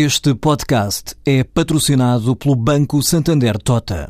Este 0.00 0.32
podcast 0.32 1.16
é 1.26 1.42
patrocinado 1.42 2.36
pelo 2.36 2.54
Banco 2.54 3.02
Santander 3.02 3.58
Tota. 3.58 4.06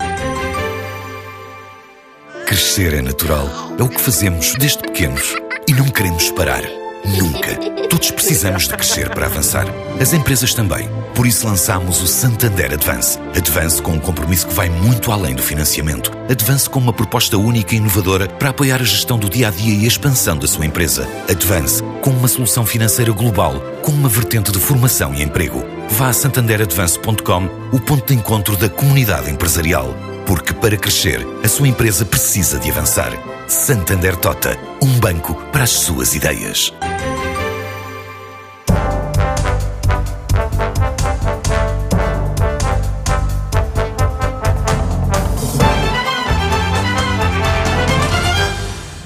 Crescer 2.47 2.93
é 2.93 3.01
natural. 3.01 3.47
É 3.79 3.83
o 3.83 3.89
que 3.89 3.99
fazemos 3.99 4.53
desde 4.59 4.83
pequenos 4.83 5.35
e 5.67 5.73
não 5.73 5.89
queremos 5.89 6.31
parar. 6.33 6.78
Nunca. 7.05 7.57
Todos 7.89 8.11
precisamos 8.11 8.69
de 8.69 8.75
crescer 8.75 9.09
para 9.11 9.27
avançar. 9.27 9.67
As 10.01 10.13
empresas 10.13 10.53
também. 10.55 10.89
Por 11.15 11.27
isso 11.27 11.47
lançamos 11.47 12.01
o 12.03 12.07
Santander 12.07 12.73
Advance. 12.73 13.19
Advance 13.37 13.81
com 13.83 13.93
um 13.93 13.99
compromisso 13.99 14.47
que 14.47 14.55
vai 14.55 14.69
muito 14.69 15.11
além 15.11 15.35
do 15.35 15.43
financiamento. 15.43 16.13
Advance 16.31 16.69
com 16.69 16.79
uma 16.79 16.93
proposta 16.93 17.37
única 17.37 17.75
e 17.75 17.79
inovadora 17.79 18.29
para 18.29 18.51
apoiar 18.51 18.81
a 18.81 18.85
gestão 18.85 19.19
do 19.19 19.29
dia 19.29 19.49
a 19.49 19.51
dia 19.51 19.75
e 19.75 19.85
a 19.85 19.89
expansão 19.89 20.37
da 20.37 20.47
sua 20.47 20.67
empresa. 20.67 21.09
Advance 21.29 21.83
com 22.03 22.11
uma 22.11 22.29
solução 22.29 22.65
financeira 22.65 23.13
global, 23.13 23.61
com 23.83 23.91
uma 23.91 24.09
vertente 24.09 24.53
de 24.53 24.59
formação 24.59 25.15
e 25.15 25.23
emprego. 25.23 25.65
Vá 25.91 26.09
a 26.09 26.13
santanderadvance.com, 26.13 27.49
o 27.73 27.81
ponto 27.81 28.07
de 28.07 28.15
encontro 28.15 28.57
da 28.57 28.69
comunidade 28.69 29.31
empresarial. 29.31 29.95
Porque 30.27 30.53
para 30.53 30.77
crescer, 30.77 31.27
a 31.43 31.49
sua 31.49 31.69
empresa 31.69 32.05
precisa 32.05 32.59
de 32.59 32.71
avançar. 32.71 33.38
Santander 33.49 34.15
Tota, 34.15 34.59
um 34.83 35.01
banco 35.01 35.35
para 35.51 35.65
as 35.65 35.71
suas 35.71 36.15
ideias. 36.15 36.71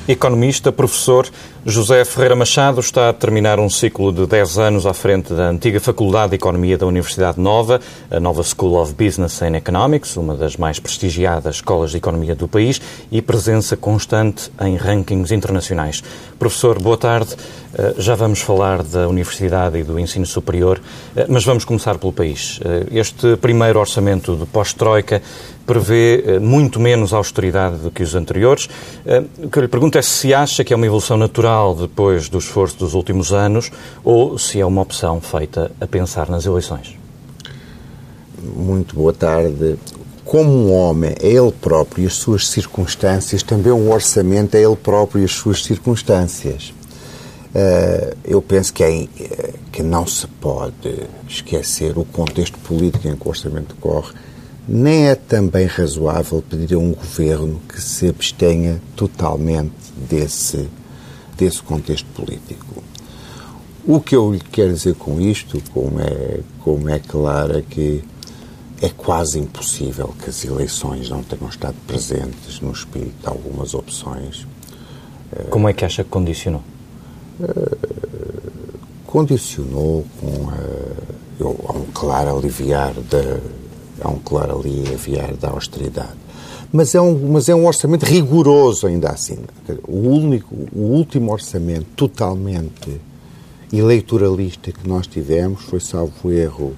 Economista, 0.08 0.72
professor 0.72 1.28
José 1.64 2.04
Ferreira 2.04 2.34
Machado 2.34 2.80
está 2.80 3.08
a 3.08 3.12
terminar 3.12 3.60
um 3.60 3.70
ciclo 3.70 4.12
de 4.12 4.26
10 4.26 4.58
anos 4.58 4.84
à 4.84 4.92
frente 4.92 5.32
da 5.32 5.48
antiga 5.48 5.78
Faculdade 5.78 6.30
de 6.30 6.34
Economia 6.34 6.76
da 6.76 6.84
Universidade 6.84 7.40
Nova, 7.40 7.80
a 8.10 8.18
Nova 8.18 8.42
School 8.42 8.74
of 8.82 8.94
Business 8.94 9.40
and 9.42 9.54
Economics, 9.54 10.16
uma 10.16 10.34
das 10.34 10.56
mais 10.56 10.80
prestigiadas 10.80 11.56
escolas 11.56 11.92
de 11.92 11.98
economia 11.98 12.34
do 12.34 12.48
país 12.48 12.80
e 13.12 13.22
presença 13.22 13.76
constante 13.76 14.50
em 14.60 14.74
rankings 14.74 15.32
internacionais. 15.32 16.02
Professor, 16.36 16.82
boa 16.82 16.96
tarde. 16.96 17.36
Eh, 17.74 17.94
já 17.96 18.14
vamos 18.16 18.40
falar 18.40 18.82
da 18.82 19.08
universidade 19.08 19.78
e 19.78 19.84
do 19.84 19.98
ensino 19.98 20.26
superior, 20.26 20.80
eh, 21.16 21.26
mas 21.28 21.44
vamos 21.44 21.64
começar 21.64 21.96
pelo 21.96 22.12
país. 22.12 22.60
Eh, 22.64 22.98
este 22.98 23.36
primeiro 23.36 23.78
orçamento 23.78 24.36
de 24.36 24.44
pós-Troika 24.46 25.22
prevê 25.64 26.40
muito 26.40 26.80
menos 26.80 27.12
austeridade 27.12 27.76
do 27.76 27.90
que 27.90 28.02
os 28.02 28.16
anteriores. 28.16 28.68
O 29.38 29.48
que 29.48 29.58
eu 29.60 29.62
lhe 29.62 29.68
pergunto 29.68 29.91
é 29.98 30.02
se 30.02 30.32
acha 30.32 30.64
que 30.64 30.72
é 30.72 30.76
uma 30.76 30.86
evolução 30.86 31.16
natural 31.16 31.74
depois 31.74 32.28
do 32.28 32.38
esforço 32.38 32.76
dos 32.78 32.94
últimos 32.94 33.32
anos 33.32 33.70
ou 34.02 34.38
se 34.38 34.60
é 34.60 34.66
uma 34.66 34.82
opção 34.82 35.20
feita 35.20 35.70
a 35.80 35.86
pensar 35.86 36.28
nas 36.28 36.46
eleições. 36.46 36.96
Muito 38.42 38.94
boa 38.94 39.12
tarde. 39.12 39.76
Como 40.24 40.50
um 40.50 40.72
homem 40.72 41.14
é 41.20 41.28
ele 41.28 41.52
próprio 41.52 42.04
e 42.04 42.06
as 42.06 42.14
suas 42.14 42.48
circunstâncias, 42.48 43.42
também 43.42 43.72
um 43.72 43.90
orçamento 43.92 44.54
é 44.54 44.62
ele 44.62 44.76
próprio 44.76 45.20
e 45.20 45.24
as 45.24 45.32
suas 45.32 45.62
circunstâncias. 45.62 46.72
Uh, 47.54 48.16
eu 48.24 48.40
penso 48.40 48.72
que, 48.72 48.82
é, 48.82 49.06
que 49.70 49.82
não 49.82 50.06
se 50.06 50.26
pode 50.26 51.06
esquecer 51.28 51.98
o 51.98 52.04
contexto 52.04 52.58
político 52.60 53.06
em 53.08 53.14
que 53.14 53.26
o 53.26 53.28
orçamento 53.28 53.74
decorre, 53.74 54.14
nem 54.68 55.08
é 55.08 55.14
também 55.14 55.66
razoável 55.66 56.42
pedir 56.42 56.74
a 56.74 56.78
um 56.78 56.92
governo 56.92 57.60
que 57.68 57.80
se 57.80 58.08
abstenha 58.08 58.80
totalmente 58.94 59.72
desse, 60.08 60.68
desse 61.36 61.62
contexto 61.62 62.06
político. 62.14 62.82
O 63.84 64.00
que 64.00 64.14
eu 64.14 64.32
lhe 64.32 64.40
quero 64.40 64.72
dizer 64.72 64.94
com 64.94 65.20
isto, 65.20 65.60
como 65.72 66.00
é, 66.00 66.40
como 66.60 66.88
é 66.88 67.00
claro, 67.00 67.58
é 67.58 67.62
que 67.62 68.04
é 68.80 68.88
quase 68.88 69.38
impossível 69.38 70.14
que 70.22 70.30
as 70.30 70.44
eleições 70.44 71.08
não 71.08 71.22
tenham 71.22 71.48
estado 71.48 71.76
presentes 71.86 72.60
no 72.60 72.72
espírito 72.72 73.14
de 73.20 73.26
algumas 73.26 73.74
opções. 73.74 74.46
Como 75.50 75.68
é 75.68 75.72
que 75.72 75.84
acha 75.84 76.04
que 76.04 76.10
condicionou? 76.10 76.62
condicionou 79.12 80.06
com 80.18 80.26
uh, 80.26 81.56
a 81.68 81.72
um 81.72 81.86
claro 81.92 82.34
aliviar 82.34 82.94
da 82.94 83.40
a 84.00 84.08
um 84.08 84.18
claro 84.18 84.58
aliviar 84.58 85.34
da 85.34 85.50
austeridade. 85.50 86.16
Mas 86.72 86.94
é, 86.94 87.00
um, 87.00 87.32
mas 87.32 87.48
é 87.48 87.54
um 87.54 87.66
orçamento 87.66 88.06
rigoroso 88.06 88.86
ainda 88.86 89.10
assim. 89.10 89.38
O, 89.86 90.08
único, 90.08 90.54
o 90.74 90.80
último 90.80 91.30
orçamento 91.30 91.86
totalmente 91.94 93.00
eleitoralista 93.72 94.72
que 94.72 94.88
nós 94.88 95.06
tivemos 95.06 95.62
foi, 95.62 95.80
salvo 95.80 96.30
erro, 96.30 96.74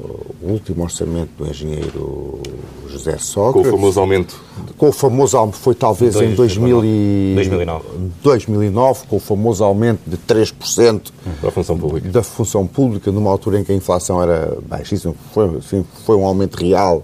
o 0.00 0.52
último 0.52 0.84
orçamento 0.84 1.30
do 1.36 1.48
engenheiro 1.48 2.40
José 2.88 3.18
Sócrates. 3.18 3.70
Com 3.70 3.76
o 3.76 3.78
famoso 3.78 4.00
aumento. 4.00 4.40
Com 4.76 4.88
o 4.88 4.92
famoso 4.92 5.36
aumento, 5.36 5.56
foi 5.56 5.74
talvez 5.74 6.14
Dois, 6.14 6.30
em 6.30 6.34
2000 6.34 6.84
e... 6.84 7.32
2009. 7.34 7.84
2009, 8.22 9.06
com 9.08 9.16
o 9.16 9.20
famoso 9.20 9.64
aumento 9.64 10.00
de 10.06 10.16
3% 10.16 11.10
da 11.42 11.50
função 11.50 11.76
pública. 11.76 12.08
Da 12.10 12.22
função 12.22 12.66
pública, 12.66 13.10
numa 13.10 13.30
altura 13.30 13.58
em 13.60 13.64
que 13.64 13.72
a 13.72 13.74
inflação 13.74 14.22
era 14.22 14.56
baixíssima. 14.68 15.14
Foi, 15.32 15.60
foi 16.04 16.16
um 16.16 16.24
aumento 16.24 16.54
real 16.56 17.02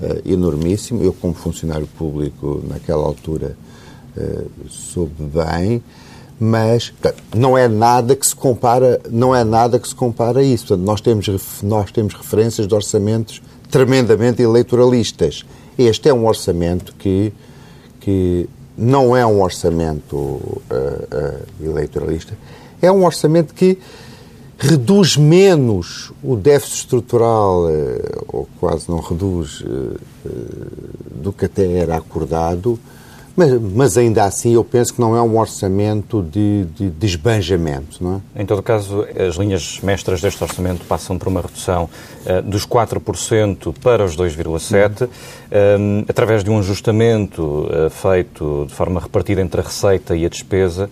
uh, 0.00 0.22
enormíssimo. 0.24 1.02
Eu, 1.02 1.12
como 1.12 1.34
funcionário 1.34 1.88
público, 1.98 2.62
naquela 2.68 3.04
altura, 3.04 3.56
uh, 4.16 4.50
soube 4.68 5.14
bem 5.18 5.82
mas 6.38 6.92
não 7.34 7.58
é 7.58 7.66
nada 7.66 8.14
que 8.14 8.26
se 8.26 8.34
compara, 8.34 9.00
não 9.10 9.34
é 9.34 9.42
nada 9.42 9.78
que 9.78 9.88
se 9.88 9.94
compara 9.94 10.40
a 10.40 10.42
isso. 10.42 10.68
Portanto, 10.68 10.86
nós 10.86 11.00
temos 11.00 11.26
nós 11.62 11.90
temos 11.90 12.14
referências 12.14 12.66
de 12.66 12.74
orçamentos 12.74 13.42
tremendamente 13.70 14.42
eleitoralistas. 14.42 15.44
Este 15.76 16.08
é 16.08 16.14
um 16.14 16.26
orçamento 16.26 16.94
que 16.98 17.32
que 18.00 18.48
não 18.78 19.16
é 19.16 19.26
um 19.26 19.42
orçamento 19.42 20.16
uh, 20.16 20.60
uh, 20.70 21.44
eleitoralista, 21.60 22.38
é 22.80 22.90
um 22.92 23.04
orçamento 23.04 23.52
que 23.52 23.76
reduz 24.56 25.16
menos 25.16 26.12
o 26.22 26.36
déficit 26.36 26.76
estrutural, 26.76 27.64
uh, 27.64 28.24
ou 28.28 28.48
quase 28.60 28.88
não 28.88 29.00
reduz, 29.00 29.64
do 31.10 31.32
que 31.32 31.46
até 31.46 31.70
era 31.72 31.96
acordado, 31.96 32.78
mas, 33.38 33.52
mas, 33.52 33.96
ainda 33.96 34.24
assim 34.24 34.54
eu 34.54 34.64
penso 34.64 34.92
que 34.92 35.00
não 35.00 35.16
é 35.16 35.22
um 35.22 35.38
orçamento 35.38 36.20
de, 36.20 36.64
de, 36.74 36.90
de 36.90 37.06
esbanjamento, 37.06 38.02
não 38.02 38.20
é? 38.34 38.42
Em 38.42 38.44
todo 38.44 38.60
caso, 38.60 39.06
as 39.16 39.36
linhas 39.36 39.78
mestras 39.80 40.20
deste 40.20 40.42
orçamento 40.42 40.84
passam 40.86 41.16
por 41.16 41.28
uma 41.28 41.40
redução 41.40 41.88
uh, 42.26 42.42
dos 42.42 42.66
4% 42.66 43.72
para 43.80 44.04
os 44.04 44.16
2,7%, 44.16 45.06
um, 45.06 45.08
eh, 45.50 46.04
através 46.08 46.42
de 46.42 46.50
um 46.50 46.58
ajustamento 46.58 47.42
uh, 47.42 47.88
feito 47.88 48.66
de 48.66 48.74
forma 48.74 48.98
repartida 48.98 49.40
entre 49.40 49.60
a 49.60 49.64
receita 49.64 50.16
e 50.16 50.26
a 50.26 50.28
despesa. 50.28 50.90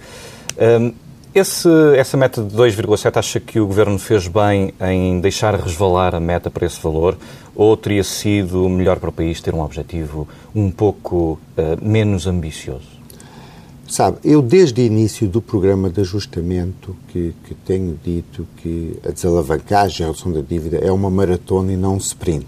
Um, 0.57 0.93
esse, 1.35 1.69
essa 1.97 2.17
meta 2.17 2.43
de 2.43 2.57
2,7 2.57 3.19
acha 3.19 3.41
que 3.41 3.61
o 3.61 3.67
Governo 3.67 3.99
fez 3.99 4.27
bem 4.27 4.73
em 4.81 5.21
deixar 5.21 5.55
resvalar 5.55 6.15
a 6.15 6.21
meta 6.21 6.49
para 6.49 6.65
esse 6.65 6.81
valor 6.81 7.19
ou 7.57 7.77
teria 7.77 8.05
sido 8.05 8.69
melhor 8.69 9.01
para 9.01 9.09
o 9.09 9.13
país 9.13 9.41
ter 9.41 9.55
um 9.55 9.63
objetivo 9.63 10.29
um 10.55 10.71
pouco 10.71 11.41
uh, 11.57 11.85
menos 11.85 12.27
ambicioso? 12.27 12.97
Sabe, 13.89 14.19
eu 14.25 14.43
desde 14.43 14.83
o 14.83 14.85
início 14.85 15.29
do 15.29 15.41
programa 15.41 15.89
de 15.89 16.01
ajustamento 16.01 16.95
que, 17.09 17.33
que 17.45 17.55
tenho 17.55 17.99
dito 18.05 18.47
que 18.57 18.99
a 19.07 19.11
desalavancagem, 19.11 20.05
a 20.05 20.09
redução 20.09 20.33
da 20.33 20.41
dívida 20.41 20.79
é 20.79 20.91
uma 20.91 21.09
maratona 21.09 21.73
e 21.73 21.77
não 21.77 21.95
um 21.95 21.99
sprint. 21.99 22.47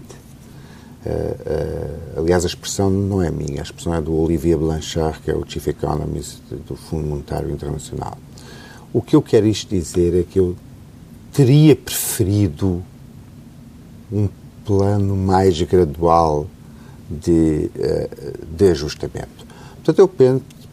Uh, 1.05 1.09
uh, 1.09 2.19
aliás, 2.19 2.43
a 2.43 2.47
expressão 2.47 2.89
não 2.89 3.21
é 3.21 3.31
minha, 3.31 3.61
a 3.61 3.63
expressão 3.63 3.95
é 3.95 4.01
do 4.01 4.13
Olivier 4.13 4.57
Blanchard, 4.57 5.19
que 5.21 5.31
é 5.31 5.33
o 5.33 5.45
Chief 5.47 5.65
Economist 5.65 6.41
do 6.67 6.75
Fundo 6.75 7.07
Monetário 7.07 7.49
Internacional. 7.49 8.17
O 8.91 9.01
que 9.01 9.15
eu 9.15 9.21
quero 9.21 9.47
isto 9.47 9.69
dizer 9.69 10.13
é 10.19 10.23
que 10.23 10.37
eu 10.37 10.57
teria 11.31 11.73
preferido 11.73 12.83
um 14.11 14.27
plano 14.69 15.15
mais 15.15 15.59
gradual 15.63 16.45
de, 17.09 17.71
eh, 17.75 18.09
de 18.55 18.69
ajustamento. 18.69 19.47
Portanto, 19.77 19.97
eu 19.97 20.07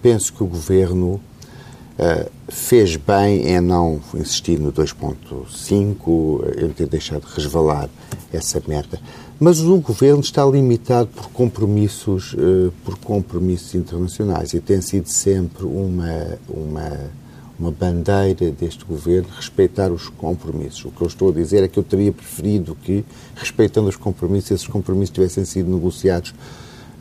penso, 0.03 0.35
que 0.35 0.43
o 0.43 0.47
Governo 0.47 1.15
uh, 1.15 2.31
fez 2.47 2.95
bem 2.97 3.49
em 3.49 3.61
não 3.61 3.99
insistir 4.15 4.59
no 4.59 4.71
2.5, 4.71 6.63
em 6.63 6.69
ter 6.69 6.87
deixado 6.87 7.25
resvalar 7.25 7.89
essa 8.31 8.63
meta. 8.69 9.01
Mas 9.41 9.61
o 9.61 9.79
Governo 9.79 10.21
está 10.21 10.45
limitado 10.45 11.09
por 11.09 11.31
compromissos, 11.31 12.37
por 12.85 12.99
compromissos 12.99 13.75
internacionais 13.75 14.53
e 14.53 14.61
tem 14.61 14.81
sido 14.83 15.09
sempre 15.09 15.65
uma, 15.65 16.39
uma 16.49 17.11
uma 17.59 17.71
bandeira 17.71 18.51
deste 18.51 18.85
governo 18.85 19.29
respeitar 19.35 19.91
os 19.91 20.09
compromissos. 20.09 20.85
O 20.85 20.91
que 20.91 21.03
eu 21.03 21.07
estou 21.07 21.31
a 21.31 21.33
dizer 21.33 21.63
é 21.63 21.69
que 21.69 21.79
eu 21.79 21.83
teria 21.83 22.13
preferido 22.13 22.75
que, 22.75 23.05
respeitando 23.35 23.89
os 23.89 23.97
compromissos, 23.97 24.51
esses 24.51 24.67
compromissos 24.67 25.15
tivessem 25.15 25.45
sido 25.45 25.71
negociados 25.71 26.35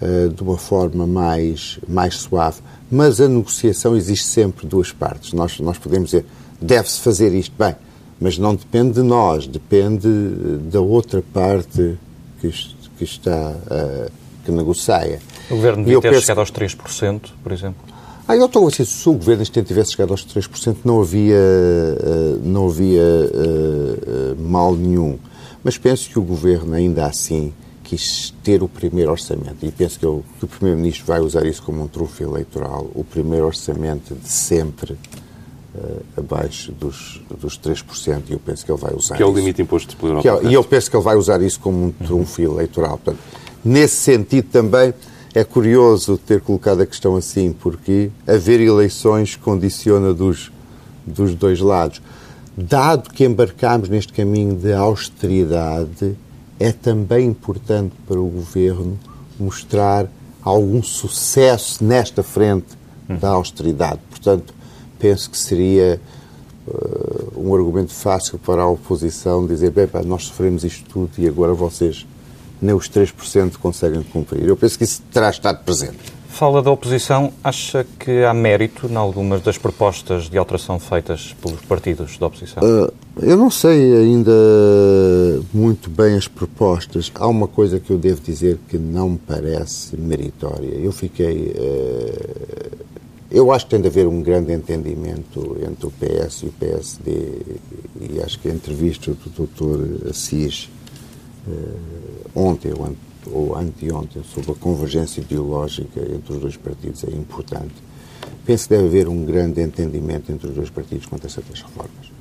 uh, 0.02 0.30
de 0.30 0.42
uma 0.42 0.58
forma 0.58 1.06
mais, 1.06 1.78
mais 1.88 2.16
suave. 2.16 2.62
Mas 2.90 3.20
a 3.20 3.28
negociação 3.28 3.96
existe 3.96 4.28
sempre 4.28 4.66
duas 4.66 4.92
partes. 4.92 5.34
Nós, 5.34 5.60
nós 5.60 5.78
podemos 5.78 6.12
dizer, 6.12 6.26
deve-se 6.62 7.02
fazer 7.02 7.34
isto. 7.34 7.54
Bem, 7.58 7.76
Mas 8.20 8.38
não 8.38 8.56
depende 8.56 8.94
de 8.94 9.02
nós, 9.02 9.46
depende 9.48 10.08
da 10.72 10.80
outra 10.80 11.22
parte 11.34 11.98
que, 12.40 12.50
que 12.98 13.04
está, 13.04 13.52
uh, 13.52 14.12
que 14.46 14.52
negocia. 14.52 15.20
O 15.50 15.56
Governo 15.56 15.84
devia 15.84 16.00
ter 16.00 16.22
chegado 16.22 16.40
aos 16.40 16.52
3%, 16.52 17.22
por 17.44 17.52
exemplo? 17.52 17.95
Ah, 18.28 18.36
eu 18.36 18.46
estou 18.46 18.68
a 18.68 18.72
dizer, 18.72 18.86
se 18.86 19.08
o 19.08 19.14
Governo 19.14 19.46
tivesse 19.46 19.92
chegado 19.92 20.12
aos 20.12 20.26
3%, 20.26 20.78
não 20.84 21.02
havia, 21.02 21.36
uh, 21.36 22.40
não 22.44 22.68
havia 22.68 23.02
uh, 23.02 24.42
mal 24.42 24.76
nenhum. 24.76 25.20
Mas 25.64 25.78
penso 25.78 26.10
que 26.10 26.18
o 26.18 26.24
Governo, 26.24 26.74
ainda 26.74 27.06
assim, 27.06 27.54
quis 27.84 28.34
ter 28.44 28.64
o 28.64 28.68
primeiro 28.68 29.12
orçamento. 29.12 29.64
E 29.64 29.72
penso 29.72 30.00
que, 30.00 30.06
eu, 30.06 30.24
que 30.40 30.46
o 30.46 30.48
Primeiro-Ministro 30.48 31.06
vai 31.06 31.20
usar 31.20 31.46
isso 31.46 31.62
como 31.62 31.84
um 31.84 31.88
trunfo 31.88 32.24
eleitoral. 32.24 32.90
O 32.96 33.04
primeiro 33.04 33.46
orçamento 33.46 34.16
de 34.16 34.28
sempre 34.28 34.98
abaixo 36.18 36.72
dos, 36.72 37.22
dos 37.40 37.60
3%, 37.60 38.24
e 38.30 38.34
eu 38.34 38.40
penso 38.40 38.66
que 38.66 38.72
ele 38.72 38.80
vai 38.80 38.94
usar 38.94 39.16
Que 39.16 39.24
é 39.24 39.26
o 39.26 39.34
limite 39.34 39.62
imposto 39.62 39.96
pela 39.98 40.20
Europa. 40.20 40.48
É, 40.48 40.50
e 40.50 40.54
eu 40.54 40.64
penso 40.64 40.90
que 40.90 40.96
ele 40.96 41.04
vai 41.04 41.16
usar 41.16 41.42
isso 41.42 41.60
como 41.60 41.86
um 41.86 41.92
trunfo 41.92 42.42
eleitoral. 42.42 42.98
Portanto, 42.98 43.20
nesse 43.64 43.96
sentido 43.96 44.48
também 44.52 44.94
é 45.36 45.44
curioso 45.44 46.18
ter 46.18 46.40
colocado 46.40 46.82
a 46.82 46.86
questão 46.86 47.18
assim, 47.18 47.52
porque 47.52 48.10
haver 48.26 48.62
eleições 48.62 49.36
condiciona 49.36 50.14
dos, 50.14 50.50
dos 51.06 51.36
dois 51.36 51.60
lados. 51.60 52.02
Dado 52.56 53.10
que 53.10 53.26
embarcamos 53.26 53.90
neste 53.90 54.14
caminho 54.14 54.56
de 54.56 54.72
austeridade, 54.72 56.16
é 56.58 56.72
também 56.72 57.28
importante 57.28 57.94
para 58.08 58.18
o 58.18 58.30
governo 58.30 58.98
mostrar 59.38 60.10
algum 60.42 60.82
sucesso 60.82 61.84
nesta 61.84 62.24
frente 62.24 62.68
da 63.10 63.32
austeridade. 63.32 64.00
Portanto, 64.10 64.54
penso 64.98 65.30
que 65.30 65.38
seria 65.38 66.00
uh, 66.66 67.34
um 67.36 67.54
argumento 67.54 67.94
fácil 67.94 68.40
para 68.40 68.62
a 68.62 68.68
oposição 68.70 69.46
dizer: 69.46 69.72
bem, 69.72 69.86
pá, 69.86 70.02
nós 70.02 70.28
sofremos 70.28 70.64
isto 70.64 70.90
tudo 70.90 71.12
e 71.18 71.28
agora 71.28 71.54
vocês 71.54 72.06
nem 72.62 72.74
os 72.74 72.90
3% 72.90 73.58
conseguem 73.58 74.04
cumprir. 74.04 74.48
Eu 74.48 74.58
penso 74.58 74.78
que 74.78 74.84
isso 74.84 75.02
terá 75.12 75.30
estado 75.30 75.64
presente. 75.64 76.16
Fala 76.36 76.62
da 76.62 76.70
oposição. 76.70 77.32
Acha 77.42 77.86
que 77.98 78.26
há 78.26 78.34
mérito 78.34 78.88
em 78.88 78.96
algumas 78.98 79.42
das 79.42 79.58
propostas 79.58 80.30
de 80.30 80.38
alteração 80.38 80.78
feitas 80.78 81.34
pelos 81.42 81.62
partidos 81.62 82.18
da 82.18 82.28
oposição? 82.28 82.62
Uh, 82.62 82.94
eu 83.22 83.38
não 83.38 83.50
sei 83.50 83.96
ainda 83.96 84.34
muito 85.54 85.90
bem 85.90 86.18
as 86.18 86.28
propostas. 86.28 87.10
Há 87.16 87.26
uma 87.26 87.48
coisa 87.48 87.80
que 87.80 87.90
eu 87.90 87.98
devo 87.98 88.20
dizer 88.20 88.60
que 88.68 88.78
não 88.78 89.12
me 89.12 89.18
parece 89.18 89.96
meritória. 89.96 90.76
Eu 90.76 90.92
fiquei. 90.92 91.56
Uh, 91.56 92.86
eu 93.32 93.50
acho 93.54 93.64
que 93.64 93.72
tem 93.72 93.82
de 93.82 93.88
haver 93.88 94.06
um 94.06 94.22
grande 94.22 94.52
entendimento 94.52 95.58
entre 95.66 95.88
o 95.88 95.92
PS 95.92 96.44
e 96.44 96.46
o 96.48 96.52
PSD, 96.52 97.32
e 98.02 98.22
acho 98.22 98.40
que 98.40 98.50
a 98.50 98.52
entrevista 98.52 99.12
do 99.12 99.48
Dr. 99.48 100.10
Assis 100.10 100.70
uh, 101.48 102.15
ontem 102.36 102.72
ou 102.74 102.96
ou 103.32 103.56
anteontem 103.56 104.24
sobre 104.24 104.52
a 104.52 104.56
convergência 104.56 105.22
ideológica 105.22 106.00
entre 106.00 106.34
os 106.34 106.40
dois 106.40 106.58
partidos 106.58 107.04
é 107.04 107.12
importante. 107.12 107.74
Penso 108.46 108.68
que 108.68 108.76
deve 108.76 108.88
haver 108.88 109.08
um 109.08 109.26
grande 109.26 109.62
entendimento 109.62 110.32
entre 110.32 110.48
os 110.48 110.56
dois 110.56 110.70
partidos 110.70 111.06
quanto 111.06 111.26
a 111.26 111.30
certas 111.30 111.62
reformas. 111.62 112.12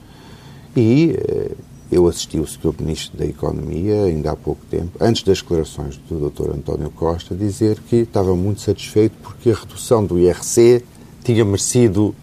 E 0.77 1.17
eh, 1.17 1.53
eu 1.93 2.09
assisti 2.09 2.39
o 2.39 2.47
Sr. 2.47 2.75
Ministro 2.81 3.19
da 3.19 3.27
Economia, 3.27 4.05
ainda 4.05 4.33
há 4.33 4.37
pouco 4.37 4.65
tempo, 4.71 4.93
antes 5.01 5.23
das 5.23 5.41
declarações 5.41 5.97
do 6.09 6.29
Dr. 6.29 6.51
António 6.51 6.91
Costa, 6.91 7.35
dizer 7.35 7.79
que 7.89 7.97
estava 7.97 8.35
muito 8.35 8.61
satisfeito 8.61 9.15
porque 9.23 9.51
a 9.51 9.55
redução 9.55 10.05
do 10.05 10.19
IRC 10.19 10.83
tinha 11.23 11.45
merecido, 11.45 12.15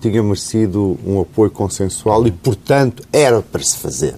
tinha 0.00 0.22
merecido 0.22 0.98
um 1.04 1.20
apoio 1.20 1.50
consensual 1.50 2.26
e, 2.26 2.30
portanto, 2.30 3.02
era 3.12 3.42
para 3.42 3.62
se 3.62 3.76
fazer. 3.76 4.16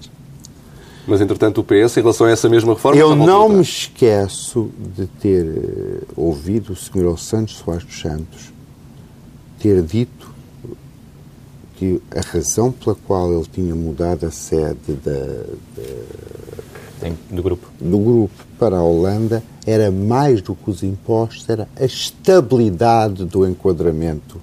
Mas, 1.07 1.21
entretanto, 1.21 1.61
o 1.61 1.63
PS, 1.63 1.97
em 1.97 2.01
relação 2.01 2.25
a 2.25 2.31
essa 2.31 2.49
mesma 2.49 2.73
reforma... 2.73 2.99
Eu 2.99 3.15
não 3.15 3.47
me 3.47 3.61
esqueço 3.61 4.71
de 4.77 5.05
ter 5.05 5.45
uh, 5.45 6.03
ouvido 6.15 6.73
o 6.73 6.75
Sr. 6.75 7.17
Santos 7.17 7.57
Soares 7.57 7.83
dos 7.83 7.99
Santos 7.99 8.53
ter 9.59 9.81
dito 9.81 10.33
que 11.75 12.01
a 12.15 12.21
razão 12.21 12.71
pela 12.71 12.95
qual 12.95 13.33
ele 13.33 13.45
tinha 13.51 13.75
mudado 13.75 14.25
a 14.25 14.31
sede 14.31 14.93
da, 15.03 15.11
da, 15.75 17.09
do, 17.29 17.43
grupo. 17.43 17.67
do 17.79 17.97
grupo 17.97 18.45
para 18.57 18.77
a 18.77 18.83
Holanda 18.83 19.43
era 19.65 19.91
mais 19.91 20.41
do 20.41 20.55
que 20.55 20.69
os 20.69 20.83
impostos, 20.83 21.49
era 21.49 21.67
a 21.75 21.83
estabilidade 21.83 23.25
do 23.25 23.45
enquadramento 23.45 24.39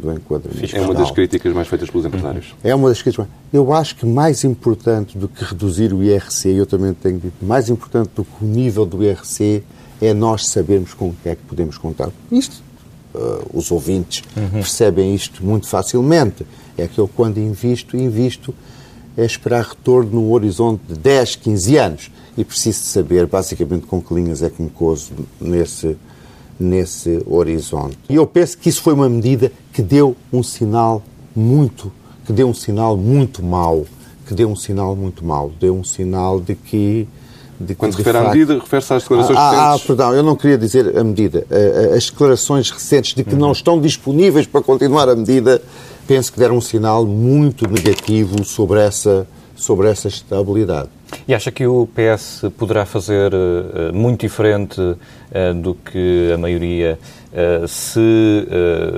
do 0.00 0.12
enquadramento. 0.12 0.76
É 0.76 0.80
uma 0.80 0.94
das 0.94 1.10
críticas 1.10 1.52
mais 1.52 1.68
feitas 1.68 1.90
pelos 1.90 2.06
empresários. 2.06 2.54
É 2.62 2.74
uma 2.74 2.88
das 2.88 3.02
críticas. 3.02 3.26
Eu 3.52 3.72
acho 3.72 3.96
que 3.96 4.06
mais 4.06 4.44
importante 4.44 5.16
do 5.16 5.28
que 5.28 5.44
reduzir 5.44 5.92
o 5.92 6.02
IRC, 6.02 6.48
eu 6.50 6.66
também 6.66 6.92
tenho 6.94 7.18
dito, 7.18 7.44
mais 7.44 7.68
importante 7.68 8.10
do 8.14 8.24
que 8.24 8.44
o 8.44 8.46
nível 8.46 8.84
do 8.86 9.02
IRC 9.02 9.62
é 10.00 10.12
nós 10.12 10.48
sabermos 10.48 10.94
com 10.94 11.08
o 11.08 11.16
que 11.22 11.28
é 11.28 11.34
que 11.34 11.42
podemos 11.42 11.78
contar. 11.78 12.10
Isto, 12.30 12.62
uh, 13.14 13.46
os 13.52 13.70
ouvintes 13.70 14.22
uhum. 14.36 14.50
percebem 14.50 15.14
isto 15.14 15.44
muito 15.44 15.68
facilmente. 15.68 16.46
É 16.76 16.86
que 16.86 16.98
eu, 16.98 17.08
quando 17.08 17.38
invisto, 17.38 17.96
invisto 17.96 18.54
é 19.16 19.24
esperar 19.24 19.64
retorno 19.64 20.10
no 20.20 20.32
horizonte 20.32 20.82
de 20.88 20.94
10, 20.94 21.36
15 21.36 21.76
anos. 21.78 22.10
E 22.36 22.44
preciso 22.44 22.80
de 22.80 22.86
saber, 22.88 23.26
basicamente, 23.26 23.86
com 23.86 24.00
que 24.00 24.12
linhas 24.12 24.42
é 24.42 24.50
que 24.50 24.62
me 24.62 24.68
cozo 24.68 25.12
nesse, 25.40 25.96
nesse 26.58 27.22
horizonte. 27.26 27.98
E 28.08 28.14
eu 28.14 28.26
penso 28.26 28.58
que 28.58 28.68
isso 28.68 28.82
foi 28.82 28.94
uma 28.94 29.08
medida 29.08 29.52
que 29.72 29.82
deu 29.82 30.16
um 30.32 30.42
sinal 30.42 31.02
muito, 31.34 31.92
que 32.24 32.32
deu 32.32 32.48
um 32.48 32.54
sinal 32.54 32.96
muito 32.96 33.42
mau, 33.42 33.84
que 34.26 34.34
deu 34.34 34.48
um 34.48 34.56
sinal 34.56 34.96
muito 34.96 35.24
mau, 35.24 35.52
deu 35.60 35.74
um 35.74 35.84
sinal 35.84 36.40
de 36.40 36.54
que 36.54 37.06
de 37.58 37.74
Quando 37.74 37.92
se 37.92 37.98
refere 37.98 38.18
facto... 38.18 38.30
à 38.30 38.34
medida, 38.34 38.58
refere-se 38.58 38.92
às 38.92 39.02
declarações 39.02 39.38
ah, 39.38 39.50
recentes? 39.50 39.82
Ah, 39.82 39.86
perdão, 39.86 40.14
eu 40.14 40.22
não 40.22 40.36
queria 40.36 40.58
dizer 40.58 40.96
a 40.96 41.02
medida. 41.02 41.46
As 41.96 42.10
declarações 42.10 42.70
recentes 42.70 43.14
de 43.14 43.24
que 43.24 43.32
uhum. 43.32 43.40
não 43.40 43.52
estão 43.52 43.80
disponíveis 43.80 44.46
para 44.46 44.60
continuar 44.60 45.08
a 45.08 45.16
medida, 45.16 45.62
penso 46.06 46.32
que 46.32 46.38
deram 46.38 46.58
um 46.58 46.60
sinal 46.60 47.06
muito 47.06 47.66
negativo 47.66 48.44
sobre 48.44 48.80
essa, 48.80 49.26
sobre 49.56 49.88
essa 49.88 50.06
estabilidade. 50.06 50.90
E 51.26 51.34
acha 51.34 51.50
que 51.50 51.66
o 51.66 51.88
PS 51.88 52.42
poderá 52.56 52.84
fazer 52.84 53.32
uh, 53.32 53.94
muito 53.94 54.20
diferente 54.20 54.80
uh, 54.80 54.96
do 55.60 55.74
que 55.74 56.30
a 56.32 56.38
maioria 56.38 56.98
uh, 57.32 57.66
se 57.66 58.46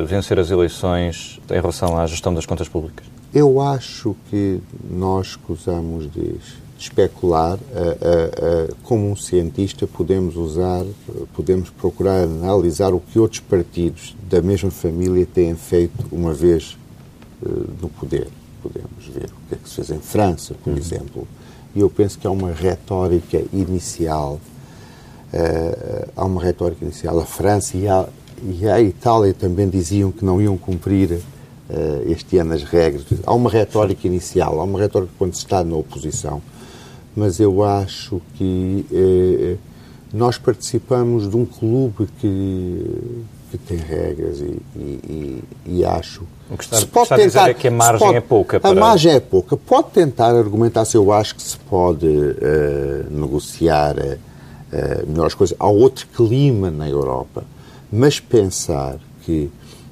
vencer 0.06 0.38
as 0.38 0.50
eleições 0.50 1.40
em 1.50 1.55
relação 1.55 1.99
à 1.99 2.06
gestão 2.06 2.34
das 2.34 2.44
contas 2.44 2.69
públicas? 2.69 3.06
Eu 3.32 3.60
acho 3.60 4.16
que 4.31 4.60
nós 4.90 5.37
que 5.37 5.52
usamos 5.52 6.10
de 6.10 6.37
especular, 6.78 7.58
como 8.84 9.10
um 9.10 9.17
cientista, 9.17 9.86
podemos 9.86 10.36
usar, 10.36 10.84
podemos 11.34 11.69
procurar 11.70 12.22
analisar 12.22 12.94
o 12.94 13.00
que 13.00 13.19
outros 13.19 13.41
partidos 13.41 14.17
da 14.31 14.41
mesma 14.41 14.70
família 14.70 15.27
têm 15.27 15.55
feito 15.56 16.06
uma 16.10 16.32
vez 16.32 16.79
no 17.82 17.88
poder. 17.88 18.29
Podemos 18.62 18.97
ver 19.10 19.27
o 19.27 19.48
que 19.48 19.55
é 19.55 19.58
que 19.58 19.69
se 19.69 19.77
fez 19.77 19.91
em 19.91 20.00
França, 20.00 20.55
por 20.62 20.72
uhum. 20.72 20.79
exemplo 20.79 21.29
e 21.74 21.81
eu 21.81 21.91
penso 21.91 22.19
que 22.19 22.27
há 22.27 22.31
uma 22.31 22.50
retórica 22.53 23.43
inicial, 23.53 24.41
uh, 25.32 26.08
há 26.17 26.24
uma 26.24 26.43
retórica 26.43 26.84
inicial. 26.84 27.19
A 27.20 27.24
França 27.27 27.77
e 27.77 27.86
a, 27.86 28.08
e 28.43 28.69
a 28.69 28.81
Itália 28.81 29.34
também 29.34 29.69
diziam 29.69 30.10
que 30.10 30.24
não 30.24 30.41
iam 30.41 30.56
cumprir 30.56 31.12
uh, 31.12 31.22
este 32.10 32.38
ano 32.38 32.55
as 32.55 32.62
regras. 32.65 33.05
Há 33.24 33.34
uma 33.34 33.50
retórica 33.50 34.06
inicial, 34.06 34.60
há 34.60 34.65
uma 34.65 34.79
retórica 34.79 35.12
quando 35.19 35.34
se 35.34 35.41
está 35.41 35.62
na 35.62 35.77
oposição, 35.77 36.43
mas 37.15 37.38
eu 37.38 37.62
acho 37.62 38.20
que 38.34 38.86
uh, 38.91 39.58
nós 40.12 40.38
participamos 40.38 41.29
de 41.29 41.36
um 41.36 41.44
clube 41.44 42.08
que, 42.19 43.24
que 43.50 43.58
tem 43.58 43.78
regras 43.78 44.40
e, 44.40 44.60
e, 44.76 45.44
e 45.67 45.84
acho 45.84 46.24
o 46.50 46.56
que 46.56 46.64
está, 46.64 46.78
se 46.78 46.86
pode 46.86 47.08
tentar, 47.10 47.22
a 47.22 47.26
dizer 47.26 47.50
é 47.50 47.55
que 47.55 47.69
a 47.69 47.70
margem 47.70 47.98
pode, 47.98 48.17
é 48.17 48.20
pouca. 48.20 48.60
Para... 48.60 48.70
A 48.70 48.74
margem 48.74 49.12
é 49.12 49.20
pouca. 49.20 49.56
Pode 49.56 49.90
tentar 49.90 50.34
argumentar 50.34 50.84
se 50.86 50.96
eu 50.96 51.12
acho 51.12 51.34
que 51.34 51.43
se 51.43 51.58
pode 51.58 52.06
uh, 52.06 53.10
negociar 53.10 53.96
uh, 53.98 55.06
melhores 55.06 55.34
coisas. 55.34 55.55
Há 55.58 55.69
outro 55.69 56.06
clima 56.08 56.70
na 56.70 56.88
Europa. 56.88 57.44
Mas 57.93 58.19
pensar 58.19 58.98
que 59.24 59.50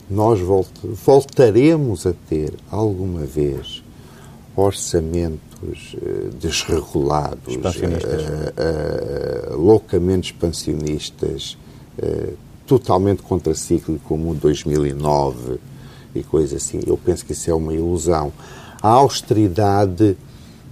nós 0.09 0.41
volt 0.41 0.69
voltaremos 0.83 2.07
a 2.07 2.15
ter 2.29 2.55
alguma 2.71 3.27
vez 3.27 3.83
orçamentos 4.55 5.95
uh, 5.95 6.31
desregulados, 6.41 7.55
loucamente 9.51 10.33
expansionistas, 10.33 11.59
totalmente 12.67 13.23
contracíclicos 13.23 14.03
como 14.05 14.31
o 14.31 14.35
2009 14.35 15.59
e 16.15 16.23
coisas 16.23 16.63
assim. 16.63 16.81
Eu 16.87 16.97
penso 16.97 17.25
que 17.25 17.33
isso 17.33 17.51
é 17.51 17.55
uma 17.55 17.73
ilusão. 17.73 18.33
A 18.83 18.89
austeridade, 18.89 20.17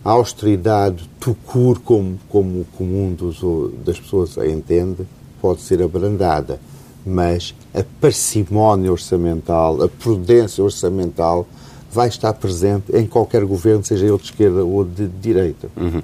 a 0.05 0.11
austeridade 0.11 1.09
tucur, 1.21 1.81
como, 1.81 2.19
como 2.29 2.61
o 2.61 2.67
comum 2.77 3.13
dos, 3.13 3.41
das 3.85 3.99
pessoas 3.99 4.37
a 4.37 4.47
entende, 4.47 5.07
pode 5.41 5.61
ser 5.61 5.83
abrandada, 5.83 6.61
mas 7.05 7.55
a 7.75 7.85
parcimónia 8.01 8.91
orçamental, 8.91 9.83
a 9.83 9.89
prudência 9.89 10.65
orçamental 10.65 11.47
vai 11.95 12.09
estar 12.09 12.33
presente 12.33 12.87
em 12.93 13.07
qualquer 13.07 13.45
governo, 13.45 13.85
seja 13.85 14.05
ele 14.05 14.17
de 14.19 14.25
esquerda 14.25 14.65
ou 14.65 14.85
de 14.85 15.07
direita. 15.07 15.69
Uhum. 15.77 16.03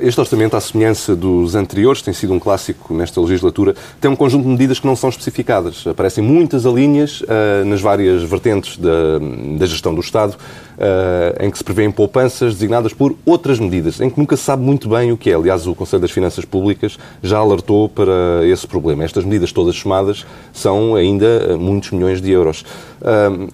Este 0.00 0.18
orçamento, 0.18 0.56
à 0.56 0.60
semelhança 0.60 1.14
dos 1.14 1.54
anteriores, 1.54 2.00
tem 2.00 2.14
sido 2.14 2.32
um 2.32 2.38
clássico 2.38 2.94
nesta 2.94 3.20
legislatura, 3.20 3.74
tem 4.00 4.10
um 4.10 4.16
conjunto 4.16 4.44
de 4.44 4.48
medidas 4.48 4.80
que 4.80 4.86
não 4.86 4.96
são 4.96 5.10
especificadas. 5.10 5.86
Aparecem 5.86 6.24
muitas 6.24 6.64
alíneas 6.64 7.20
uh, 7.20 7.64
nas 7.66 7.82
várias 7.82 8.22
vertentes 8.22 8.78
da, 8.78 9.18
da 9.58 9.66
gestão 9.66 9.94
do 9.94 10.00
Estado, 10.00 10.36
em 11.40 11.50
que 11.50 11.58
se 11.58 11.64
prevêem 11.64 11.90
poupanças 11.90 12.54
designadas 12.54 12.92
por 12.92 13.16
outras 13.24 13.58
medidas, 13.58 14.00
em 14.00 14.10
que 14.10 14.18
nunca 14.18 14.36
se 14.36 14.42
sabe 14.42 14.62
muito 14.62 14.88
bem 14.88 15.10
o 15.12 15.16
que 15.16 15.30
é. 15.30 15.34
Aliás, 15.34 15.66
o 15.66 15.74
Conselho 15.74 16.02
das 16.02 16.10
Finanças 16.10 16.44
Públicas 16.44 16.98
já 17.22 17.38
alertou 17.38 17.88
para 17.88 18.46
esse 18.46 18.66
problema. 18.66 19.04
Estas 19.04 19.24
medidas 19.24 19.52
todas 19.52 19.76
somadas 19.76 20.26
são 20.52 20.94
ainda 20.94 21.56
muitos 21.58 21.90
milhões 21.90 22.20
de 22.20 22.30
euros. 22.30 22.64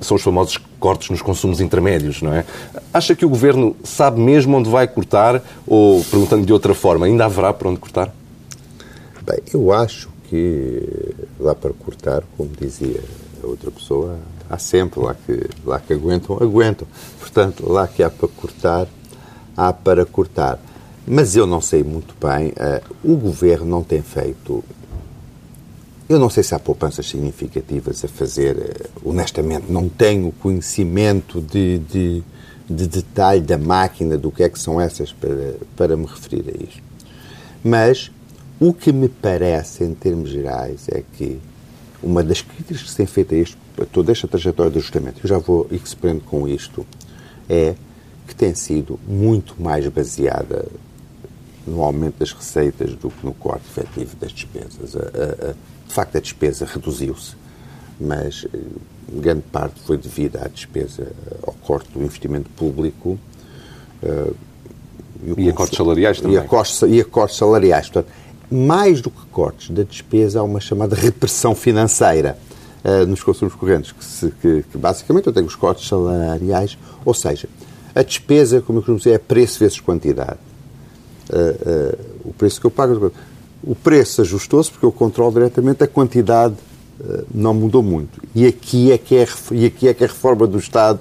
São 0.01 0.17
os 0.17 0.23
famosos 0.23 0.59
cortes 0.81 1.11
nos 1.11 1.23
consumos 1.23 1.61
intermédios, 1.61 2.23
não 2.23 2.35
é? 2.35 2.45
Acha 2.93 3.15
que 3.15 3.25
o 3.25 3.29
Governo 3.29 3.77
sabe 3.85 4.21
mesmo 4.21 4.57
onde 4.57 4.69
vai 4.69 4.89
cortar 4.89 5.41
ou, 5.67 6.03
perguntando 6.05 6.45
de 6.45 6.53
outra 6.53 6.75
forma, 6.75 7.07
ainda 7.07 7.25
haverá 7.25 7.53
para 7.53 7.69
onde 7.69 7.79
cortar? 7.79 8.13
Bem, 9.25 9.39
eu 9.55 9.73
acho 9.73 10.11
que 10.29 11.15
lá 11.39 11.55
para 11.55 11.73
cortar, 11.73 12.25
como 12.37 12.51
dizia 12.61 13.01
a 13.43 13.47
outra 13.47 13.71
pessoa, 13.71 14.19
há 14.53 14.59
sempre 14.59 15.01
lá 15.01 15.15
que, 15.15 15.49
lá 15.65 15.81
que 15.81 15.95
aguentam, 15.95 16.37
aguentam. 16.39 16.87
Portanto, 17.19 17.71
lá 17.73 17.89
que 17.89 18.03
há 18.03 18.11
para 18.11 18.29
cortar, 18.29 18.87
há 19.57 19.73
para 19.73 20.05
cortar. 20.05 20.61
Mas 21.07 21.35
eu 21.35 21.47
não 21.47 21.61
sei 21.61 21.83
muito 21.83 22.15
bem, 22.21 22.49
uh, 22.51 22.83
o 23.03 23.17
Governo 23.17 23.65
não 23.65 23.83
tem 23.83 24.03
feito 24.03 24.63
eu 26.09 26.19
não 26.19 26.29
sei 26.29 26.43
se 26.43 26.55
há 26.55 26.59
poupanças 26.59 27.07
significativas 27.07 28.05
a 28.05 28.09
fazer. 28.09 28.59
Eh, 28.59 28.91
honestamente, 29.03 29.73
não 29.73 29.89
tenho 29.89 30.31
conhecimento 30.33 31.41
de, 31.41 31.79
de, 31.79 32.23
de, 32.69 32.87
detalhe 32.87 33.41
da 33.41 33.57
máquina, 33.57 34.19
do 34.19 34.31
que 34.31 34.43
é 34.43 34.49
que 34.51 34.59
são 34.59 34.79
essas, 34.79 35.11
para, 35.11 35.55
para 35.75 35.97
me 35.97 36.05
referir 36.05 36.45
a 36.49 36.65
isto. 36.65 36.83
Mas 37.65 38.11
o 38.61 38.75
que 38.75 38.93
me 38.93 39.09
parece, 39.09 39.85
em 39.85 39.95
termos 39.95 40.29
gerais, 40.29 40.87
é 40.91 41.03
que 41.17 41.41
uma 42.03 42.23
das 42.23 42.43
críticas 42.43 42.83
que 42.83 42.91
se 42.91 42.97
tem 42.97 43.07
feito 43.07 43.35
a, 43.35 43.39
isto, 43.39 43.59
a 43.81 43.85
toda 43.85 44.13
esta 44.13 44.27
trajetória 44.27 44.71
de 44.71 44.79
ajustamento, 44.79 45.21
eu 45.23 45.29
já 45.29 45.39
vou 45.39 45.67
expondo 45.71 46.21
com 46.23 46.49
isto, 46.49 46.87
é 47.49 47.75
que 48.27 48.35
tem 48.35 48.55
sido 48.55 48.99
muito 49.07 49.61
mais 49.61 49.87
baseada 49.89 50.67
no 51.67 51.83
aumento 51.83 52.19
das 52.19 52.33
receitas 52.33 52.95
do 52.95 53.11
que 53.11 53.25
no 53.25 53.33
corte 53.35 53.65
efetivo 53.67 54.17
das 54.17 54.33
despesas. 54.33 54.97
A, 54.97 55.51
a, 55.51 55.55
de 55.87 55.95
facto, 55.95 56.17
a 56.17 56.21
despesa 56.21 56.65
reduziu-se, 56.65 57.35
mas 58.01 58.47
eh, 58.53 58.59
grande 59.21 59.43
parte 59.53 59.81
foi 59.81 59.97
devida 59.97 60.45
à 60.45 60.49
despesa, 60.49 61.13
ao 61.47 61.53
corte 61.53 61.91
do 61.93 62.03
investimento 62.03 62.49
público. 62.51 63.19
Uh, 64.03 64.35
e, 65.37 65.45
e 65.45 65.51
a 65.51 65.53
cortes 65.53 65.77
salariais 65.77 66.21
também. 66.21 66.37
E 66.37 66.39
a 66.39 66.45
cortes, 66.45 66.83
e 66.83 67.01
a 67.01 67.05
cortes 67.05 67.37
salariais. 67.37 67.89
Portanto, 67.89 68.13
mais 68.53 69.01
do 69.01 69.11
que 69.11 69.25
cortes 69.27 69.71
da 69.71 69.83
despesa, 69.83 70.41
há 70.41 70.43
uma 70.43 70.61
chamada 70.61 70.95
repressão 70.95 71.55
financeira 71.55 72.37
uh, 72.85 73.07
nos 73.07 73.23
consumos 73.23 73.55
correntes, 73.55 73.93
que, 73.93 74.05
se, 74.05 74.31
que, 74.43 74.65
que, 74.71 74.79
basicamente 74.79 75.27
eu 75.27 75.33
tenho 75.33 75.47
os 75.47 75.55
cortes 75.55 75.89
salariais, 75.89 76.77
ou 77.05 77.15
seja, 77.15 77.49
a 77.95 78.03
despesa, 78.03 78.61
como 78.61 78.79
eu 78.79 78.83
costumo 78.83 78.99
dizer, 78.99 79.13
é 79.13 79.19
preço 79.19 79.59
vezes 79.59 79.81
quantidade. 79.81 80.39
Uh, 81.31 81.99
o 82.25 82.33
preço 82.33 82.61
que 82.61 82.67
eu 82.67 82.71
pago 82.71 83.13
o 83.65 83.75
preço 83.75 84.23
ajustou-se 84.23 84.71
porque 84.71 84.85
eu 84.85 84.93
controlo 84.93 85.33
diretamente 85.33 85.85
a 85.85 85.87
quantidade 85.87 86.55
uh, 87.01 87.25
não 87.33 87.55
mudou 87.55 87.83
muito. 87.83 88.21
E 88.35 88.47
aqui 88.47 88.91
é 88.91 88.99
que 88.99 89.17
é, 89.17 89.27
e 89.53 89.67
aqui 89.67 89.89
é 89.89 89.95
que 89.95 90.05
a 90.05 90.07
reforma 90.07 90.47
do 90.47 90.59
Estado 90.59 91.01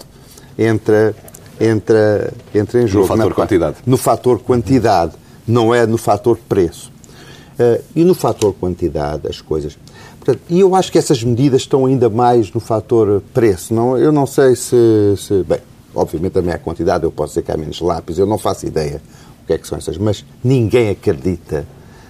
entra, 0.58 1.16
entra, 1.60 2.34
entra 2.54 2.82
em 2.82 2.88
jogo. 2.88 3.08
No 3.08 3.08
fator 3.08 3.30
na, 3.30 3.36
quantidade. 3.36 3.78
No 3.86 3.98
fator 3.98 4.40
quantidade, 4.40 5.14
não 5.48 5.74
é 5.74 5.86
no 5.86 5.98
fator 5.98 6.38
preço. 6.48 6.92
Uh, 7.60 7.84
e 7.96 8.04
no 8.04 8.14
fator 8.14 8.54
quantidade, 8.54 9.28
as 9.28 9.42
coisas. 9.42 9.78
Portanto, 10.18 10.42
e 10.50 10.60
eu 10.60 10.76
acho 10.76 10.92
que 10.92 10.98
essas 10.98 11.24
medidas 11.24 11.62
estão 11.62 11.86
ainda 11.86 12.10
mais 12.10 12.52
no 12.52 12.60
fator 12.60 13.22
preço. 13.34 13.74
Não, 13.74 13.98
eu 13.98 14.12
não 14.12 14.26
sei 14.26 14.56
se, 14.56 15.16
se. 15.18 15.44
Bem, 15.44 15.60
obviamente 15.94 16.34
também 16.34 16.54
há 16.54 16.58
quantidade, 16.58 17.04
eu 17.04 17.12
posso 17.12 17.32
dizer 17.32 17.44
que 17.44 17.52
há 17.52 17.58
menos 17.58 17.82
lápis, 17.82 18.18
eu 18.18 18.26
não 18.26 18.38
faço 18.38 18.66
ideia 18.66 19.02
o 19.44 19.48
que 19.48 19.54
é 19.54 19.58
que 19.58 19.68
são 19.68 19.78
essas, 19.78 19.98
mas 19.98 20.24
ninguém 20.44 20.90
acredita 20.90 21.66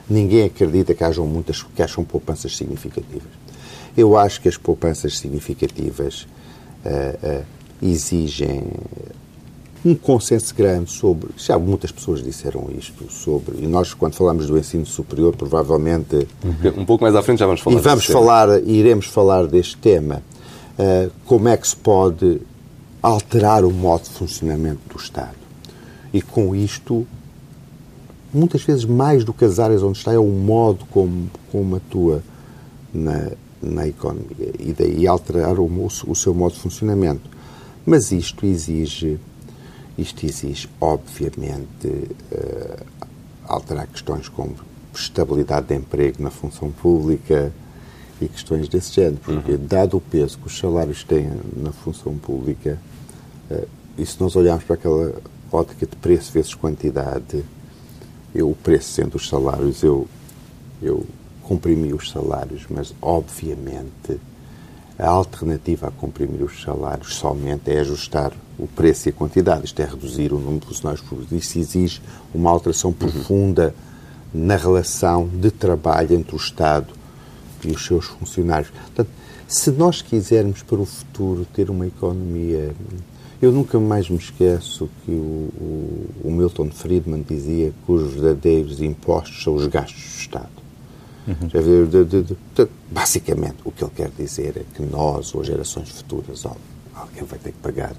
ninguém 0.10 0.44
acredita 0.44 0.94
que 0.94 1.04
hajam 1.04 1.26
muitas 1.26 1.64
que 1.64 1.82
acham 1.82 2.04
poupanças 2.04 2.58
significativas. 2.58 3.32
Eu 3.96 4.18
acho 4.18 4.42
que 4.42 4.50
as 4.50 4.58
poupanças 4.58 5.18
significativas 5.18 6.28
uh, 6.86 7.42
uh, 7.42 7.46
exigem 7.82 8.64
um 9.84 9.96
consenso 9.96 10.54
grande 10.54 10.92
sobre. 10.92 11.30
Já 11.38 11.58
muitas 11.58 11.92
pessoas 11.92 12.22
disseram 12.24 12.70
isto 12.78 13.12
sobre. 13.12 13.64
E 13.64 13.68
nós, 13.68 13.94
quando 13.94 14.14
falamos 14.14 14.48
do 14.48 14.58
ensino 14.58 14.86
superior, 14.86 15.36
provavelmente. 15.36 16.28
Um 16.78 16.86
pouco 16.86 17.04
mais 17.04 17.16
à 17.16 17.22
frente 17.22 17.40
já 17.40 17.46
vamos 17.46 17.62
falar. 17.62 17.78
E 17.78 17.82
vamos 17.82 18.06
falar, 18.06 18.64
iremos 18.64 19.06
falar 19.08 19.48
deste 19.48 19.78
tema. 19.78 20.22
Uh, 20.78 21.12
como 21.26 21.48
é 21.48 21.58
que 21.58 21.68
se 21.68 21.76
pode 21.76 22.42
alterar 23.02 23.66
o 23.66 23.72
modo 23.72 24.04
de 24.04 24.12
funcionamento 24.12 24.80
do 24.90 24.98
Estado? 25.00 25.42
E 26.14 26.22
com 26.22 26.56
isto 26.56 27.08
muitas 28.34 28.64
vezes 28.64 28.86
mais 28.86 29.24
do 29.24 29.34
que 29.34 29.46
as 29.46 29.60
áreas 29.60 29.84
onde 29.84 29.98
está, 29.98 30.14
é 30.14 30.20
o 30.20 30.28
modo 30.28 30.86
como, 30.90 31.30
como 31.52 31.76
atua 31.76 32.24
na, 32.94 33.32
na 33.62 33.88
economia 33.88 34.54
e 34.60 34.74
daí 34.74 35.06
alterar 35.06 35.60
o, 35.60 35.70
o 36.08 36.16
seu 36.16 36.34
modo 36.34 36.54
de 36.54 36.60
funcionamento. 36.60 37.30
Mas 37.86 38.12
isto 38.12 38.46
exige, 38.46 39.20
isto 39.98 40.26
exige 40.26 40.70
obviamente, 40.80 41.88
uh, 41.88 42.86
alterar 43.46 43.88
questões 43.88 44.30
como 44.30 44.56
estabilidade 44.94 45.68
de 45.68 45.76
emprego 45.76 46.22
na 46.22 46.30
função 46.30 46.72
pública 46.72 47.52
e 48.22 48.28
questões 48.28 48.68
desse 48.68 48.94
género, 48.94 49.18
porque 49.24 49.54
uhum. 49.54 49.66
dado 49.68 49.98
o 49.98 50.02
peso 50.02 50.38
que 50.38 50.48
os 50.48 50.58
salários 50.58 51.04
têm 51.04 51.30
na 51.56 51.72
função 51.72 52.18
pública, 52.18 52.80
uh, 53.50 53.68
e 53.98 54.06
se 54.06 54.20
nós 54.20 54.36
olharmos 54.36 54.64
para 54.64 54.76
aquela 54.76 55.16
ótica 55.52 55.86
de 55.86 55.96
preço 55.96 56.32
vezes 56.32 56.54
quantidade, 56.54 57.44
eu, 58.34 58.50
o 58.50 58.56
preço 58.56 58.94
sendo 58.94 59.16
os 59.16 59.28
salários, 59.28 59.84
eu, 59.84 60.08
eu 60.82 61.06
comprimi 61.42 61.94
os 61.94 62.10
salários, 62.10 62.66
mas 62.70 62.94
obviamente 63.02 64.20
a 65.02 65.10
alternativa 65.10 65.88
a 65.88 65.92
comprimir 65.92 66.44
os 66.44 66.62
salários 66.62 67.16
somente 67.16 67.72
é 67.72 67.80
ajustar 67.80 68.32
o 68.60 68.68
preço 68.68 69.08
e 69.08 69.12
a 69.12 69.14
quantidade, 69.14 69.66
isto 69.66 69.82
é 69.82 69.86
reduzir 69.86 70.32
o 70.32 70.40
número 70.40 70.60
de 70.60 70.68
funcionários 70.68 71.04
públicos. 71.04 71.32
Isso 71.32 71.58
exige 71.58 72.02
uma 72.34 72.52
alteração 72.52 72.94
profunda 72.94 73.74
na 74.34 74.56
relação 74.56 75.28
de 75.28 75.50
trabalho 75.50 76.16
entre 76.16 76.36
o 76.36 76.38
Estado 76.38 76.94
e 77.66 77.72
os 77.72 77.84
seus 77.84 78.06
funcionários. 78.06 78.70
Portanto, 78.70 79.10
se 79.48 79.72
nós 79.72 80.02
quisermos 80.02 80.62
para 80.62 80.80
o 80.80 80.86
futuro 80.86 81.46
ter 81.52 81.70
uma 81.70 81.88
economia 81.88 82.74
eu 83.42 83.52
nunca 83.52 83.80
mais 83.80 84.08
me 84.08 84.18
esqueço 84.18 84.88
que 85.04 85.12
o, 85.12 85.50
o, 85.60 86.10
o 86.26 86.32
Milton 86.32 86.70
Friedman 86.70 87.26
dizia 87.28 87.74
que 87.86 87.92
os 87.92 88.14
verdadeiros 88.14 88.80
impostos 88.84 89.44
são 89.44 89.56
os 89.56 89.66
gastos 89.66 90.00
do 90.00 90.20
Estado. 90.20 90.61
Uhum. 91.28 91.48
De, 91.48 92.06
de, 92.06 92.24
de, 92.24 92.68
basicamente, 92.90 93.58
o 93.64 93.72
que 93.72 93.84
ele 93.84 93.92
quer 93.96 94.10
dizer 94.10 94.58
é 94.58 94.64
que 94.76 94.82
nós, 94.82 95.36
ou 95.36 95.44
gerações 95.44 95.90
futuras, 95.90 96.46
alguém 96.96 97.24
vai 97.24 97.40
ter 97.40 97.52
que 97.52 97.60
pagar. 97.60 97.96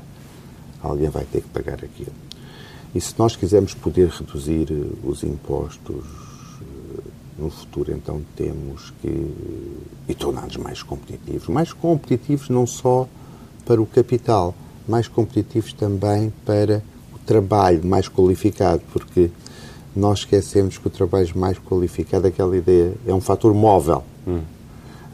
Alguém 0.82 1.08
vai 1.08 1.24
ter 1.24 1.42
que 1.42 1.48
pagar 1.48 1.74
aquilo. 1.84 2.12
E 2.94 3.00
se 3.00 3.14
nós 3.18 3.36
quisermos 3.36 3.72
poder 3.74 4.08
reduzir 4.08 4.68
eh, 4.70 5.06
os 5.06 5.22
impostos 5.22 6.04
eh, 6.60 7.00
no 7.38 7.50
futuro, 7.50 7.92
então 7.92 8.22
temos 8.36 8.92
que. 9.00 9.34
e 10.08 10.14
tornar-nos 10.14 10.56
mais 10.56 10.82
competitivos. 10.82 11.48
Mais 11.48 11.72
competitivos 11.72 12.50
não 12.50 12.66
só 12.66 13.08
para 13.64 13.80
o 13.80 13.86
capital, 13.86 14.54
mais 14.86 15.08
competitivos 15.08 15.72
também 15.72 16.32
para 16.44 16.82
o 17.14 17.18
trabalho 17.24 17.82
mais 17.84 18.08
qualificado, 18.08 18.82
porque 18.92 19.30
nós 19.94 20.20
esquecemos 20.20 20.78
que 20.78 20.86
o 20.86 20.90
trabalho 20.90 21.28
mais 21.34 21.58
qualificado, 21.58 22.26
aquela 22.26 22.56
ideia, 22.56 22.92
é 23.06 23.12
um 23.12 23.20
fator 23.20 23.52
móvel. 23.54 24.02
Hum. 24.26 24.40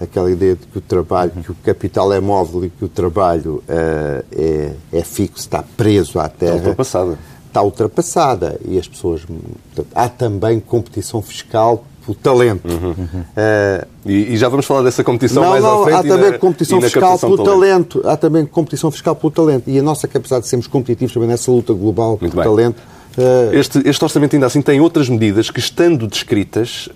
Aquela 0.01 0.31
ideia 0.31 0.55
de 0.55 0.65
que 0.65 0.79
o 0.79 0.81
trabalho, 0.81 1.33
que 1.43 1.51
o 1.51 1.57
capital 1.57 2.13
é 2.13 2.21
móvel 2.21 2.67
e 2.67 2.71
que 2.71 2.85
o 2.85 2.89
trabalho 2.89 3.57
uh, 3.69 4.25
é, 4.31 4.73
é 4.93 5.03
fixo, 5.03 5.41
está 5.41 5.63
preso 5.77 6.21
à 6.21 6.29
terra. 6.29 6.55
Está 6.55 6.69
ultrapassada. 6.69 7.19
Está 7.49 7.63
ultrapassada. 7.63 8.61
E 8.65 8.79
as 8.79 8.87
pessoas. 8.87 9.23
Portanto, 9.25 9.89
há 9.93 10.09
também 10.09 10.61
competição 10.61 11.21
fiscal 11.21 11.85
pelo 12.07 12.15
talento. 12.15 12.69
Uhum. 12.69 12.93
Uh, 12.93 13.87
e, 14.07 14.35
e, 14.35 14.37
já 14.37 14.49
vamos 14.49 14.67
falar 14.67 14.83
dessa 14.83 15.03
competição 15.03 15.43
não, 15.43 15.51
mais 15.51 15.65
não, 15.65 15.83
à 15.83 15.85
frente. 15.85 15.97
Há 15.97 16.03
também 16.15 16.31
na, 16.31 16.39
competição 16.39 16.81
fiscal 16.81 17.19
pelo 17.19 17.37
talento. 17.37 17.99
talento. 17.99 18.09
Há 18.09 18.17
também 18.17 18.47
competição 18.47 18.91
fiscal 18.93 19.17
pelo 19.17 19.33
talento. 19.33 19.69
E 19.69 19.81
a 19.81 19.83
nossa 19.83 20.07
capacidade 20.07 20.45
de 20.45 20.49
sermos 20.49 20.69
competitivos 20.69 21.13
também 21.13 21.29
nessa 21.29 21.51
luta 21.51 21.73
global 21.73 22.17
pelo 22.17 22.33
talento 22.33 22.81
Este, 23.53 23.83
este, 23.85 24.05
orçamento 24.05 24.37
ainda 24.37 24.47
assim 24.47 24.63
tem 24.63 24.81
outras 24.81 25.09
medidas 25.09 25.51
que, 25.51 25.59
estando 25.59 26.07
descritas, 26.07 26.89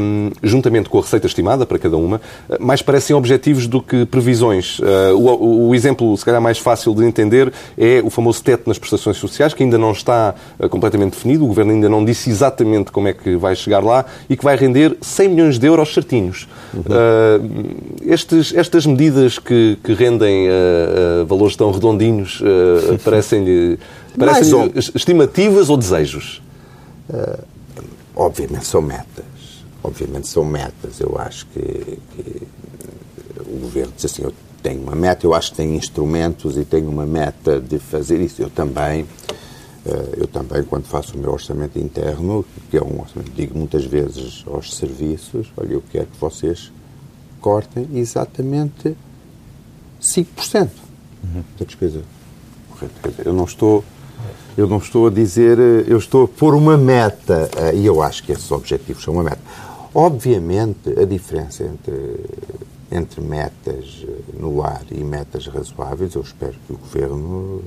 um, 0.00 0.30
juntamente 0.42 0.88
com 0.88 0.98
a 0.98 1.02
receita 1.02 1.26
estimada 1.26 1.64
para 1.64 1.78
cada 1.78 1.96
uma, 1.96 2.20
mais 2.58 2.82
parecem 2.82 3.14
objetivos 3.14 3.66
do 3.66 3.80
que 3.80 4.04
previsões. 4.06 4.78
Uh, 4.78 5.16
o, 5.16 5.68
o, 5.68 5.74
exemplo, 5.74 6.16
se 6.16 6.24
calhar, 6.24 6.40
mais 6.40 6.58
fácil 6.58 6.94
de 6.94 7.04
entender 7.04 7.52
é 7.76 8.00
o 8.02 8.10
famoso 8.10 8.42
teto 8.42 8.66
nas 8.66 8.78
prestações 8.78 9.16
sociais, 9.16 9.54
que 9.54 9.62
ainda 9.62 9.78
não 9.78 9.92
está 9.92 10.34
uh, 10.58 10.68
completamente 10.68 11.12
definido, 11.12 11.44
o 11.44 11.48
Governo 11.48 11.72
ainda 11.72 11.88
não 11.88 12.04
disse 12.04 12.28
exatamente 12.30 12.90
como 12.90 13.08
é 13.08 13.12
que 13.12 13.36
vai 13.36 13.54
chegar 13.54 13.82
lá 13.82 14.04
e 14.28 14.36
que 14.36 14.44
vai 14.44 14.56
render 14.56 14.96
100 15.00 15.28
milhões 15.28 15.58
de 15.58 15.66
euros 15.66 15.94
certinhos. 15.94 16.48
Uhum. 16.74 16.82
Uh, 16.82 18.12
estes, 18.12 18.52
estas 18.54 18.84
medidas 18.86 19.38
que, 19.38 19.78
que 19.82 19.92
rendem 19.92 20.48
valores 21.26 21.56
tão 21.56 21.70
redondinhos 21.70 22.42
parecem-lhe 23.04 23.78
Parecem 24.18 24.54
ou... 24.54 24.72
estimativas 24.94 25.70
ou 25.70 25.76
desejos? 25.76 26.42
Uh, 27.08 27.44
obviamente 28.14 28.66
são 28.66 28.82
metas. 28.82 29.24
Obviamente 29.82 30.28
são 30.28 30.44
metas. 30.44 31.00
Eu 31.00 31.16
acho 31.18 31.46
que, 31.46 31.98
que 32.14 32.42
o 33.46 33.58
governo 33.60 33.92
diz 33.94 34.04
assim, 34.04 34.22
eu 34.22 34.32
tenho 34.62 34.82
uma 34.82 34.94
meta, 34.94 35.26
eu 35.26 35.34
acho 35.34 35.50
que 35.52 35.58
tem 35.58 35.76
instrumentos 35.76 36.56
e 36.56 36.64
tenho 36.64 36.88
uma 36.90 37.06
meta 37.06 37.60
de 37.60 37.78
fazer 37.78 38.20
isso. 38.20 38.42
Eu 38.42 38.50
também, 38.50 39.02
uh, 39.02 40.14
eu 40.16 40.26
também, 40.26 40.62
quando 40.64 40.84
faço 40.84 41.16
o 41.16 41.18
meu 41.18 41.32
orçamento 41.32 41.78
interno, 41.78 42.44
que 42.70 42.76
é 42.76 42.82
um 42.82 43.00
orçamento, 43.00 43.30
digo 43.32 43.56
muitas 43.56 43.84
vezes 43.84 44.44
aos 44.46 44.74
serviços, 44.74 45.52
olha, 45.56 45.74
eu 45.74 45.82
quero 45.90 46.06
que 46.06 46.18
vocês 46.18 46.72
cortem 47.40 47.88
exatamente 47.94 48.96
5% 50.00 50.68
uhum. 51.22 51.44
da 51.56 51.64
despesa 51.64 52.02
eu 53.24 53.32
não 53.32 53.44
estou 53.44 53.84
eu 54.56 54.66
não 54.66 54.78
estou 54.78 55.06
a 55.06 55.10
dizer, 55.10 55.58
eh, 55.58 55.84
eu 55.86 55.98
estou 55.98 56.24
a 56.24 56.28
pôr 56.28 56.54
uma 56.54 56.76
meta, 56.76 57.48
eh, 57.56 57.76
e 57.76 57.86
eu 57.86 58.02
acho 58.02 58.24
que 58.24 58.32
esses 58.32 58.50
objetivos 58.50 59.04
são 59.04 59.14
uma 59.14 59.22
meta. 59.22 59.40
Obviamente, 59.94 60.90
a 61.00 61.04
diferença 61.04 61.62
entre, 61.62 62.16
entre 62.90 63.20
metas 63.20 64.04
eh, 64.04 64.36
no 64.38 64.62
ar 64.62 64.82
e 64.90 65.02
metas 65.04 65.46
razoáveis, 65.46 66.14
eu 66.14 66.22
espero 66.22 66.54
que 66.66 66.72
o 66.72 66.76
Governo 66.76 67.62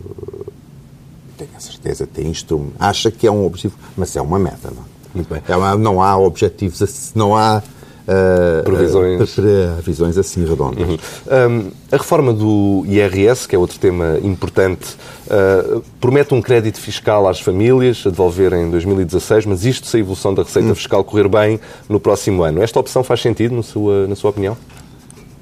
tenha 1.38 1.60
certeza, 1.60 2.06
tem 2.06 2.28
instrumento, 2.28 2.74
acha 2.78 3.10
que 3.10 3.26
é 3.26 3.32
um 3.32 3.46
objetivo, 3.46 3.76
mas 3.96 4.16
é 4.16 4.22
uma 4.22 4.38
meta, 4.38 4.70
não? 4.70 4.84
Muito 5.14 5.34
bem. 5.34 5.42
É 5.48 5.56
uma, 5.56 5.76
não 5.76 6.02
há 6.02 6.18
objetivos, 6.18 7.12
não 7.16 7.36
há 7.36 7.64
uh, 8.08 8.64
previsões. 8.64 9.38
Uh, 9.38 9.76
previsões 9.76 10.18
assim 10.18 10.46
redondas. 10.46 10.88
Uhum. 10.88 10.96
Um, 10.96 11.72
a 11.92 11.98
reforma 11.98 12.34
do 12.34 12.84
IRS, 12.88 13.48
que 13.48 13.56
é 13.56 13.60
outro 13.60 13.80
tema 13.80 14.18
importante, 14.24 14.96
uh, 15.28 15.84
promete 16.00 16.34
um 16.34 16.42
crédito 16.42 16.80
fiscal 16.80 17.28
às 17.28 17.40
famílias 17.40 18.04
a 18.06 18.10
devolver 18.10 18.54
em 18.54 18.70
2016, 18.70 19.46
mas 19.46 19.66
isto 19.66 19.88
se 19.88 19.98
a 19.98 20.00
evolução 20.00 20.34
da 20.34 20.44
receita 20.44 20.70
uhum. 20.70 20.76
fiscal 20.76 21.04
correr 21.04 21.28
bem 21.28 21.60
no 21.90 22.00
próximo 22.00 22.44
ano. 22.44 22.62
Esta 22.62 22.80
opção 22.80 23.04
faz 23.04 23.22
sentido, 23.22 23.56
na 23.56 23.64
sua, 23.64 24.08
na 24.08 24.16
sua 24.16 24.30
opinião? 24.30 24.58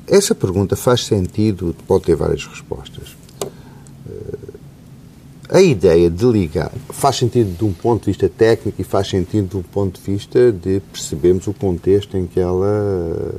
Essa 0.07 0.33
pergunta 0.33 0.75
faz 0.75 1.05
sentido, 1.05 1.75
pode 1.87 2.05
ter 2.05 2.15
várias 2.15 2.45
respostas 2.45 3.18
a 5.51 5.61
ideia 5.61 6.09
de 6.11 6.25
ligar 6.25 6.71
faz 6.89 7.17
sentido 7.17 7.57
de 7.57 7.65
um 7.65 7.73
ponto 7.73 8.01
de 8.01 8.11
vista 8.11 8.29
técnico 8.29 8.79
e 8.79 8.83
faz 8.83 9.07
sentido 9.07 9.61
do 9.61 9.63
ponto 9.67 9.99
de 9.99 10.11
vista 10.11 10.51
de 10.51 10.79
percebermos 10.79 11.47
o 11.47 11.53
contexto 11.53 12.15
em 12.15 12.27
que 12.27 12.39
ela 12.39 13.33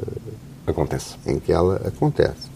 acontece. 0.67 1.15
Em 1.25 1.39
que 1.39 1.53
ela 1.53 1.77
acontece. 1.85 2.51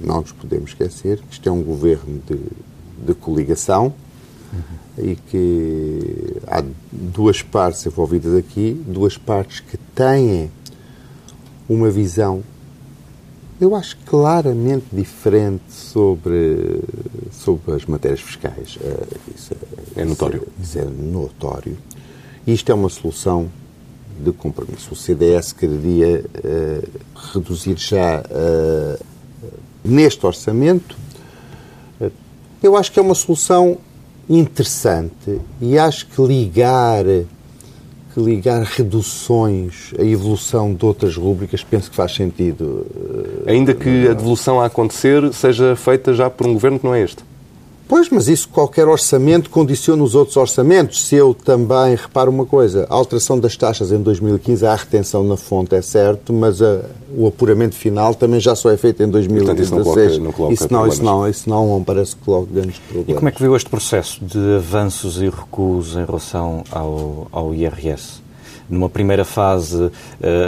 Não 0.00 0.20
nos 0.20 0.32
podemos 0.32 0.70
esquecer 0.70 1.18
que 1.20 1.34
isto 1.34 1.48
é 1.48 1.52
um 1.52 1.62
governo 1.62 2.20
de, 2.26 2.40
de 3.06 3.14
coligação 3.14 3.94
uhum. 4.52 5.04
e 5.04 5.14
que 5.14 6.36
há 6.48 6.62
duas 6.92 7.42
partes 7.42 7.86
envolvidas 7.86 8.34
aqui, 8.34 8.80
duas 8.86 9.16
partes 9.16 9.60
que 9.60 9.76
têm 9.94 10.50
uma 11.68 11.90
visão 11.90 12.42
eu 13.60 13.74
acho 13.74 13.96
claramente 14.06 14.86
diferente 14.92 15.64
sobre, 15.68 16.80
sobre 17.38 17.74
as 17.74 17.84
matérias 17.86 18.20
fiscais. 18.20 18.78
Eh, 18.82 19.06
isso 19.34 19.54
é, 19.96 20.02
é 20.02 20.04
notório. 20.04 20.46
Isso 20.60 20.78
é, 20.78 20.82
isso 20.82 20.90
é 20.90 21.02
notório. 21.02 21.78
E 22.46 22.52
isto 22.52 22.70
é 22.70 22.74
uma 22.74 22.88
solução 22.88 23.50
de 24.18 24.32
compromisso. 24.32 24.92
O 24.92 24.96
CDS 24.96 25.52
queria 25.52 26.24
uh, 26.24 26.88
reduzir 27.32 27.76
já 27.76 28.20
uh, 28.20 29.04
neste 29.84 30.26
orçamento. 30.26 30.96
Eu 32.60 32.76
acho 32.76 32.90
que 32.90 32.98
é 32.98 33.02
uma 33.02 33.14
solução 33.14 33.78
interessante 34.28 35.40
e 35.60 35.78
acho 35.78 36.06
que 36.06 36.20
ligar 36.20 37.04
que 38.12 38.20
ligar 38.20 38.62
reduções 38.62 39.92
à 39.98 40.02
evolução 40.02 40.74
de 40.74 40.84
outras 40.84 41.16
rúbricas, 41.16 41.62
penso 41.62 41.90
que 41.90 41.96
faz 41.96 42.14
sentido. 42.14 42.86
Eh, 43.46 43.52
Ainda 43.52 43.74
que 43.74 44.08
a 44.08 44.12
devolução 44.14 44.60
a 44.60 44.66
acontecer 44.66 45.32
seja 45.32 45.76
feita 45.76 46.12
já 46.12 46.28
por 46.28 46.46
um 46.46 46.54
governo 46.54 46.78
que 46.78 46.86
não 46.86 46.94
é 46.94 47.02
este. 47.02 47.22
Pois, 47.88 48.10
mas 48.10 48.28
isso 48.28 48.50
qualquer 48.50 48.86
orçamento 48.86 49.48
condiciona 49.48 50.02
os 50.02 50.14
outros 50.14 50.36
orçamentos. 50.36 51.06
Se 51.06 51.16
eu 51.16 51.32
também 51.32 51.94
reparo 51.96 52.30
uma 52.30 52.44
coisa, 52.44 52.86
a 52.90 52.94
alteração 52.94 53.40
das 53.40 53.56
taxas 53.56 53.90
em 53.90 54.02
2015, 54.02 54.66
há 54.66 54.74
retenção 54.74 55.24
na 55.24 55.38
fonte, 55.38 55.74
é 55.74 55.80
certo, 55.80 56.30
mas 56.30 56.60
a, 56.60 56.82
o 57.16 57.26
apuramento 57.26 57.74
final 57.74 58.14
também 58.14 58.38
já 58.40 58.54
só 58.54 58.70
é 58.70 58.76
feito 58.76 59.02
em 59.02 59.08
2016. 59.08 59.70
Portanto, 59.70 60.12
isso 60.12 60.20
não, 60.20 60.32
coloca, 60.32 60.48
não 60.48 60.52
isso, 60.52 60.68
não, 60.70 60.86
isso, 60.86 61.02
não, 61.02 61.28
isso 61.28 61.48
não 61.48 61.82
parece 61.82 62.14
que 62.14 62.24
coloca 62.24 62.48
grandes 62.52 62.78
problemas. 62.78 63.08
E 63.08 63.14
como 63.14 63.28
é 63.28 63.32
que 63.32 63.42
viu 63.42 63.56
este 63.56 63.70
processo 63.70 64.22
de 64.22 64.56
avanços 64.56 65.22
e 65.22 65.30
recuos 65.30 65.96
em 65.96 66.04
relação 66.04 66.62
ao, 66.70 67.26
ao 67.32 67.54
IRS? 67.54 68.28
Numa 68.68 68.90
primeira 68.90 69.24
fase, 69.24 69.84
uh, 69.84 69.90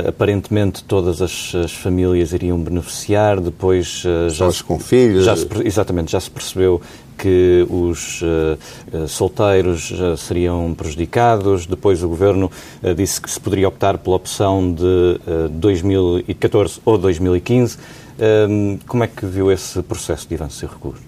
aparentemente 0.07 0.85
todas 0.85 1.23
as, 1.23 1.55
as, 1.55 1.73
famílias 1.73 2.35
iriam 2.35 2.61
beneficiar, 2.61 3.41
depois 3.41 4.05
uh, 4.05 4.29
já, 4.29 4.53
se, 4.53 4.63
com 4.63 4.79
filhos. 4.79 5.25
já 5.25 5.35
se, 5.35 5.47
exatamente 5.65 6.13
já 6.13 6.21
se 6.21 6.31
percebeu 6.31 6.83
que 7.21 7.67
os 7.69 8.23
uh, 8.23 9.09
solteiros 9.09 9.91
uh, 9.91 10.17
seriam 10.17 10.75
prejudicados. 10.75 11.67
Depois 11.67 12.03
o 12.03 12.09
governo 12.09 12.51
disse 12.97 13.21
que 13.21 13.31
se 13.31 13.41
poderia 13.41 13.69
optar 13.69 13.99
pela 13.99 14.17
opção 14.17 14.73
de 14.73 15.21
2014 15.51 16.81
ou 16.85 16.97
2015. 16.97 17.79
Ehm, 18.21 18.79
como 18.87 19.03
é 19.03 19.07
que 19.07 19.25
viu 19.25 19.51
esse 19.51 19.81
processo 19.83 20.29
de 20.29 20.35
avanço 20.35 20.65
e 20.65 20.69
recurso? 20.69 21.03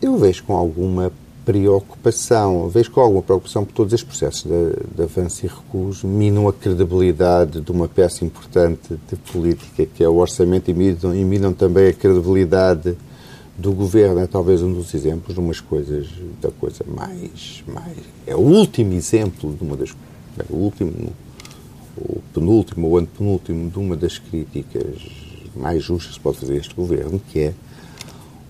Eu 0.00 0.16
vejo 0.16 0.44
com 0.44 0.56
alguma 0.56 1.12
preocupação, 1.44 2.68
vejo 2.68 2.90
com 2.90 3.00
alguma 3.00 3.22
preocupação 3.22 3.64
por 3.64 3.72
todos 3.72 3.92
estes 3.92 4.08
processos 4.08 4.42
de, 4.42 4.96
de 4.96 5.02
avanço 5.02 5.44
e 5.44 5.48
recuso, 5.48 6.06
minam 6.06 6.48
a 6.48 6.52
credibilidade 6.52 7.60
de 7.60 7.70
uma 7.70 7.86
peça 7.86 8.24
importante 8.24 8.98
de 9.08 9.16
política, 9.30 9.86
que 9.86 10.02
é 10.02 10.08
o 10.08 10.16
orçamento, 10.16 10.70
e 10.70 10.74
minam, 10.74 11.14
e 11.14 11.24
minam 11.24 11.52
também 11.52 11.88
a 11.88 11.92
credibilidade 11.92 12.96
do 13.58 13.72
governo 13.72 14.20
é 14.20 14.26
talvez 14.26 14.62
um 14.62 14.72
dos 14.72 14.94
exemplos 14.94 15.34
de 15.34 15.40
umas 15.40 15.60
coisas, 15.60 16.08
da 16.40 16.50
coisa 16.50 16.84
mais, 16.86 17.64
mais 17.66 17.96
é 18.26 18.34
o 18.34 18.40
último 18.40 18.92
exemplo 18.92 19.54
de 19.54 19.64
uma 19.64 19.76
das, 19.76 19.90
é 20.38 20.44
o 20.50 20.56
último, 20.56 21.12
o 21.96 22.20
penúltimo 22.34 22.88
ou 22.88 22.98
antepenúltimo 22.98 23.70
de 23.70 23.78
uma 23.78 23.96
das 23.96 24.18
críticas 24.18 25.00
mais 25.54 25.82
justas 25.82 26.08
que 26.08 26.14
se 26.14 26.20
pode 26.20 26.38
fazer 26.38 26.54
a 26.54 26.56
este 26.56 26.74
governo, 26.74 27.20
que 27.32 27.40
é 27.40 27.54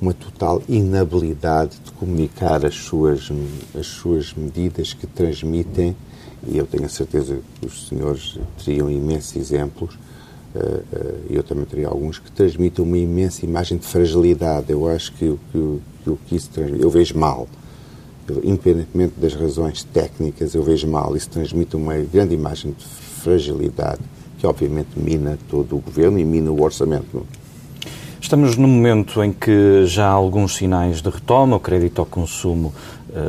uma 0.01 0.13
total 0.13 0.61
inabilidade 0.69 1.79
de 1.85 1.93
comunicar 1.93 2.67
as 2.67 2.75
suas, 2.75 3.31
as 3.79 3.87
suas 3.87 4.35
medidas 4.35 4.93
que 4.93 5.07
transmitem, 5.07 5.97
e 6.47 6.59
eu 6.59 6.67
tenho 6.67 6.85
a 6.85 6.89
certeza 6.89 7.39
que 7.55 7.67
os 7.67 7.89
senhores 7.89 8.39
teriam 8.63 8.91
imensos 8.91 9.37
exemplos, 9.37 9.97
eu 11.29 11.43
também 11.43 11.65
teria 11.65 11.89
alguns 11.89 12.19
que 12.19 12.31
transmitem 12.31 12.85
uma 12.85 12.99
imensa 12.99 13.45
imagem 13.45 13.79
de 13.79 13.87
fragilidade. 13.87 14.71
Eu 14.71 14.89
acho 14.89 15.13
que, 15.13 15.39
que, 15.53 15.79
que 16.05 16.11
o 16.11 16.19
que 16.27 16.37
isso 16.37 16.51
transmite, 16.51 16.83
eu 16.83 16.91
vejo 16.91 17.19
mal. 17.19 17.49
Eu, 18.29 18.41
independentemente 18.43 19.15
das 19.17 19.35
razões 19.35 19.85
técnicas, 19.85 20.55
eu 20.55 20.63
vejo 20.63 20.89
mal. 20.89 21.17
Isso 21.17 21.31
transmite 21.31 21.77
uma 21.77 21.95
grande 21.97 22.35
imagem 22.35 22.73
de 22.73 22.85
fragilidade, 22.85 24.01
que 24.39 24.47
obviamente 24.47 24.89
mina 24.97 25.39
todo 25.49 25.77
o 25.77 25.81
governo 25.81 26.19
e 26.19 26.25
mina 26.25 26.51
o 26.51 26.63
orçamento. 26.63 27.27
Estamos 28.21 28.57
num 28.57 28.67
momento 28.67 29.23
em 29.23 29.33
que 29.33 29.87
já 29.87 30.09
há 30.09 30.13
alguns 30.13 30.57
sinais 30.57 31.01
de 31.01 31.09
retoma, 31.09 31.57
o 31.57 31.61
crédito 31.61 32.01
ao 32.01 32.07
consumo 32.07 32.75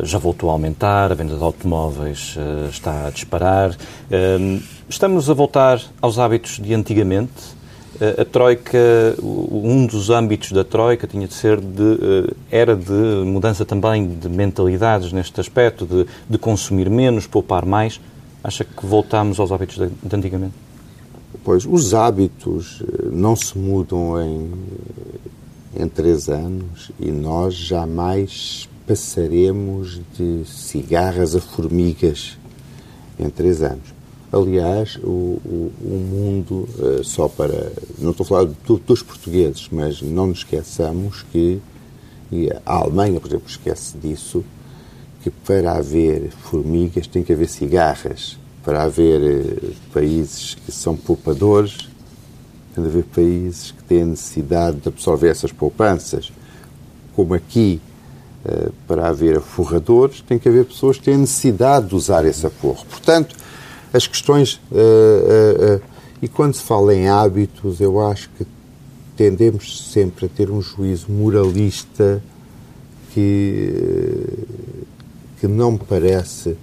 já 0.03 0.17
voltou 0.17 0.49
a 0.49 0.53
aumentar, 0.53 1.11
a 1.11 1.15
venda 1.15 1.35
de 1.35 1.43
automóveis 1.43 2.35
uh, 2.37 2.69
está 2.69 3.07
a 3.07 3.09
disparar. 3.09 3.71
Uh, 3.71 4.61
Estamos 4.89 5.29
a 5.29 5.33
voltar 5.33 5.81
aos 6.01 6.17
hábitos 6.17 6.59
de 6.59 6.73
antigamente. 6.73 7.57
A 8.17 8.23
Troika, 8.23 8.77
um 9.21 9.85
dos 9.85 10.09
âmbitos 10.09 10.53
da 10.53 10.63
Troika 10.63 11.05
tinha 11.05 11.27
de 11.27 11.33
ser 11.33 11.59
de, 11.59 12.33
era 12.49 12.73
de 12.73 12.93
mudança 13.25 13.65
também 13.65 14.07
de 14.07 14.29
mentalidades 14.29 15.11
neste 15.11 15.41
aspecto, 15.41 15.85
de, 15.85 16.05
de 16.29 16.37
consumir 16.37 16.89
menos, 16.89 17.27
poupar 17.27 17.65
mais. 17.65 17.99
Acha 18.41 18.63
que 18.63 18.85
voltamos 18.85 19.41
aos 19.41 19.51
hábitos 19.51 19.75
de, 19.77 19.87
de 19.87 20.15
antigamente? 20.15 20.53
Pois, 21.43 21.65
os 21.65 21.93
hábitos 21.93 22.81
eh, 22.81 23.09
não 23.11 23.35
se 23.35 23.57
mudam 23.57 24.21
em, 24.21 24.51
em 25.83 25.89
três 25.89 26.29
anos 26.29 26.91
e 26.97 27.11
nós 27.11 27.55
jamais 27.55 28.66
passaremos 28.87 29.99
de 30.17 30.45
cigarras 30.45 31.35
a 31.35 31.41
formigas 31.41 32.37
em 33.19 33.29
três 33.29 33.61
anos. 33.61 33.93
Aliás, 34.31 34.97
o, 35.03 35.39
o, 35.45 35.71
o 35.81 36.07
mundo, 36.11 36.67
uh, 36.79 37.03
só 37.03 37.27
para. 37.27 37.71
Não 37.99 38.11
estou 38.11 38.23
a 38.23 38.27
falar 38.27 38.45
do, 38.45 38.77
dos 38.77 39.01
portugueses, 39.01 39.67
mas 39.71 40.01
não 40.01 40.27
nos 40.27 40.39
esqueçamos 40.39 41.23
que. 41.31 41.61
E 42.29 42.49
a 42.65 42.73
Alemanha, 42.73 43.21
por 43.21 43.27
exemplo, 43.27 43.47
esquece 43.47 43.97
disso, 43.97 44.43
que 45.23 45.29
para 45.29 45.77
haver 45.77 46.29
formigas 46.29 47.07
tem 47.07 47.23
que 47.23 47.31
haver 47.31 47.47
cigarras. 47.47 48.37
Para 48.63 48.83
haver 48.83 49.21
uh, 49.21 49.73
países 49.93 50.55
que 50.55 50.71
são 50.73 50.95
poupadores, 50.95 51.89
tem 52.75 52.83
de 52.83 52.89
haver 52.89 53.05
países 53.05 53.71
que 53.71 53.83
têm 53.83 54.05
necessidade 54.05 54.77
de 54.77 54.89
absorver 54.89 55.29
essas 55.29 55.53
poupanças. 55.53 56.33
Como 57.15 57.33
aqui, 57.33 57.81
para 58.87 59.07
haver 59.07 59.37
aforradores, 59.37 60.21
tem 60.21 60.39
que 60.39 60.47
haver 60.47 60.65
pessoas 60.65 60.97
que 60.97 61.03
têm 61.03 61.17
necessidade 61.17 61.87
de 61.87 61.95
usar 61.95 62.25
esse 62.25 62.45
aforro. 62.45 62.85
Portanto, 62.89 63.35
as 63.93 64.07
questões. 64.07 64.55
Uh, 64.71 65.77
uh, 65.77 65.81
e 66.21 66.27
quando 66.27 66.53
se 66.53 66.63
fala 66.63 66.95
em 66.95 67.07
hábitos, 67.07 67.79
eu 67.79 67.99
acho 68.05 68.29
que 68.37 68.45
tendemos 69.15 69.89
sempre 69.91 70.25
a 70.25 70.29
ter 70.29 70.49
um 70.49 70.61
juízo 70.61 71.11
moralista 71.11 72.21
que, 73.13 74.45
que 75.39 75.47
não 75.47 75.73
me 75.73 75.79
parece 75.79 76.57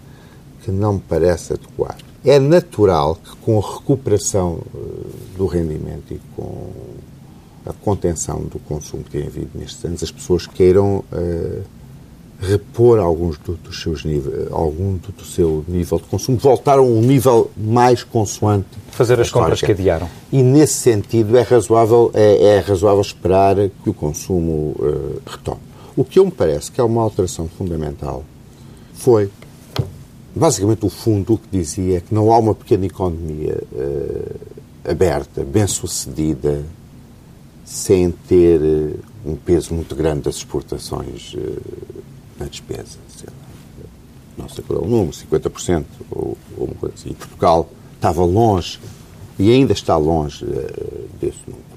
que 0.63 0.71
não 0.73 0.95
me 0.95 1.03
parece 1.07 1.53
adequado. 1.53 2.03
É 2.25 2.39
natural 2.39 3.17
que 3.17 3.37
com 3.37 3.59
a 3.59 3.61
recuperação 3.61 4.61
do 5.37 5.47
rendimento 5.47 6.15
e 6.15 6.21
com 6.35 6.71
a 7.67 7.73
contenção 7.73 8.43
do 8.43 8.59
consumo 8.59 9.03
que 9.05 9.11
tem 9.11 9.27
havido 9.27 9.51
nestes 9.55 9.85
anos, 9.85 10.03
as 10.03 10.11
pessoas 10.11 10.47
queiram 10.47 11.05
uh, 11.13 11.63
repor 12.41 12.99
alguns 12.99 13.39
do, 13.39 13.55
dos 13.55 13.81
seus 13.81 14.05
níveis, 14.05 14.49
algum 14.51 14.97
do, 14.97 15.13
do, 15.13 15.25
seu 15.25 15.65
nível 15.67 15.99
de 15.99 16.05
consumo, 16.05 16.37
voltar 16.37 16.79
a 16.79 16.83
um 16.83 17.01
nível 17.01 17.51
mais 17.57 18.03
consoante. 18.03 18.67
Fazer 18.91 19.19
as 19.21 19.31
compras 19.31 19.61
que 19.61 19.73
adiaram. 19.73 20.09
E 20.31 20.43
nesse 20.43 20.75
sentido 20.75 21.37
é 21.37 21.43
razoável, 21.43 22.11
é, 22.13 22.57
é 22.57 22.59
razoável 22.61 23.01
esperar 23.01 23.57
que 23.83 23.91
o 23.91 23.95
consumo 23.95 24.77
uh, 24.79 25.23
retome. 25.27 25.61
O 25.97 26.05
que 26.05 26.19
eu 26.19 26.25
me 26.25 26.31
parece 26.31 26.71
que 26.71 26.81
é 26.81 26.85
uma 26.85 27.03
alteração 27.03 27.49
fundamental 27.49 28.25
foi 28.95 29.31
basicamente 30.35 30.85
o 30.85 30.89
fundo 30.89 31.39
que 31.39 31.49
dizia 31.57 32.01
que 32.01 32.13
não 32.13 32.33
há 32.33 32.39
uma 32.39 32.55
pequena 32.55 32.85
economia 32.85 33.63
uh, 33.73 34.91
aberta, 34.91 35.45
bem 35.45 35.67
sucedida, 35.67 36.65
sem 37.65 38.11
ter 38.11 38.61
uh, 38.61 38.99
um 39.25 39.37
peso 39.37 39.75
muito 39.75 39.95
grande 39.95 40.23
das 40.23 40.37
exportações 40.37 41.35
na 42.39 42.47
despesa. 42.47 42.99
Sei 43.09 43.27
lá, 43.27 43.45
não 44.37 44.49
sei 44.49 44.65
qual 44.67 44.81
é 44.81 44.85
o 44.85 44.89
número, 44.89 45.13
50% 45.13 45.85
ou, 46.11 46.37
ou 46.57 46.67
uma 46.67 46.75
coisa 46.75 46.95
assim. 46.95 47.11
E 47.11 47.15
Portugal 47.15 47.69
estava 47.97 48.25
longe 48.25 48.79
e 49.39 49.51
ainda 49.51 49.73
está 49.73 49.97
longe 49.97 50.45
uh, 50.45 51.09
desse 51.21 51.39
número. 51.47 51.75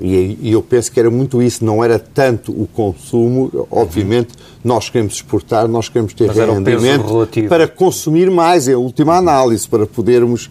E, 0.00 0.38
e, 0.42 0.52
eu 0.52 0.62
penso 0.62 0.92
que 0.92 1.00
era 1.00 1.10
muito 1.10 1.40
isso, 1.40 1.64
não 1.64 1.82
era 1.82 1.98
tanto 1.98 2.52
o 2.52 2.66
consumo, 2.66 3.66
obviamente 3.70 4.34
nós 4.62 4.90
queremos 4.90 5.14
exportar, 5.14 5.66
nós 5.66 5.88
queremos 5.88 6.12
ter 6.12 6.30
rendimento 6.30 7.26
para 7.48 7.66
consumir 7.66 8.30
mais, 8.30 8.68
é 8.68 8.74
a 8.74 8.78
última 8.78 9.16
análise, 9.16 9.66
para 9.66 9.86
podermos 9.86 10.50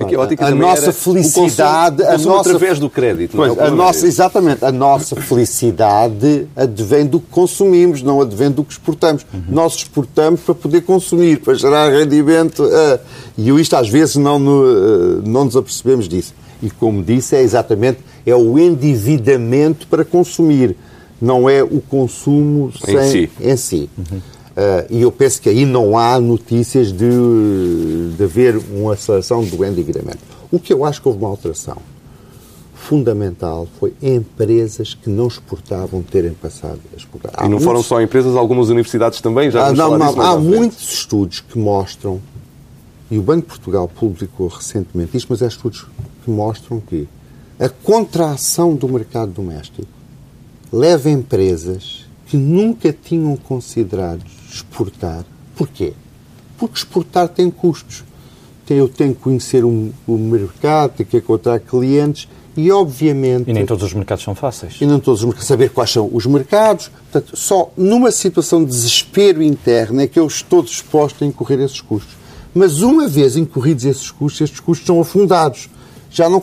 Aqui, 0.00 0.16
a, 0.16 0.46
a 0.46 0.50
nossa 0.50 0.92
felicidade, 0.92 2.02
a 2.02 2.16
nossa 2.16 2.48
através 2.48 2.78
do 2.78 2.88
crédito, 2.88 3.36
pois, 3.36 3.54
é 3.56 3.64
a 3.64 3.70
nossa 3.70 4.06
exatamente, 4.06 4.64
a 4.64 4.72
nossa 4.72 5.14
felicidade 5.14 6.48
advém 6.56 7.04
do 7.04 7.20
que 7.20 7.26
consumimos, 7.30 8.02
não 8.02 8.20
advém 8.20 8.50
do 8.50 8.64
que 8.64 8.72
exportamos. 8.72 9.26
Uhum. 9.32 9.42
Nós 9.50 9.74
exportamos 9.74 10.40
para 10.40 10.54
poder 10.54 10.80
consumir, 10.82 11.40
para 11.40 11.52
gerar 11.52 11.90
rendimento, 11.90 12.64
uh, 12.64 12.98
e 13.36 13.50
isto 13.60 13.76
às 13.76 13.90
vezes 13.90 14.16
não, 14.16 14.38
no, 14.38 14.62
uh, 14.62 15.22
não 15.22 15.44
nos 15.44 15.54
apercebemos 15.54 16.08
disso. 16.08 16.34
E 16.62 16.70
como 16.70 17.02
disse, 17.02 17.36
é 17.36 17.42
exatamente 17.42 17.98
é 18.24 18.34
o 18.34 18.58
endividamento 18.58 19.86
para 19.86 20.04
consumir, 20.04 20.76
não 21.20 21.48
é 21.48 21.62
o 21.62 21.80
consumo 21.80 22.72
em 22.88 22.92
sem, 22.92 23.10
si. 23.10 23.30
Em 23.40 23.56
si. 23.56 23.90
Uhum. 23.98 24.20
Uh, 24.60 24.84
e 24.90 25.00
eu 25.00 25.10
penso 25.10 25.40
que 25.40 25.48
aí 25.48 25.64
não 25.64 25.96
há 25.96 26.20
notícias 26.20 26.92
de, 26.92 28.10
de 28.14 28.22
haver 28.22 28.58
uma 28.58 28.92
aceleração 28.92 29.42
do 29.42 29.64
endividamento. 29.64 30.18
O 30.52 30.58
que 30.58 30.70
eu 30.70 30.84
acho 30.84 31.00
que 31.00 31.08
houve 31.08 31.18
uma 31.18 31.30
alteração 31.30 31.78
fundamental 32.74 33.66
foi 33.78 33.94
empresas 34.02 34.92
que 34.92 35.08
não 35.08 35.28
exportavam 35.28 36.02
terem 36.02 36.34
passado 36.34 36.78
a 36.92 36.96
exportar. 36.96 37.32
Há 37.34 37.42
e 37.42 37.44
não 37.44 37.52
muitos... 37.52 37.64
foram 37.64 37.82
só 37.82 38.02
empresas, 38.02 38.36
algumas 38.36 38.68
universidades 38.68 39.22
também? 39.22 39.50
Já 39.50 39.68
ah, 39.68 39.72
não, 39.72 39.96
não, 39.96 40.20
há 40.20 40.36
muitos 40.36 40.92
estudos 40.92 41.40
que 41.40 41.58
mostram, 41.58 42.20
e 43.10 43.18
o 43.18 43.22
Banco 43.22 43.42
de 43.42 43.46
Portugal 43.46 43.88
publicou 43.88 44.48
recentemente 44.48 45.16
isto, 45.16 45.28
mas 45.30 45.40
é 45.40 45.46
estudos 45.46 45.86
que 46.22 46.30
mostram 46.30 46.80
que 46.80 47.08
a 47.58 47.68
contração 47.70 48.74
do 48.74 48.86
mercado 48.86 49.32
doméstico 49.32 49.88
leva 50.70 51.08
empresas 51.08 52.04
que 52.26 52.36
nunca 52.36 52.92
tinham 52.92 53.36
considerado 53.38 54.39
exportar. 54.54 55.24
Porquê? 55.56 55.92
Porque 56.58 56.78
exportar 56.78 57.28
tem 57.28 57.50
custos. 57.50 58.04
Eu 58.68 58.88
tenho 58.88 59.14
que 59.14 59.20
conhecer 59.20 59.64
o, 59.64 59.90
o 60.06 60.16
mercado, 60.16 60.92
tenho 60.96 61.08
que 61.08 61.16
encontrar 61.16 61.58
clientes 61.58 62.28
e, 62.56 62.70
obviamente... 62.70 63.50
E 63.50 63.52
nem 63.52 63.66
todos 63.66 63.82
os 63.82 63.92
mercados 63.92 64.22
são 64.22 64.34
fáceis. 64.34 64.76
E 64.80 64.86
não 64.86 65.00
todos 65.00 65.20
os 65.20 65.24
mercados. 65.24 65.48
Saber 65.48 65.70
quais 65.70 65.90
são 65.90 66.08
os 66.12 66.24
mercados. 66.24 66.88
Portanto, 67.10 67.36
só 67.36 67.72
numa 67.76 68.12
situação 68.12 68.64
de 68.64 68.70
desespero 68.70 69.42
interno 69.42 70.00
é 70.00 70.06
que 70.06 70.20
eu 70.20 70.26
estou 70.26 70.62
disposto 70.62 71.24
a 71.24 71.26
incorrer 71.26 71.58
esses 71.60 71.80
custos. 71.80 72.14
Mas 72.54 72.80
uma 72.80 73.08
vez 73.08 73.36
incorridos 73.36 73.84
esses 73.84 74.10
custos, 74.10 74.42
estes 74.42 74.60
custos 74.60 74.86
são 74.86 75.00
afundados. 75.00 75.68
Já 76.10 76.28
não 76.28 76.40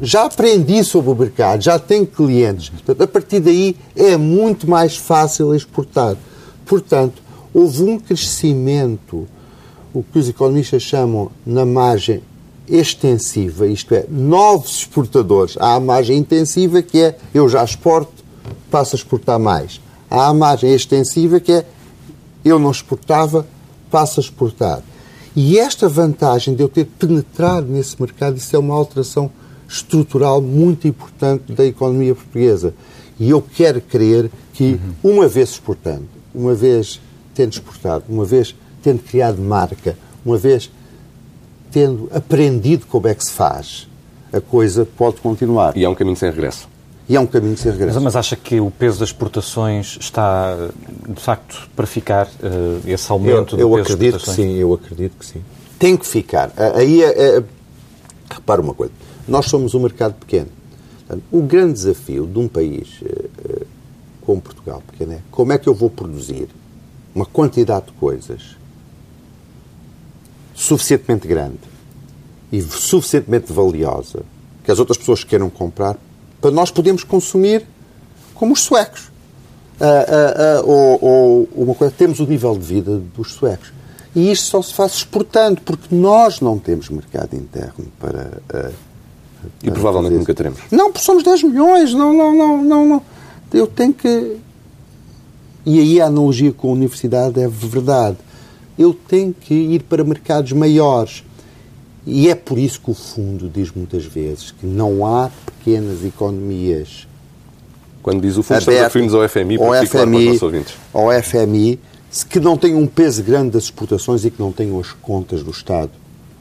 já 0.00 0.24
aprendi 0.24 0.84
sobre 0.84 1.10
o 1.10 1.14
mercado, 1.14 1.62
já 1.62 1.78
tenho 1.78 2.06
clientes. 2.06 2.68
Portanto, 2.68 3.02
a 3.02 3.06
partir 3.06 3.40
daí 3.40 3.76
é 3.96 4.16
muito 4.16 4.70
mais 4.70 4.96
fácil 4.96 5.54
exportar. 5.54 6.16
Portanto, 6.68 7.22
houve 7.52 7.82
um 7.82 7.98
crescimento, 7.98 9.26
o 9.94 10.02
que 10.02 10.18
os 10.18 10.28
economistas 10.28 10.82
chamam 10.82 11.32
na 11.46 11.64
margem 11.64 12.22
extensiva, 12.68 13.66
isto 13.66 13.94
é, 13.94 14.04
novos 14.10 14.80
exportadores. 14.80 15.56
Há 15.58 15.76
a 15.76 15.80
margem 15.80 16.18
intensiva, 16.18 16.82
que 16.82 16.98
é 17.00 17.18
eu 17.32 17.48
já 17.48 17.64
exporto, 17.64 18.22
passo 18.70 18.94
a 18.94 18.98
exportar 18.98 19.38
mais. 19.38 19.80
Há 20.10 20.28
a 20.28 20.34
margem 20.34 20.74
extensiva, 20.74 21.40
que 21.40 21.52
é 21.52 21.66
eu 22.44 22.58
não 22.58 22.70
exportava, 22.70 23.46
passo 23.90 24.20
a 24.20 24.22
exportar. 24.22 24.82
E 25.34 25.58
esta 25.58 25.88
vantagem 25.88 26.54
de 26.54 26.62
eu 26.62 26.68
ter 26.68 26.84
penetrado 26.84 27.66
nesse 27.66 27.98
mercado, 27.98 28.36
isso 28.36 28.54
é 28.54 28.58
uma 28.58 28.74
alteração 28.74 29.30
estrutural 29.66 30.42
muito 30.42 30.86
importante 30.86 31.52
da 31.52 31.64
economia 31.64 32.14
portuguesa. 32.14 32.74
E 33.18 33.30
eu 33.30 33.40
quero 33.40 33.80
crer 33.80 34.30
que, 34.52 34.78
uma 35.02 35.26
vez 35.26 35.50
exportando, 35.50 36.17
uma 36.38 36.54
vez 36.54 37.00
tendo 37.34 37.52
exportado, 37.52 38.04
uma 38.08 38.24
vez 38.24 38.54
tendo 38.80 39.00
criado 39.00 39.42
marca, 39.42 39.98
uma 40.24 40.38
vez 40.38 40.70
tendo 41.70 42.08
aprendido 42.14 42.86
como 42.86 43.08
é 43.08 43.14
que 43.14 43.24
se 43.24 43.32
faz, 43.32 43.88
a 44.32 44.40
coisa 44.40 44.86
pode 44.96 45.16
continuar. 45.16 45.76
E 45.76 45.84
é 45.84 45.88
um 45.88 45.94
caminho 45.94 46.16
sem 46.16 46.30
regresso. 46.30 46.68
E 47.08 47.16
é 47.16 47.20
um 47.20 47.26
caminho 47.26 47.56
sem 47.56 47.72
regresso. 47.72 47.94
Mas, 47.94 48.04
mas 48.04 48.16
acha 48.16 48.36
que 48.36 48.60
o 48.60 48.70
peso 48.70 49.00
das 49.00 49.08
exportações 49.08 49.96
está, 50.00 50.56
de 51.08 51.20
facto, 51.20 51.68
para 51.74 51.86
ficar, 51.86 52.26
uh, 52.26 52.80
esse 52.86 53.10
aumento 53.10 53.56
eu, 53.56 53.60
eu 53.60 53.68
do 53.68 53.76
peso 53.76 53.94
acredito 53.94 54.12
das 54.12 54.22
exportações? 54.22 54.36
Que 54.36 54.54
sim, 54.54 54.58
eu 54.58 54.74
acredito 54.74 55.12
que 55.18 55.26
sim. 55.26 55.42
Tem 55.78 55.96
que 55.96 56.06
ficar. 56.06 56.52
Aí, 56.74 57.02
é, 57.02 57.38
é, 57.38 57.44
repara 58.30 58.60
uma 58.60 58.74
coisa, 58.74 58.92
nós 59.26 59.46
somos 59.46 59.74
um 59.74 59.80
mercado 59.80 60.14
pequeno. 60.14 60.48
O 61.32 61.40
grande 61.40 61.72
desafio 61.72 62.26
de 62.26 62.38
um 62.38 62.46
país 62.46 63.00
uh, 63.00 63.27
como 64.28 64.42
Portugal 64.42 64.82
pequeno 64.86 65.14
é 65.14 65.20
como 65.30 65.54
é 65.54 65.58
que 65.58 65.66
eu 65.66 65.74
vou 65.74 65.88
produzir 65.88 66.50
uma 67.14 67.24
quantidade 67.24 67.86
de 67.86 67.92
coisas 67.92 68.58
suficientemente 70.54 71.26
grande 71.26 71.56
e 72.52 72.60
suficientemente 72.60 73.50
valiosa 73.50 74.22
que 74.62 74.70
as 74.70 74.78
outras 74.78 74.98
pessoas 74.98 75.24
queiram 75.24 75.48
comprar 75.48 75.96
para 76.42 76.50
nós 76.50 76.70
podermos 76.70 77.04
consumir 77.04 77.66
como 78.34 78.52
os 78.52 78.60
suecos. 78.60 79.10
Uh, 79.80 79.84
uh, 79.84 80.66
uh, 80.66 80.70
ou, 80.70 80.98
ou, 81.00 81.48
uma 81.64 81.74
coisa, 81.74 81.94
temos 81.96 82.20
o 82.20 82.26
nível 82.26 82.52
de 82.52 82.66
vida 82.66 82.98
dos 83.16 83.32
suecos. 83.32 83.72
E 84.14 84.30
isto 84.30 84.44
só 84.44 84.60
se 84.60 84.74
faz 84.74 84.92
exportando, 84.92 85.62
porque 85.62 85.94
nós 85.94 86.42
não 86.42 86.58
temos 86.58 86.90
mercado 86.90 87.34
interno 87.34 87.86
para. 87.98 88.42
e 89.62 89.70
provavelmente 89.70 90.16
nunca 90.16 90.34
teremos. 90.34 90.60
Não, 90.70 90.92
porque 90.92 91.06
somos 91.06 91.22
10 91.22 91.44
milhões. 91.44 91.94
Não, 91.94 92.12
não, 92.12 92.34
não, 92.34 92.62
não, 92.62 92.86
não. 92.86 93.02
Eu 93.52 93.66
tenho 93.66 93.92
que. 93.92 94.36
E 95.64 95.78
aí 95.78 96.00
a 96.00 96.06
analogia 96.06 96.52
com 96.52 96.70
a 96.70 96.72
universidade 96.72 97.40
é 97.40 97.48
verdade. 97.48 98.16
Eu 98.78 98.94
tenho 98.94 99.34
que 99.34 99.54
ir 99.54 99.82
para 99.82 100.04
mercados 100.04 100.52
maiores. 100.52 101.24
E 102.06 102.30
é 102.30 102.34
por 102.34 102.58
isso 102.58 102.80
que 102.80 102.90
o 102.90 102.94
fundo 102.94 103.50
diz 103.50 103.70
muitas 103.70 104.04
vezes 104.06 104.50
que 104.50 104.64
não 104.64 105.04
há 105.04 105.30
pequenas 105.44 106.02
economias 106.02 107.06
Quando 108.02 108.22
diz 108.22 108.38
o 108.38 108.42
fundo, 108.42 108.60
estamos 108.60 108.80
referimos 108.80 109.14
ao 109.14 109.28
FMI, 109.28 109.58
ao 109.58 109.86
FMI, 109.86 110.40
ao 110.94 111.22
FMI, 111.22 111.78
que 112.30 112.40
não 112.40 112.56
tem 112.56 112.74
um 112.74 112.86
peso 112.86 113.22
grande 113.22 113.50
das 113.50 113.64
exportações 113.64 114.24
e 114.24 114.30
que 114.30 114.40
não 114.40 114.52
tenham 114.52 114.80
as 114.80 114.92
contas 114.92 115.42
do 115.42 115.50
Estado 115.50 115.90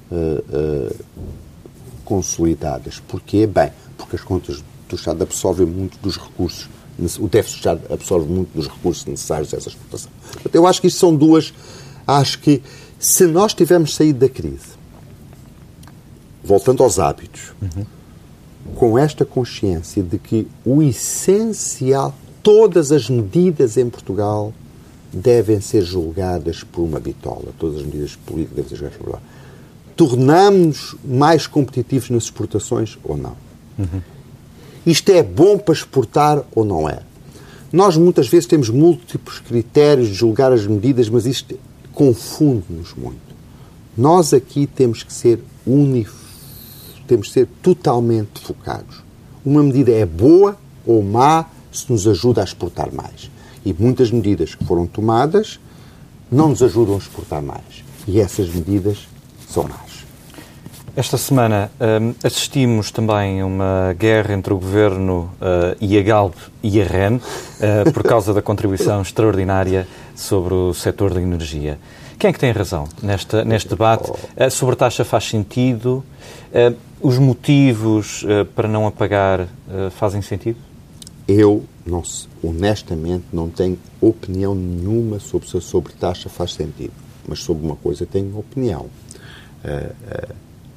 uh, 0.09 0.89
uh, 0.89 0.95
consolidadas. 2.05 3.01
Porquê? 3.05 3.45
Bem, 3.45 3.71
porque 3.97 4.15
as 4.15 4.21
contas 4.21 4.63
do 4.87 4.95
Estado 4.95 5.23
absorvem 5.23 5.67
muito 5.67 5.97
dos 6.01 6.17
recursos, 6.17 6.69
o 7.19 7.27
déficit 7.27 7.57
Estado 7.57 7.81
absorve 7.91 8.27
muito 8.31 8.49
dos 8.55 8.67
recursos 8.67 9.05
necessários 9.05 9.53
a 9.53 9.57
essa 9.57 9.69
exportação. 9.69 10.11
Eu 10.53 10.65
acho 10.65 10.81
que 10.81 10.87
isto 10.87 10.99
são 10.99 11.15
duas. 11.15 11.53
Acho 12.05 12.39
que 12.39 12.61
se 12.99 13.25
nós 13.27 13.53
tivermos 13.53 13.93
saído 13.93 14.19
da 14.19 14.29
crise, 14.29 14.77
voltando 16.43 16.83
aos 16.83 16.97
hábitos, 16.97 17.53
uhum. 17.61 17.85
com 18.75 18.97
esta 18.97 19.25
consciência 19.25 20.01
de 20.01 20.17
que 20.17 20.47
o 20.65 20.81
essencial, 20.81 22.15
todas 22.41 22.91
as 22.91 23.09
medidas 23.09 23.77
em 23.77 23.89
Portugal 23.89 24.53
devem 25.11 25.61
ser 25.61 25.83
julgadas 25.83 26.63
por 26.63 26.83
uma 26.83 26.99
bitola, 26.99 27.53
todas 27.59 27.81
as 27.81 27.85
medidas 27.85 28.15
políticas 28.15 28.55
devem 28.55 28.69
ser 28.69 28.75
julgadas 28.77 28.97
por 28.97 29.09
uma 29.09 29.17
bitola 29.17 29.37
tornamos-nos 29.97 30.95
mais 31.03 31.47
competitivos 31.47 32.11
nas 32.11 32.23
exportações 32.23 32.97
ou 33.03 33.17
não? 33.17 33.35
Uhum. 33.77 34.01
Isto 34.87 35.09
é 35.09 35.21
bom 35.21 35.57
para 35.57 35.73
exportar 35.73 36.41
ou 36.55 36.63
não 36.63 36.87
é? 36.87 36.99
Nós 37.73 37.97
muitas 37.97 38.29
vezes 38.29 38.47
temos 38.47 38.69
múltiplos 38.69 39.39
critérios 39.39 40.07
de 40.07 40.13
julgar 40.13 40.53
as 40.53 40.65
medidas, 40.65 41.09
mas 41.09 41.25
isto 41.25 41.59
confunde-nos 41.93 42.93
muito. 42.93 43.19
Nós 43.97 44.33
aqui 44.33 44.65
temos 44.65 45.03
que 45.03 45.11
ser 45.11 45.43
unif... 45.65 46.13
temos 47.05 47.27
que 47.27 47.33
ser 47.33 47.49
totalmente 47.61 48.39
focados. 48.39 49.03
Uma 49.45 49.61
medida 49.61 49.91
é 49.91 50.05
boa 50.05 50.57
ou 50.85 51.03
má 51.03 51.47
se 51.69 51.91
nos 51.91 52.07
ajuda 52.07 52.39
a 52.39 52.45
exportar 52.45 52.89
mais. 52.93 53.29
E 53.65 53.73
muitas 53.77 54.09
medidas 54.09 54.55
que 54.55 54.63
foram 54.63 54.87
tomadas 54.87 55.59
não 56.31 56.47
nos 56.47 56.63
ajudam 56.63 56.95
a 56.95 56.99
exportar 56.99 57.41
mais. 57.41 57.83
E 58.07 58.21
essas 58.21 58.47
medidas 58.47 58.99
são 59.49 59.63
más. 59.63 59.86
Esta 60.97 61.15
semana 61.15 61.69
um, 61.79 62.15
assistimos 62.25 62.89
também 62.89 63.39
a 63.39 63.45
uma 63.45 63.95
guerra 63.95 64.33
entre 64.33 64.51
o 64.51 64.57
Governo 64.57 65.29
uh, 65.39 65.77
e 65.79 65.95
a 65.95 66.01
Galp 66.01 66.33
e 66.63 66.81
a 66.81 66.85
REN 66.85 67.17
uh, 67.17 67.93
por 67.93 68.01
causa 68.01 68.33
da 68.33 68.41
contribuição 68.41 69.03
extraordinária 69.03 69.87
sobre 70.15 70.55
o 70.55 70.73
setor 70.73 71.13
da 71.13 71.21
energia. 71.21 71.77
Quem 72.17 72.31
é 72.31 72.33
que 72.33 72.39
tem 72.39 72.51
razão 72.51 72.89
nesta, 73.03 73.45
neste 73.45 73.69
debate? 73.69 74.11
A 74.35 74.49
sobretaxa 74.49 75.05
faz 75.05 75.25
sentido? 75.25 76.03
Uh, 76.51 76.75
os 76.99 77.19
motivos 77.19 78.25
para 78.55 78.67
não 78.67 78.87
apagar 78.87 79.47
fazem 79.91 80.23
sentido? 80.23 80.57
Eu, 81.27 81.63
não, 81.85 82.01
honestamente, 82.43 83.25
não 83.31 83.51
tenho 83.51 83.77
opinião 84.01 84.55
nenhuma 84.55 85.19
sobre 85.19 85.47
se 85.47 85.57
a 85.57 85.61
sobretaxa 85.61 86.27
faz 86.27 86.55
sentido. 86.55 86.93
Mas 87.27 87.43
sobre 87.43 87.63
uma 87.63 87.75
coisa 87.75 88.03
tenho 88.03 88.35
opinião. 88.35 88.87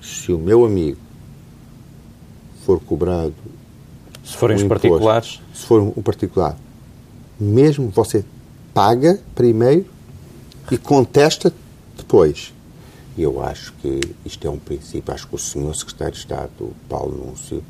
Se 0.01 0.33
o 0.33 0.39
meu 0.39 0.65
amigo 0.65 0.99
for 2.65 2.81
cobrado. 2.81 3.35
Se 4.25 4.37
forem 4.37 4.57
os 4.57 4.63
imposto, 4.63 4.89
particulares? 4.89 5.41
Se 5.55 5.67
for 5.67 5.81
um 5.81 6.03
particular, 6.03 6.57
mesmo 7.39 7.89
você 7.89 8.25
paga 8.73 9.21
primeiro 9.35 9.87
e 10.71 10.79
contesta 10.79 11.53
depois. 11.97 12.53
Eu 13.19 13.43
acho 13.43 13.73
que 13.83 14.01
isto 14.25 14.47
é 14.47 14.51
um 14.51 14.59
princípio. 14.59 15.13
Acho 15.13 15.27
que 15.27 15.35
o 15.35 15.39
senhor 15.39 15.75
secretário 15.75 16.15
de 16.15 16.21
Estado, 16.21 16.71
Paulo 16.89 17.27
Núncio, 17.27 17.63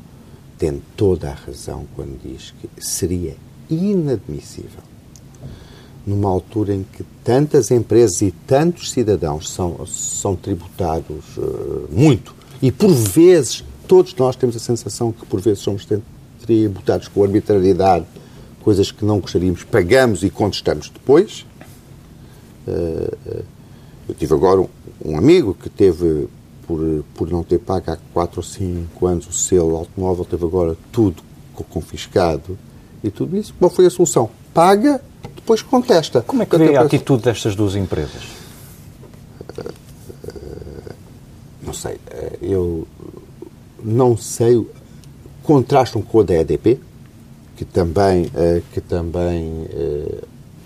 tem 0.57 0.81
toda 0.95 1.29
a 1.29 1.33
razão 1.33 1.87
quando 1.95 2.21
diz 2.21 2.53
que 2.61 2.69
seria 2.77 3.35
inadmissível 3.69 4.90
numa 6.05 6.29
altura 6.29 6.73
em 6.73 6.83
que 6.83 7.03
tantas 7.23 7.71
empresas 7.71 8.21
e 8.21 8.31
tantos 8.47 8.91
cidadãos 8.91 9.49
são, 9.49 9.85
são 9.85 10.35
tributados 10.35 11.37
uh, 11.37 11.87
muito. 11.91 12.33
E, 12.61 12.71
por 12.71 12.91
vezes, 12.91 13.63
todos 13.87 14.15
nós 14.15 14.35
temos 14.35 14.55
a 14.55 14.59
sensação 14.59 15.11
que, 15.11 15.25
por 15.25 15.39
vezes, 15.39 15.59
somos 15.59 15.87
tributados 16.41 17.07
com 17.07 17.23
arbitrariedade, 17.23 18.05
coisas 18.61 18.91
que 18.91 19.05
não 19.05 19.19
gostaríamos, 19.19 19.63
pagamos 19.63 20.23
e 20.23 20.29
contestamos 20.29 20.89
depois. 20.89 21.45
Uh, 22.67 23.43
eu 24.09 24.15
tive 24.15 24.33
agora 24.33 24.61
um, 24.61 24.67
um, 25.05 25.17
amigo 25.17 25.53
que 25.53 25.69
teve, 25.69 26.27
por, 26.67 27.03
por 27.15 27.29
não 27.29 27.43
ter 27.43 27.59
pago 27.59 27.91
há 27.91 27.97
4 28.13 28.39
ou 28.39 28.43
5 28.43 29.07
anos 29.07 29.27
o 29.27 29.33
selo 29.33 29.75
automóvel, 29.75 30.25
teve 30.25 30.45
agora 30.45 30.75
tudo 30.91 31.23
confiscado 31.69 32.57
e 33.03 33.11
tudo 33.11 33.37
isso. 33.37 33.53
Qual 33.57 33.69
foi 33.69 33.85
a 33.85 33.89
solução? 33.89 34.29
Paga 34.53 35.01
depois 35.35 35.61
contesta. 35.61 36.21
Como 36.21 36.43
é 36.43 36.45
que 36.45 36.57
vê 36.57 36.75
a 36.75 36.81
atitude 36.81 37.23
destas 37.23 37.55
duas 37.55 37.75
empresas? 37.75 38.23
Não 41.63 41.73
sei. 41.73 41.97
Eu 42.41 42.87
não 43.83 44.17
sei. 44.17 44.65
Contrastam 45.43 46.01
com 46.01 46.19
a 46.19 46.23
da 46.23 46.35
EDP, 46.35 46.79
que 47.55 47.65
também, 47.65 48.29
que 48.73 48.81
também 48.81 49.67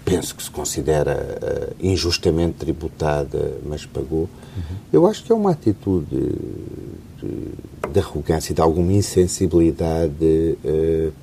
penso 0.04 0.36
que 0.36 0.44
se 0.44 0.52
considera 0.52 1.74
injustamente 1.80 2.54
tributada, 2.54 3.58
mas 3.66 3.86
pagou. 3.86 4.30
Uhum. 4.58 4.78
Eu 4.92 5.08
acho 5.08 5.24
que 5.24 5.32
é 5.32 5.36
uma 5.36 5.52
atitude 5.52 6.06
de, 7.22 7.90
de 7.92 8.00
arrogância 8.00 8.52
e 8.52 8.56
de 8.56 8.62
alguma 8.62 8.94
insensibilidade 8.94 10.58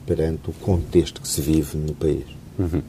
perante 0.07 0.51
o 0.51 0.53
contexto 0.55 1.21
que 1.21 1.29
se 1.29 1.41
vive 1.41 1.77
no 1.77 1.95
país. 1.95 2.25
Uhum. 2.59 2.83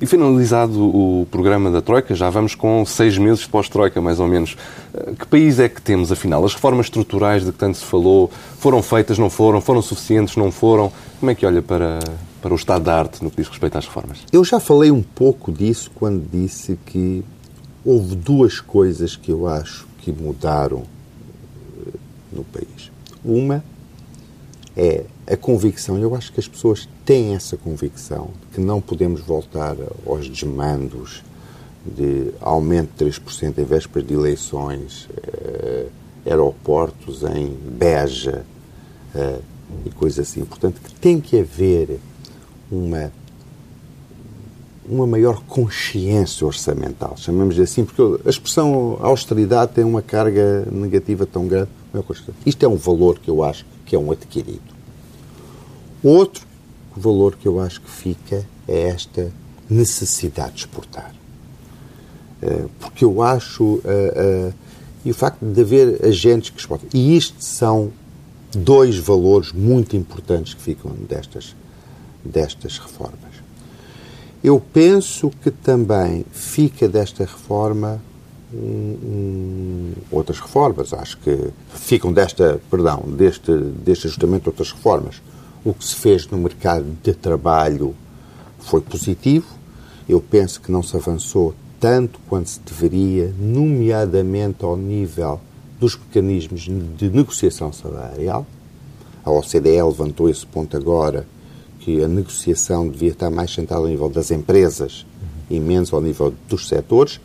E 0.00 0.06
finalizado 0.06 0.80
o 0.80 1.26
programa 1.30 1.70
da 1.70 1.82
Troika, 1.82 2.14
já 2.14 2.30
vamos 2.30 2.54
com 2.54 2.84
seis 2.84 3.18
meses 3.18 3.46
pós-Troika, 3.46 4.00
mais 4.00 4.18
ou 4.20 4.26
menos. 4.26 4.56
Eh, 4.94 5.12
que 5.18 5.26
país 5.26 5.58
é 5.58 5.68
que 5.68 5.80
temos, 5.80 6.10
afinal? 6.10 6.44
As 6.44 6.54
reformas 6.54 6.86
estruturais 6.86 7.44
de 7.44 7.52
que 7.52 7.58
tanto 7.58 7.78
se 7.78 7.84
falou 7.84 8.30
foram 8.58 8.82
feitas, 8.82 9.18
não 9.18 9.30
foram? 9.30 9.60
Foram 9.60 9.82
suficientes, 9.82 10.36
não 10.36 10.50
foram? 10.50 10.92
Como 11.18 11.30
é 11.30 11.34
que 11.34 11.44
olha 11.44 11.62
para, 11.62 11.98
para 12.40 12.52
o 12.52 12.56
estado 12.56 12.84
da 12.84 12.98
arte 12.98 13.22
no 13.22 13.30
que 13.30 13.36
diz 13.36 13.48
respeito 13.48 13.76
às 13.76 13.86
reformas? 13.86 14.18
Eu 14.32 14.44
já 14.44 14.58
falei 14.58 14.90
um 14.90 15.02
pouco 15.02 15.52
disso 15.52 15.90
quando 15.94 16.24
disse 16.30 16.78
que 16.86 17.24
houve 17.84 18.14
duas 18.14 18.60
coisas 18.60 19.16
que 19.16 19.30
eu 19.30 19.46
acho 19.46 19.86
que 19.98 20.12
mudaram 20.12 20.84
eh, 21.86 21.98
no 22.32 22.44
país. 22.44 22.90
Uma 23.24 23.62
é 24.76 25.04
a 25.30 25.36
convicção, 25.36 25.96
eu 25.98 26.14
acho 26.16 26.32
que 26.32 26.40
as 26.40 26.48
pessoas 26.48 26.88
têm 27.04 27.34
essa 27.34 27.56
convicção 27.56 28.30
de 28.40 28.56
que 28.56 28.60
não 28.60 28.80
podemos 28.80 29.20
voltar 29.20 29.76
aos 30.04 30.28
desmandos 30.28 31.22
de 31.86 32.32
aumento 32.40 33.04
de 33.04 33.10
3% 33.10 33.58
em 33.58 33.64
vésperas 33.64 34.06
de 34.06 34.12
eleições, 34.12 35.08
eh, 35.22 35.86
aeroportos 36.26 37.22
em 37.22 37.46
Beja 37.48 38.44
eh, 39.14 39.38
e 39.86 39.90
coisas 39.90 40.28
assim. 40.28 40.44
Portanto, 40.44 40.80
que 40.80 40.92
tem 40.94 41.20
que 41.20 41.38
haver 41.38 42.00
uma 42.70 43.12
uma 44.88 45.06
maior 45.06 45.40
consciência 45.44 46.44
orçamental, 46.44 47.16
chamamos 47.16 47.56
assim, 47.60 47.84
porque 47.84 48.26
a 48.26 48.28
expressão 48.28 48.98
austeridade 49.00 49.70
tem 49.72 49.84
uma 49.84 50.02
carga 50.02 50.66
negativa 50.68 51.24
tão 51.24 51.46
grande. 51.46 51.70
Isto 52.44 52.64
é 52.64 52.68
um 52.68 52.76
valor 52.76 53.20
que 53.20 53.30
eu 53.30 53.44
acho 53.44 53.64
que 53.86 53.94
é 53.94 53.98
um 53.98 54.10
adquirido. 54.10 54.79
Outro 56.02 56.46
valor 56.96 57.36
que 57.36 57.46
eu 57.46 57.60
acho 57.60 57.80
que 57.80 57.90
fica 57.90 58.46
é 58.66 58.88
esta 58.88 59.32
necessidade 59.68 60.52
de 60.52 60.58
exportar. 60.60 61.14
Eh, 62.42 62.66
porque 62.78 63.04
eu 63.04 63.22
acho. 63.22 63.80
Eh, 63.84 64.12
eh, 64.16 64.52
e 65.04 65.10
o 65.10 65.14
facto 65.14 65.42
de 65.44 65.60
haver 65.60 66.04
agentes 66.04 66.50
que 66.50 66.60
exportam. 66.60 66.88
E 66.92 67.16
isto 67.16 67.42
são 67.42 67.90
dois 68.52 68.98
valores 68.98 69.52
muito 69.52 69.96
importantes 69.96 70.52
que 70.52 70.60
ficam 70.60 70.92
destas, 71.08 71.56
destas 72.24 72.78
reformas. 72.78 73.30
Eu 74.42 74.60
penso 74.60 75.30
que 75.42 75.50
também 75.50 76.24
fica 76.32 76.88
desta 76.88 77.24
reforma 77.24 78.00
um, 78.52 78.58
um, 78.58 79.92
outras 80.10 80.38
reformas. 80.38 80.92
Acho 80.92 81.16
que 81.18 81.50
ficam 81.74 82.12
desta, 82.12 82.60
perdão, 82.70 83.04
deste, 83.06 83.54
deste 83.54 84.06
ajustamento 84.06 84.50
outras 84.50 84.72
reformas. 84.72 85.22
O 85.62 85.74
que 85.74 85.84
se 85.84 85.94
fez 85.94 86.26
no 86.26 86.38
mercado 86.38 86.86
de 87.02 87.12
trabalho 87.12 87.94
foi 88.60 88.80
positivo. 88.80 89.46
Eu 90.08 90.20
penso 90.20 90.60
que 90.60 90.72
não 90.72 90.82
se 90.82 90.96
avançou 90.96 91.54
tanto 91.78 92.18
quanto 92.28 92.48
se 92.48 92.60
deveria, 92.60 93.32
nomeadamente 93.38 94.64
ao 94.64 94.76
nível 94.76 95.40
dos 95.78 95.96
mecanismos 95.96 96.62
de 96.62 97.10
negociação 97.10 97.72
salarial. 97.72 98.46
A 99.24 99.30
OCDE 99.30 99.82
levantou 99.82 100.28
esse 100.28 100.46
ponto 100.46 100.76
agora, 100.76 101.26
que 101.80 102.02
a 102.02 102.08
negociação 102.08 102.88
devia 102.88 103.10
estar 103.10 103.30
mais 103.30 103.52
centrada 103.52 103.82
ao 103.82 103.88
nível 103.88 104.08
das 104.08 104.30
empresas 104.30 105.06
e 105.50 105.60
menos 105.60 105.92
ao 105.92 106.00
nível 106.00 106.32
dos 106.48 106.68
setores. 106.68 107.20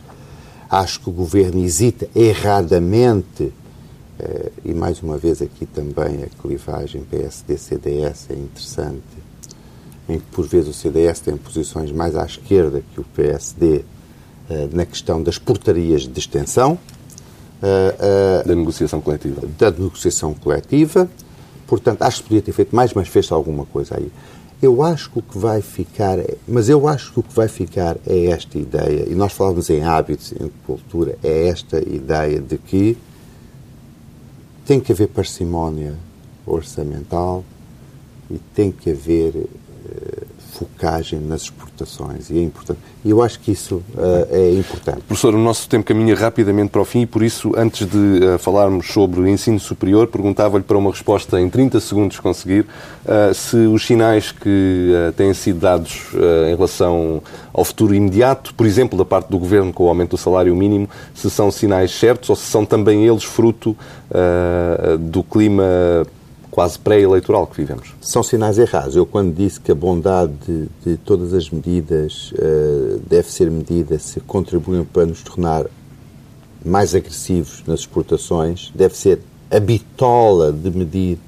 Acho 0.68 1.00
que 1.00 1.10
o 1.10 1.12
governo 1.12 1.64
hesita 1.64 2.08
erradamente 2.14 3.52
Uh, 4.18 4.50
e 4.64 4.72
mais 4.72 5.02
uma 5.02 5.18
vez 5.18 5.42
aqui 5.42 5.66
também 5.66 6.22
a 6.22 6.42
clivagem 6.42 7.04
PSD-CDS 7.04 8.30
é 8.30 8.34
interessante. 8.34 9.02
em 10.08 10.18
que 10.18 10.26
por 10.26 10.46
vezes 10.46 10.70
o 10.70 10.72
CDS 10.72 11.20
tem 11.20 11.36
posições 11.36 11.90
mais 11.90 12.14
à 12.16 12.24
esquerda 12.24 12.82
que 12.94 13.00
o 13.00 13.04
PSD 13.04 13.84
eh, 14.48 14.68
na 14.72 14.86
questão 14.86 15.20
das 15.20 15.36
portarias 15.36 16.02
de 16.02 16.18
extensão. 16.18 16.78
Eh, 17.62 18.42
da 18.46 18.54
negociação 18.54 19.00
coletiva. 19.00 19.42
Da 19.58 19.70
negociação 19.70 20.34
coletiva. 20.34 21.08
Portanto, 21.66 22.02
acho 22.02 22.18
que 22.22 22.28
podia 22.28 22.42
ter 22.42 22.52
feito 22.52 22.76
mais, 22.76 22.92
mas 22.94 23.08
fez 23.08 23.32
alguma 23.32 23.66
coisa 23.66 23.96
aí. 23.96 24.12
Eu 24.62 24.82
acho 24.82 25.10
que 25.10 25.18
o 25.18 25.22
que 25.22 25.36
vai 25.36 25.60
ficar, 25.60 26.18
é, 26.18 26.36
mas 26.46 26.68
eu 26.68 26.86
acho 26.86 27.12
que 27.12 27.20
o 27.20 27.22
que 27.22 27.34
vai 27.34 27.48
ficar 27.48 27.96
é 28.06 28.26
esta 28.26 28.56
ideia, 28.56 29.06
e 29.06 29.14
nós 29.14 29.32
falávamos 29.32 29.68
em 29.68 29.82
hábitos, 29.82 30.32
em 30.32 30.50
cultura, 30.66 31.18
é 31.22 31.48
esta 31.48 31.78
ideia 31.78 32.40
de 32.40 32.56
que 32.56 32.96
tem 34.66 34.80
que 34.80 34.90
haver 34.90 35.08
parcimónia 35.08 35.94
orçamental 36.44 37.44
e 38.28 38.38
tem 38.54 38.72
que 38.72 38.90
haver 38.90 39.34
uh, 39.36 40.25
focagem 40.56 41.20
nas 41.20 41.42
exportações. 41.42 42.30
E 42.30 42.38
é 42.38 42.42
importante. 42.42 42.78
E 43.04 43.10
eu 43.10 43.22
acho 43.22 43.38
que 43.38 43.52
isso 43.52 43.76
uh, 43.94 44.26
é 44.30 44.52
importante. 44.52 45.02
Professor, 45.02 45.34
o 45.34 45.38
nosso 45.38 45.68
tempo 45.68 45.84
caminha 45.84 46.14
rapidamente 46.14 46.70
para 46.70 46.80
o 46.80 46.84
fim 46.84 47.02
e, 47.02 47.06
por 47.06 47.22
isso, 47.22 47.52
antes 47.56 47.86
de 47.86 47.96
uh, 47.96 48.38
falarmos 48.38 48.86
sobre 48.88 49.20
o 49.20 49.28
ensino 49.28 49.60
superior, 49.60 50.06
perguntava-lhe 50.06 50.64
para 50.64 50.76
uma 50.76 50.90
resposta 50.90 51.40
em 51.40 51.48
30 51.48 51.78
segundos 51.80 52.18
conseguir 52.18 52.62
uh, 53.04 53.34
se 53.34 53.56
os 53.56 53.86
sinais 53.86 54.32
que 54.32 54.92
têm 55.16 55.32
sido 55.34 55.60
dados 55.60 56.06
em 56.50 56.54
relação 56.54 57.22
ao 57.52 57.64
futuro 57.64 57.94
imediato, 57.94 58.54
por 58.54 58.66
exemplo, 58.66 58.96
da 58.98 59.04
parte 59.04 59.28
do 59.28 59.38
Governo 59.38 59.72
com 59.72 59.84
o 59.84 59.88
aumento 59.88 60.10
do 60.10 60.16
salário 60.16 60.54
mínimo, 60.54 60.88
se 61.14 61.30
são 61.30 61.50
sinais 61.50 61.92
certos 61.92 62.30
ou 62.30 62.36
se 62.36 62.44
são 62.44 62.64
também 62.64 63.06
eles 63.06 63.24
fruto 63.24 63.76
do 64.98 65.22
clima 65.22 65.64
quase 66.56 66.78
pré-eleitoral 66.78 67.46
que 67.46 67.54
vivemos. 67.58 67.94
São 68.00 68.22
sinais 68.22 68.56
errados. 68.56 68.96
Eu, 68.96 69.04
quando 69.04 69.34
disse 69.34 69.60
que 69.60 69.70
a 69.70 69.74
bondade 69.74 70.32
de, 70.46 70.68
de 70.82 70.96
todas 70.96 71.34
as 71.34 71.50
medidas 71.50 72.32
uh, 72.32 72.98
deve 73.06 73.30
ser 73.30 73.50
medida 73.50 73.98
se 73.98 74.20
contribuem 74.20 74.82
para 74.82 75.04
nos 75.04 75.22
tornar 75.22 75.66
mais 76.64 76.94
agressivos 76.94 77.62
nas 77.66 77.80
exportações, 77.80 78.72
deve 78.74 78.96
ser 78.96 79.20
a 79.50 79.60
bitola 79.60 80.50
de 80.50 80.70
medir 80.70 81.18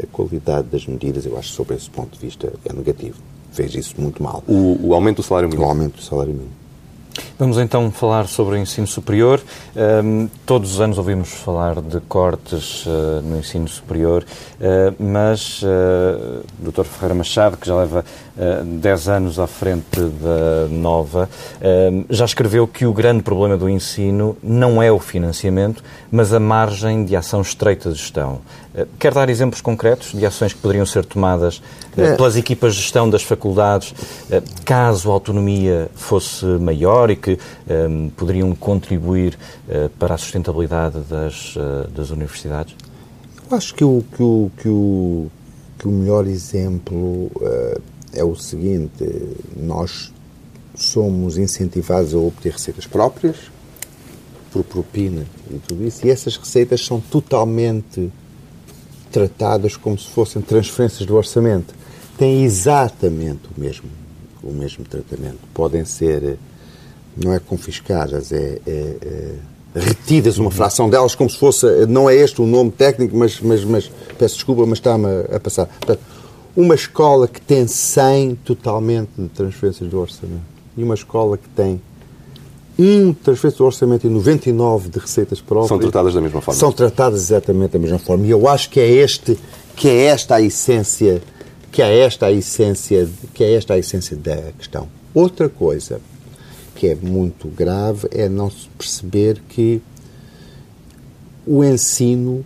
a 0.00 0.06
qualidade 0.06 0.68
das 0.68 0.86
medidas. 0.86 1.26
Eu 1.26 1.36
acho 1.36 1.48
que, 1.48 1.56
sob 1.56 1.74
esse 1.74 1.90
ponto 1.90 2.16
de 2.16 2.24
vista, 2.24 2.52
é 2.64 2.72
negativo. 2.72 3.16
Fez 3.50 3.74
isso 3.74 4.00
muito 4.00 4.22
mal. 4.22 4.44
O, 4.46 4.78
o 4.86 4.94
aumento 4.94 5.16
do 5.16 5.24
salário 5.24 5.48
mínimo. 5.48 5.66
O 5.66 5.68
aumento 5.68 5.96
do 5.96 6.02
salário 6.02 6.32
mínimo. 6.32 6.61
Vamos 7.38 7.58
então 7.58 7.90
falar 7.90 8.26
sobre 8.28 8.54
o 8.54 8.58
ensino 8.58 8.86
superior. 8.86 9.40
Um, 9.74 10.28
todos 10.46 10.74
os 10.74 10.80
anos 10.80 10.98
ouvimos 10.98 11.30
falar 11.30 11.80
de 11.80 12.00
cortes 12.00 12.86
uh, 12.86 13.20
no 13.22 13.38
ensino 13.38 13.66
superior, 13.66 14.24
uh, 14.24 14.94
mas 15.02 15.62
uh, 15.62 16.44
o 16.60 16.70
Dr. 16.70 16.84
Ferreira 16.84 17.14
Machado, 17.14 17.56
que 17.56 17.66
já 17.66 17.74
leva 17.74 18.04
uh, 18.36 18.64
10 18.64 19.08
anos 19.08 19.38
à 19.38 19.46
frente 19.46 20.00
da 20.00 20.68
Nova, 20.70 21.28
já 22.08 22.24
escreveu 22.24 22.66
que 22.66 22.86
o 22.86 22.92
grande 22.92 23.22
problema 23.22 23.56
do 23.56 23.68
ensino 23.68 24.36
não 24.42 24.82
é 24.82 24.90
o 24.90 24.98
financiamento, 24.98 25.82
mas 26.10 26.32
a 26.32 26.40
margem 26.40 27.04
de 27.04 27.16
ação 27.16 27.40
estreita 27.40 27.90
de 27.90 27.96
gestão. 27.96 28.40
Quer 28.98 29.12
dar 29.12 29.28
exemplos 29.28 29.60
concretos 29.60 30.12
de 30.12 30.24
ações 30.24 30.52
que 30.52 30.58
poderiam 30.58 30.86
ser 30.86 31.04
tomadas 31.04 31.62
é. 31.96 32.14
pelas 32.14 32.36
equipas 32.36 32.74
de 32.74 32.80
gestão 32.80 33.08
das 33.08 33.22
faculdades, 33.22 33.94
caso 34.64 35.10
a 35.10 35.12
autonomia 35.12 35.90
fosse 35.94 36.46
maior 36.46 37.10
e 37.10 37.16
que 37.16 37.38
um, 37.68 38.08
poderiam 38.10 38.54
contribuir 38.54 39.38
para 39.98 40.14
a 40.14 40.18
sustentabilidade 40.18 41.00
das, 41.00 41.54
das 41.94 42.08
universidades? 42.08 42.74
Eu 43.50 43.56
acho 43.56 43.74
que 43.74 43.84
o, 43.84 44.02
que 44.16 44.22
o, 44.22 44.50
que 44.56 44.68
o, 44.68 45.30
que 45.78 45.86
o 45.86 45.90
melhor 45.90 46.26
exemplo 46.26 47.30
é 48.12 48.24
o 48.24 48.34
seguinte: 48.34 49.04
nós 49.56 50.12
somos 50.74 51.38
incentivados 51.38 52.14
a 52.14 52.18
obter 52.18 52.52
receitas 52.52 52.86
próprias, 52.86 53.36
por 54.52 54.64
propina 54.64 55.24
e 55.50 55.58
tudo 55.58 55.84
isso, 55.84 56.06
e 56.06 56.10
essas 56.10 56.36
receitas 56.36 56.84
são 56.84 57.00
totalmente 57.00 58.10
tratadas 59.12 59.76
como 59.76 59.98
se 59.98 60.08
fossem 60.08 60.40
transferências 60.42 61.06
do 61.06 61.14
orçamento. 61.14 61.74
Têm 62.18 62.44
exatamente 62.44 63.42
o 63.56 63.60
mesmo, 63.60 63.88
o 64.42 64.52
mesmo 64.52 64.84
tratamento. 64.84 65.38
Podem 65.54 65.84
ser 65.84 66.38
não 67.16 67.32
é 67.32 67.38
confiscadas, 67.38 68.32
é, 68.32 68.58
é, 68.66 68.96
é, 69.02 69.34
retidas 69.74 70.38
uma 70.38 70.50
fração 70.50 70.88
delas 70.88 71.14
como 71.14 71.28
se 71.28 71.38
fosse, 71.38 71.66
não 71.86 72.08
é 72.08 72.16
este 72.16 72.40
o 72.40 72.46
nome 72.46 72.70
técnico, 72.70 73.16
mas, 73.16 73.40
mas, 73.40 73.64
mas 73.64 73.90
peço 74.18 74.36
desculpa, 74.36 74.64
mas 74.66 74.78
está-me 74.78 75.06
a, 75.30 75.38
passar. 75.38 75.66
Portanto, 75.66 76.00
uma 76.56 76.74
escola 76.74 77.28
que 77.28 77.40
tem 77.40 77.66
100 77.66 78.36
totalmente 78.36 79.10
de 79.18 79.28
transferências 79.28 79.88
do 79.88 79.98
orçamento 79.98 80.42
e 80.76 80.82
uma 80.82 80.94
escola 80.94 81.36
que 81.36 81.48
tem 81.50 81.80
um 82.78 83.12
transferência 83.12 83.58
do 83.58 83.64
orçamento 83.64 84.06
e 84.06 84.10
99 84.10 84.88
de 84.88 84.98
receitas 84.98 85.40
próprias 85.40 85.68
são 85.68 85.78
tratadas 85.78 86.14
da 86.14 86.20
mesma 86.20 86.40
forma. 86.40 86.58
São 86.58 86.72
tratadas 86.72 87.20
exatamente 87.20 87.72
da 87.72 87.78
mesma 87.78 87.98
forma. 87.98 88.26
E 88.26 88.30
eu 88.30 88.48
acho 88.48 88.70
que 88.70 88.80
é 88.80 88.88
este 88.88 89.38
que 89.76 89.88
é 89.88 90.04
esta 90.04 90.36
a 90.36 90.42
essência 90.42 91.22
que 91.70 91.80
é 91.80 92.00
esta 92.00 92.26
a 92.26 92.32
essência 92.32 93.08
que 93.32 93.42
é 93.42 93.54
esta 93.54 93.74
a 93.74 93.78
essência 93.78 94.16
da 94.16 94.36
questão. 94.58 94.88
Outra 95.14 95.48
coisa 95.48 96.00
que 96.74 96.88
é 96.88 96.94
muito 96.94 97.48
grave 97.48 98.08
é 98.10 98.28
não 98.28 98.50
se 98.50 98.68
perceber 98.76 99.40
que 99.48 99.80
o 101.46 101.62
ensino, 101.64 102.44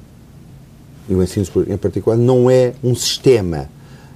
e 1.08 1.14
o 1.14 1.22
ensino 1.22 1.46
em 1.68 1.76
particular, 1.76 2.16
não 2.16 2.50
é 2.50 2.74
um 2.82 2.94
sistema. 2.94 3.68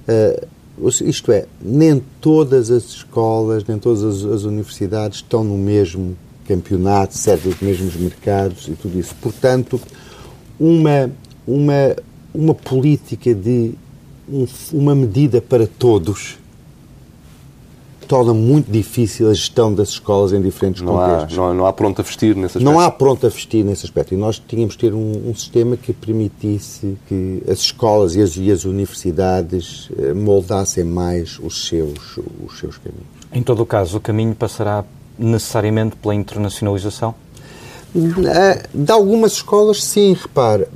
Uh, 0.07 0.47
isto 0.89 1.31
é, 1.31 1.45
nem 1.61 2.01
todas 2.19 2.71
as 2.71 2.85
escolas, 2.85 3.63
nem 3.65 3.77
todas 3.77 4.03
as, 4.03 4.25
as 4.25 4.43
universidades 4.43 5.17
estão 5.17 5.43
no 5.43 5.57
mesmo 5.57 6.17
campeonato, 6.47 7.17
servem 7.17 7.53
os 7.53 7.61
mesmos 7.61 7.95
mercados 7.95 8.67
e 8.67 8.71
tudo 8.71 8.99
isso. 8.99 9.15
Portanto, 9.21 9.79
uma, 10.59 11.11
uma, 11.47 11.95
uma 12.33 12.53
política 12.53 13.33
de 13.33 13.73
um, 14.27 14.45
uma 14.73 14.95
medida 14.95 15.41
para 15.41 15.67
todos 15.67 16.40
torna 18.11 18.33
muito 18.33 18.69
difícil 18.69 19.29
a 19.29 19.33
gestão 19.33 19.73
das 19.73 19.87
escolas 19.91 20.33
em 20.33 20.41
diferentes 20.41 20.81
não 20.81 20.97
contextos. 20.97 21.31
Há, 21.31 21.37
não, 21.37 21.47
há, 21.47 21.53
não 21.53 21.65
há 21.65 21.71
pronto 21.71 22.01
a 22.01 22.03
vestir 22.03 22.35
nesse 22.35 22.57
aspecto. 22.57 22.65
Não 22.65 22.77
há 22.77 22.91
pronto 22.91 23.25
a 23.25 23.29
vestir 23.29 23.63
nesse 23.63 23.85
aspecto. 23.85 24.13
E 24.13 24.17
nós 24.17 24.37
tínhamos 24.37 24.73
de 24.73 24.79
ter 24.79 24.93
um, 24.93 25.29
um 25.29 25.33
sistema 25.33 25.77
que 25.77 25.93
permitisse 25.93 26.97
que 27.07 27.41
as 27.49 27.59
escolas 27.59 28.13
e 28.17 28.21
as, 28.21 28.35
e 28.35 28.51
as 28.51 28.65
universidades 28.65 29.89
eh, 29.97 30.13
moldassem 30.13 30.83
mais 30.83 31.39
os 31.41 31.69
seus, 31.69 32.17
os 32.45 32.59
seus 32.59 32.77
caminhos. 32.79 33.07
Em 33.31 33.41
todo 33.41 33.63
o 33.63 33.65
caso, 33.65 33.95
o 33.95 34.01
caminho 34.01 34.35
passará 34.35 34.83
necessariamente 35.17 35.95
pela 35.95 36.13
internacionalização? 36.13 37.15
Eh, 37.95 38.67
de 38.73 38.91
algumas 38.91 39.31
escolas, 39.31 39.81
sim, 39.81 40.17
repare. 40.21 40.67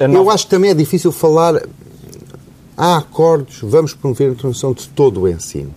Eu 0.00 0.30
acho 0.30 0.46
que 0.46 0.50
também 0.52 0.70
é 0.70 0.74
difícil 0.74 1.12
falar. 1.12 1.60
Há 2.74 2.96
acordos, 2.96 3.58
vamos 3.62 3.92
promover 3.92 4.28
a 4.28 4.32
internacionalização 4.32 4.72
de 4.72 4.88
todo 4.88 5.20
o 5.20 5.28
ensino. 5.28 5.74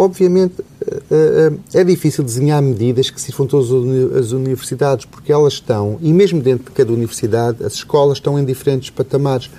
Obviamente, 0.00 0.54
eh, 0.80 1.50
eh, 1.74 1.80
é 1.80 1.84
difícil 1.84 2.24
desenhar 2.24 2.62
medidas 2.62 3.10
que 3.10 3.20
sirvam 3.20 3.46
todas 3.46 3.66
as 4.16 4.32
universidades, 4.32 5.04
porque 5.04 5.30
elas 5.30 5.52
estão, 5.52 5.98
e 6.00 6.10
mesmo 6.10 6.40
dentro 6.40 6.64
de 6.64 6.70
cada 6.70 6.90
universidade, 6.90 7.62
as 7.62 7.74
escolas 7.74 8.16
estão 8.16 8.38
em 8.38 8.44
diferentes 8.46 8.88
patamares. 8.88 9.50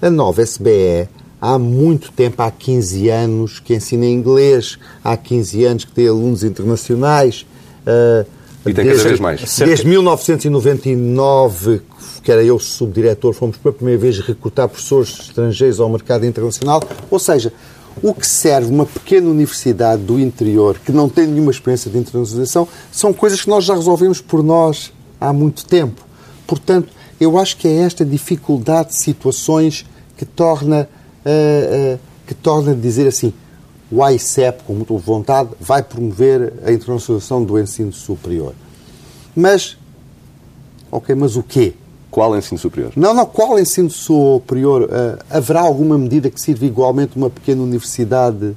A 0.00 0.08
nova 0.08 0.42
SBE, 0.42 1.08
há 1.40 1.58
muito 1.58 2.12
tempo, 2.12 2.40
há 2.40 2.52
15 2.52 3.08
anos, 3.08 3.58
que 3.58 3.74
ensina 3.74 4.06
inglês, 4.06 4.78
há 5.02 5.16
15 5.16 5.64
anos 5.64 5.84
que 5.84 5.90
tem 5.90 6.06
alunos 6.06 6.44
internacionais. 6.44 7.44
Eh, 7.84 8.26
e 8.66 8.72
tem 8.72 8.84
desde, 8.84 8.98
cada 8.98 9.08
vez 9.08 9.18
mais. 9.18 9.58
Desde 9.58 9.88
1999, 9.88 11.82
que 12.22 12.30
era 12.30 12.44
eu 12.44 12.60
subdiretor, 12.60 13.32
fomos 13.32 13.56
pela 13.56 13.74
primeira 13.74 14.00
vez 14.00 14.20
recrutar 14.20 14.68
professores 14.68 15.18
estrangeiros 15.18 15.80
ao 15.80 15.88
mercado 15.88 16.24
internacional. 16.24 16.80
Ou 17.10 17.18
seja, 17.18 17.52
o 18.02 18.14
que 18.14 18.26
serve 18.26 18.72
uma 18.72 18.86
pequena 18.86 19.28
universidade 19.28 20.02
do 20.02 20.18
interior 20.18 20.78
que 20.78 20.92
não 20.92 21.08
tem 21.08 21.26
nenhuma 21.26 21.50
experiência 21.50 21.90
de 21.90 21.98
internacionalização 21.98 22.66
são 22.90 23.12
coisas 23.12 23.42
que 23.42 23.48
nós 23.48 23.64
já 23.64 23.74
resolvemos 23.74 24.20
por 24.20 24.42
nós 24.42 24.92
há 25.20 25.32
muito 25.32 25.64
tempo. 25.66 26.02
Portanto, 26.46 26.88
eu 27.20 27.38
acho 27.38 27.56
que 27.56 27.68
é 27.68 27.76
esta 27.82 28.04
dificuldade 28.04 28.90
de 28.90 29.02
situações 29.02 29.84
que 30.16 30.24
torna, 30.24 30.88
uh, 31.24 31.94
uh, 31.94 32.00
que 32.26 32.34
torna 32.34 32.74
dizer 32.74 33.06
assim, 33.06 33.32
o 33.90 34.02
AICEP, 34.02 34.62
com 34.64 34.74
muita 34.74 34.94
vontade, 34.94 35.50
vai 35.60 35.82
promover 35.82 36.54
a 36.64 36.72
internacionalização 36.72 37.44
do 37.44 37.58
ensino 37.58 37.92
superior. 37.92 38.54
Mas, 39.34 39.76
ok, 40.90 41.14
mas 41.14 41.36
o 41.36 41.42
quê? 41.42 41.74
Qual 42.10 42.36
ensino 42.36 42.58
superior? 42.58 42.92
Não, 42.96 43.14
não, 43.14 43.24
qual 43.24 43.58
ensino 43.58 43.88
superior? 43.88 44.82
Uh, 44.82 45.18
haverá 45.30 45.60
alguma 45.60 45.96
medida 45.96 46.28
que 46.28 46.40
sirva 46.40 46.64
igualmente 46.64 47.16
uma 47.16 47.30
pequena 47.30 47.62
universidade 47.62 48.56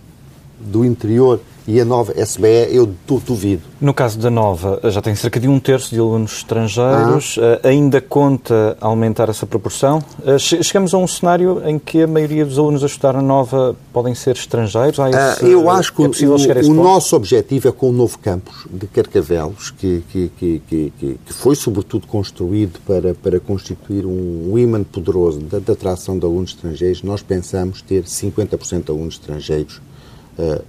do 0.59 0.83
interior 0.83 1.39
E 1.65 1.79
a 1.79 1.85
nova 1.85 2.13
SBE, 2.17 2.75
eu 2.75 2.93
duvido. 3.25 3.61
No 3.79 3.93
caso 3.93 4.19
da 4.19 4.29
nova, 4.29 4.81
já 4.91 5.01
tem 5.01 5.15
cerca 5.15 5.39
de 5.39 5.47
um 5.47 5.59
terço 5.59 5.91
de 5.91 5.99
alunos 5.99 6.37
estrangeiros. 6.37 7.39
Ah. 7.39 7.67
Ainda 7.67 8.01
conta 8.01 8.77
aumentar 8.81 9.29
essa 9.29 9.45
proporção? 9.45 10.03
Ah, 10.25 10.37
chegamos 10.37 10.93
a 10.93 10.97
um 10.97 11.07
cenário 11.07 11.61
em 11.65 11.79
que 11.79 12.01
a 12.01 12.07
maioria 12.07 12.45
dos 12.45 12.57
alunos 12.57 12.83
a 12.83 12.87
estudar 12.87 13.15
a 13.15 13.21
nova 13.21 13.75
podem 13.93 14.13
ser 14.13 14.35
estrangeiros? 14.35 14.99
Ah, 14.99 15.09
esse, 15.09 15.45
eu 15.45 15.69
acho 15.69 15.93
que 15.93 16.03
é 16.03 16.05
o, 16.05 16.69
o 16.69 16.73
nosso 16.73 17.15
objetivo 17.15 17.69
é 17.69 17.71
com 17.71 17.89
o 17.89 17.93
novo 17.93 18.19
campus 18.19 18.67
de 18.69 18.85
Carcavelos, 18.87 19.71
que, 19.71 20.03
que, 20.11 20.31
que, 20.37 20.61
que, 20.67 20.93
que 20.99 21.33
foi 21.33 21.55
sobretudo 21.55 22.07
construído 22.07 22.79
para, 22.85 23.13
para 23.13 23.39
constituir 23.39 24.05
um, 24.05 24.51
um 24.51 24.57
imã 24.57 24.83
poderoso 24.83 25.39
da, 25.39 25.73
atração 25.73 26.19
de 26.19 26.25
alunos 26.25 26.51
estrangeiros, 26.51 27.03
nós 27.03 27.21
pensamos 27.21 27.81
ter 27.81 28.03
50% 28.03 28.83
de 28.83 28.91
alunos 28.91 29.13
estrangeiros 29.15 29.81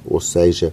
ou 0.04 0.20
seja, 0.20 0.72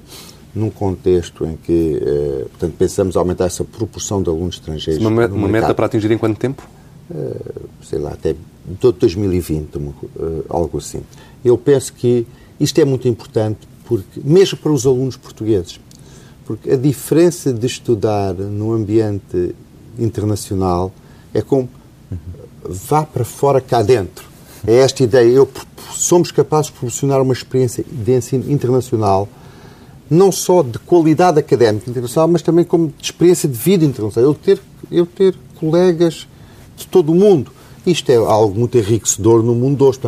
num 0.53 0.69
contexto 0.69 1.45
em 1.45 1.55
que, 1.55 2.01
uh, 2.01 2.49
portanto, 2.49 2.73
pensamos 2.77 3.15
aumentar 3.15 3.45
essa 3.45 3.63
proporção 3.63 4.21
de 4.21 4.29
alunos 4.29 4.55
estrangeiros. 4.55 5.03
Uma, 5.03 5.27
uma 5.27 5.47
meta 5.47 5.73
para 5.73 5.85
atingir 5.85 6.11
em 6.11 6.17
quanto 6.17 6.37
tempo? 6.37 6.67
Uh, 7.09 7.69
sei 7.83 7.99
lá, 7.99 8.11
até 8.11 8.35
todo 8.79 8.97
2020, 8.99 9.69
algo 10.49 10.77
assim. 10.77 11.01
Eu 11.43 11.57
penso 11.57 11.93
que 11.93 12.27
isto 12.59 12.79
é 12.79 12.85
muito 12.85 13.07
importante, 13.07 13.59
porque, 13.85 14.21
mesmo 14.23 14.57
para 14.57 14.71
os 14.71 14.85
alunos 14.85 15.17
portugueses, 15.17 15.79
porque 16.45 16.71
a 16.71 16.75
diferença 16.75 17.53
de 17.53 17.65
estudar 17.65 18.33
no 18.33 18.73
ambiente 18.73 19.55
internacional 19.97 20.91
é 21.33 21.41
como 21.41 21.69
vá 22.63 23.05
para 23.05 23.23
fora 23.23 23.59
cá 23.59 23.81
dentro. 23.81 24.30
É 24.65 24.75
esta 24.75 25.03
ideia. 25.03 25.27
Eu, 25.29 25.49
somos 25.93 26.31
capazes 26.31 26.67
de 26.67 26.73
proporcionar 26.73 27.21
uma 27.21 27.33
experiência 27.33 27.83
de 27.89 28.15
ensino 28.15 28.51
internacional, 28.51 29.27
não 30.09 30.31
só 30.31 30.61
de 30.61 30.77
qualidade 30.79 31.39
académica 31.39 31.89
internacional, 31.89 32.27
mas 32.27 32.41
também 32.41 32.65
como 32.65 32.93
de 32.97 33.05
experiência 33.05 33.47
de 33.47 33.57
vida 33.57 33.85
internacional. 33.85 34.31
Eu 34.31 34.35
ter, 34.35 34.61
eu 34.91 35.05
ter 35.05 35.35
colegas 35.59 36.27
de 36.77 36.87
todo 36.87 37.11
o 37.11 37.15
mundo. 37.15 37.51
Isto 37.85 38.11
é 38.11 38.15
algo 38.15 38.57
muito 38.57 38.77
enriquecedor 38.77 39.41
no 39.41 39.55
mundo 39.55 39.85
hoje. 39.85 39.99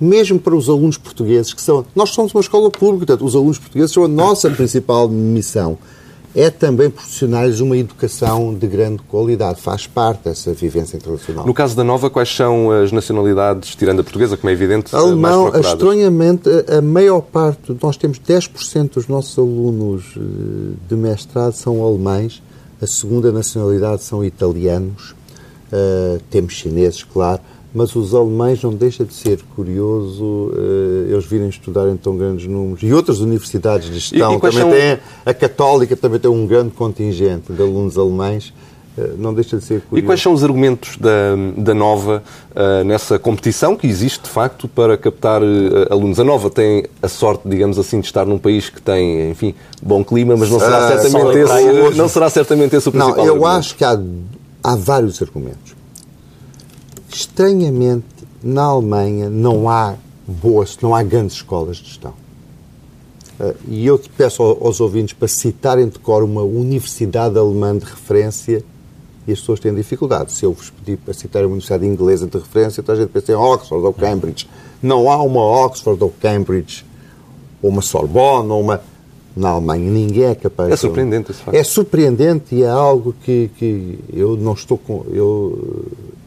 mesmo 0.00 0.38
para 0.38 0.54
os 0.54 0.68
alunos 0.68 0.96
portugueses, 0.96 1.52
que 1.52 1.60
são. 1.60 1.84
Nós 1.94 2.10
somos 2.10 2.32
uma 2.34 2.40
escola 2.40 2.70
pública, 2.70 3.06
portanto, 3.06 3.26
os 3.26 3.34
alunos 3.34 3.58
portugueses 3.58 3.92
são 3.92 4.04
a 4.04 4.08
nossa 4.08 4.48
principal 4.50 5.08
missão 5.08 5.78
é 6.36 6.50
também 6.50 6.90
proporcionar-lhes 6.90 7.60
uma 7.60 7.78
educação 7.78 8.52
de 8.52 8.66
grande 8.66 9.02
qualidade. 9.08 9.58
Faz 9.58 9.86
parte 9.86 10.24
dessa 10.24 10.52
vivência 10.52 10.98
internacional. 10.98 11.46
No 11.46 11.54
caso 11.54 11.74
da 11.74 11.82
Nova, 11.82 12.10
quais 12.10 12.28
são 12.28 12.70
as 12.70 12.92
nacionalidades, 12.92 13.74
tirando 13.74 14.00
a 14.00 14.04
portuguesa, 14.04 14.36
como 14.36 14.50
é 14.50 14.52
evidente, 14.52 14.94
Alemão, 14.94 15.50
estranhamente, 15.58 16.50
a 16.68 16.82
maior 16.82 17.22
parte, 17.22 17.74
nós 17.80 17.96
temos 17.96 18.20
10% 18.20 18.92
dos 18.92 19.08
nossos 19.08 19.38
alunos 19.38 20.04
eh, 20.14 20.20
de 20.86 20.94
mestrado 20.94 21.54
são 21.54 21.82
alemães, 21.82 22.42
a 22.82 22.86
segunda 22.86 23.32
nacionalidade 23.32 24.02
são 24.02 24.22
italianos, 24.22 25.14
uh, 25.72 26.20
temos 26.28 26.52
chineses, 26.52 27.02
claro, 27.02 27.40
mas 27.76 27.94
os 27.94 28.14
alemães 28.14 28.62
não 28.62 28.72
deixa 28.72 29.04
de 29.04 29.12
ser 29.12 29.38
curioso 29.54 30.24
uh, 30.24 31.12
eles 31.12 31.26
virem 31.26 31.50
estudar 31.50 31.86
em 31.90 31.96
tão 31.98 32.16
grandes 32.16 32.46
números. 32.46 32.82
E 32.82 32.90
outras 32.90 33.20
universidades 33.20 33.88
de 33.88 33.98
gestão 33.98 34.32
e, 34.32 34.36
e 34.36 34.40
também 34.40 34.58
são... 34.58 34.70
têm, 34.70 34.98
a 35.26 35.34
Católica 35.34 35.94
também 35.94 36.18
tem 36.18 36.30
um 36.30 36.46
grande 36.46 36.70
contingente 36.70 37.52
de 37.52 37.60
alunos 37.60 37.98
alemães. 37.98 38.54
Uh, 38.96 39.14
não 39.18 39.34
deixa 39.34 39.58
de 39.58 39.64
ser 39.64 39.82
curioso. 39.82 39.98
E 39.98 40.02
quais 40.06 40.22
são 40.22 40.32
os 40.32 40.42
argumentos 40.42 40.96
da, 40.96 41.36
da 41.54 41.74
Nova 41.74 42.22
uh, 42.52 42.82
nessa 42.82 43.18
competição 43.18 43.76
que 43.76 43.86
existe, 43.86 44.22
de 44.22 44.30
facto, 44.30 44.66
para 44.66 44.96
captar 44.96 45.42
alunos? 45.90 46.18
A 46.18 46.24
Nova 46.24 46.48
tem 46.48 46.86
a 47.02 47.08
sorte, 47.08 47.46
digamos 47.46 47.78
assim, 47.78 48.00
de 48.00 48.06
estar 48.06 48.24
num 48.24 48.38
país 48.38 48.70
que 48.70 48.80
tem, 48.80 49.30
enfim, 49.30 49.54
bom 49.82 50.02
clima, 50.02 50.34
mas 50.34 50.48
não 50.48 50.58
será, 50.58 50.78
ah, 50.78 50.98
certamente, 50.98 51.38
esse, 51.40 51.98
não 51.98 52.08
será 52.08 52.30
certamente 52.30 52.74
esse 52.74 52.88
o 52.88 52.92
principal 52.92 53.16
Não, 53.18 53.26
eu 53.26 53.32
argumento. 53.34 53.58
acho 53.58 53.76
que 53.76 53.84
há, 53.84 54.00
há 54.64 54.76
vários 54.76 55.20
argumentos 55.20 55.75
estranhamente, 57.16 58.04
na 58.42 58.64
Alemanha 58.64 59.30
não 59.30 59.68
há 59.68 59.94
boas, 60.26 60.76
não 60.82 60.94
há 60.94 61.02
grandes 61.02 61.36
escolas 61.36 61.78
de 61.78 61.84
gestão. 61.84 62.12
Uh, 63.40 63.54
e 63.68 63.86
eu 63.86 64.00
peço 64.16 64.42
aos 64.42 64.80
ouvintes 64.80 65.14
para 65.14 65.28
citarem 65.28 65.88
de 65.88 65.98
cor 65.98 66.22
uma 66.22 66.42
universidade 66.42 67.38
alemã 67.38 67.76
de 67.76 67.84
referência 67.84 68.64
e 69.26 69.32
as 69.32 69.40
pessoas 69.40 69.60
têm 69.60 69.74
dificuldade. 69.74 70.32
Se 70.32 70.44
eu 70.44 70.52
vos 70.52 70.70
pedir 70.70 70.98
para 70.98 71.12
citar 71.12 71.42
uma 71.42 71.52
universidade 71.52 71.86
inglesa 71.86 72.26
de 72.26 72.38
referência, 72.38 72.80
então 72.80 72.94
a 72.94 72.98
gente 72.98 73.08
pensa 73.08 73.32
em 73.32 73.34
Oxford 73.34 73.84
ou 73.84 73.92
Cambridge. 73.92 74.48
Não 74.82 75.10
há 75.10 75.22
uma 75.22 75.42
Oxford 75.42 76.02
ou 76.02 76.12
Cambridge, 76.20 76.84
ou 77.62 77.70
uma 77.70 77.82
Sorbonne, 77.82 78.50
ou 78.50 78.60
uma... 78.60 78.80
Na 79.34 79.50
Alemanha 79.50 79.90
ninguém 79.90 80.24
é 80.24 80.34
capaz... 80.34 80.72
É 80.72 80.76
surpreendente 80.76 81.30
esse 81.30 81.40
facto. 81.42 81.56
É 81.56 81.64
surpreendente 81.64 82.54
e 82.54 82.62
é 82.62 82.68
algo 82.68 83.14
que, 83.22 83.50
que 83.58 83.98
eu 84.12 84.36
não 84.36 84.54
estou 84.54 84.78
com... 84.78 85.04
Eu 85.10 85.84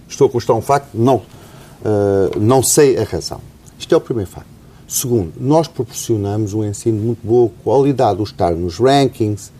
Estou 0.10 0.28
a 0.28 0.30
constar 0.30 0.56
um 0.56 0.62
facto? 0.62 0.90
Não. 0.94 1.18
Uh, 1.18 2.40
não 2.40 2.64
sei 2.64 2.98
a 2.98 3.04
razão. 3.04 3.40
Isto 3.78 3.94
é 3.94 3.98
o 3.98 4.02
primeiro 4.02 4.30
facto. 4.30 4.50
Segundo, 4.88 5.34
nós 5.40 5.68
proporcionamos 5.68 6.54
um 6.54 6.66
ensino 6.66 7.00
de 7.00 7.06
muito 7.06 7.26
boa 7.26 7.52
qualidade, 7.64 8.20
o 8.20 8.24
estar 8.24 8.56
nos 8.56 8.80
rankings, 8.80 9.52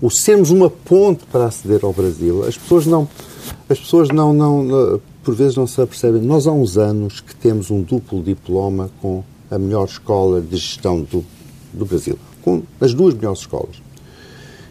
o 0.00 0.08
sermos 0.08 0.50
uma 0.50 0.70
ponte 0.70 1.24
para 1.26 1.46
aceder 1.46 1.84
ao 1.84 1.92
Brasil. 1.92 2.44
As 2.44 2.56
pessoas 2.56 2.86
não, 2.86 3.08
as 3.68 3.80
pessoas 3.80 4.08
não, 4.10 4.32
não, 4.32 5.00
por 5.24 5.34
vezes 5.34 5.56
não 5.56 5.66
se 5.66 5.80
apercebem. 5.80 6.22
Nós 6.22 6.46
há 6.46 6.52
uns 6.52 6.78
anos 6.78 7.20
que 7.20 7.34
temos 7.34 7.70
um 7.70 7.82
duplo 7.82 8.22
diploma 8.22 8.88
com 9.02 9.24
a 9.50 9.58
melhor 9.58 9.86
escola 9.86 10.40
de 10.40 10.56
gestão 10.56 11.02
do, 11.02 11.24
do 11.72 11.84
Brasil, 11.84 12.16
com 12.42 12.62
as 12.80 12.94
duas 12.94 13.12
melhores 13.12 13.40
escolas. 13.40 13.82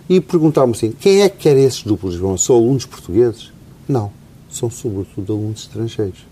E 0.07 0.21
perguntavam 0.21 0.71
assim, 0.71 0.91
quem 0.91 1.23
é 1.23 1.29
que 1.29 1.39
quer 1.39 1.57
esses 1.57 1.83
duplos 1.83 2.13
diplomas? 2.13 2.41
São 2.41 2.55
alunos 2.55 2.85
portugueses? 2.85 3.51
Não 3.87 4.11
são 4.57 4.69
sobretudo 4.69 5.33
alunos 5.33 5.61
estrangeiros. 5.61 6.25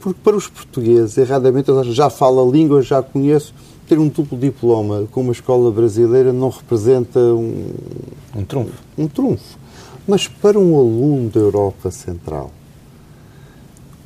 Porque 0.00 0.18
para 0.22 0.36
os 0.36 0.48
portugueses, 0.48 1.16
erradamente, 1.16 1.70
já 1.92 2.10
falo 2.10 2.46
a 2.46 2.52
língua, 2.52 2.82
já 2.82 3.02
conheço, 3.02 3.54
ter 3.86 3.98
um 3.98 4.08
duplo 4.08 4.36
diploma 4.36 5.06
com 5.10 5.20
uma 5.20 5.32
escola 5.32 5.70
brasileira 5.70 6.32
não 6.32 6.48
representa 6.48 7.20
um... 7.20 7.70
Um 8.34 8.44
trunfo. 8.44 8.72
Um 8.98 9.06
trunfo. 9.06 9.58
Mas 10.06 10.26
para 10.26 10.58
um 10.58 10.76
aluno 10.76 11.30
da 11.30 11.38
Europa 11.38 11.90
Central, 11.90 12.50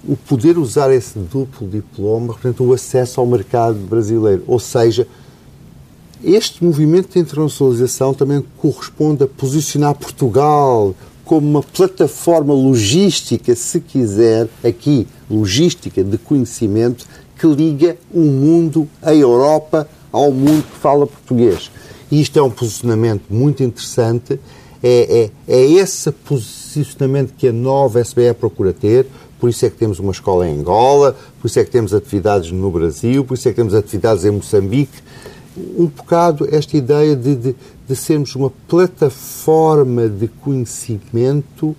o 0.07 0.17
poder 0.17 0.59
usar 0.59 0.93
esse 0.93 1.19
duplo 1.19 1.67
diploma 1.67 2.35
representa 2.35 2.63
o 2.63 2.73
acesso 2.73 3.21
ao 3.21 3.27
mercado 3.27 3.79
brasileiro. 3.79 4.45
Ou 4.47 4.59
seja, 4.59 5.09
este 6.23 6.65
movimento 6.65 7.13
de 7.13 7.19
internacionalização 7.19 8.13
também 8.13 8.45
corresponde 8.59 9.25
a 9.25 9.27
posicionar 9.27 9.95
Portugal 9.95 10.95
como 11.27 11.47
uma 11.47 11.63
plataforma 11.63 12.55
logística, 12.55 13.55
se 13.57 13.81
quiser, 13.81 14.49
aqui, 14.65 15.09
logística 15.29 16.03
de 16.03 16.17
conhecimento, 16.17 17.05
que 17.39 17.47
liga 17.49 17.97
o 18.15 18.21
mundo, 18.21 18.89
a 19.03 19.13
Europa, 19.13 19.89
ao 20.13 20.31
mundo 20.31 20.63
que 20.63 20.79
fala 20.79 21.07
português. 21.07 21.71
E 22.11 22.21
isto 22.21 22.39
é 22.39 22.43
um 22.43 22.51
posicionamento 22.51 23.25
muito 23.29 23.63
interessante. 23.63 24.39
É, 24.81 25.31
é, 25.49 25.55
é 25.59 25.65
esse 25.73 26.13
posicionamento 26.13 27.35
que 27.37 27.49
a 27.49 27.53
nova 27.53 28.01
SBE 28.01 28.33
procura 28.33 28.73
ter. 28.73 29.07
Por 29.41 29.51
isso 29.51 29.67
é 29.67 29.71
que 29.71 29.77
temos 29.77 29.99
uma 29.99 30.13
escola 30.13 30.49
em 30.49 30.61
Angola, 30.61 31.17
por 31.41 31.49
isso 31.49 31.59
é 31.59 31.65
que 31.65 31.71
temos 31.71 31.93
atividades 31.93 32.53
no 32.53 32.71
Brasil, 32.71 33.25
por 33.25 33.35
isso 33.35 33.49
é 33.49 33.51
que 33.51 33.57
temos 33.57 33.75
atividades 33.75 34.25
em 34.25 34.31
Moçambique. 34.31 35.03
Um 35.57 35.87
bocado 35.87 36.47
esta 36.55 36.77
ideia 36.77 37.17
de, 37.17 37.35
de, 37.35 37.57
de 37.89 37.97
sermos 37.97 38.35
uma 38.35 38.51
plataforma 38.69 40.09
de 40.09 40.29
conhecimento 40.29 41.75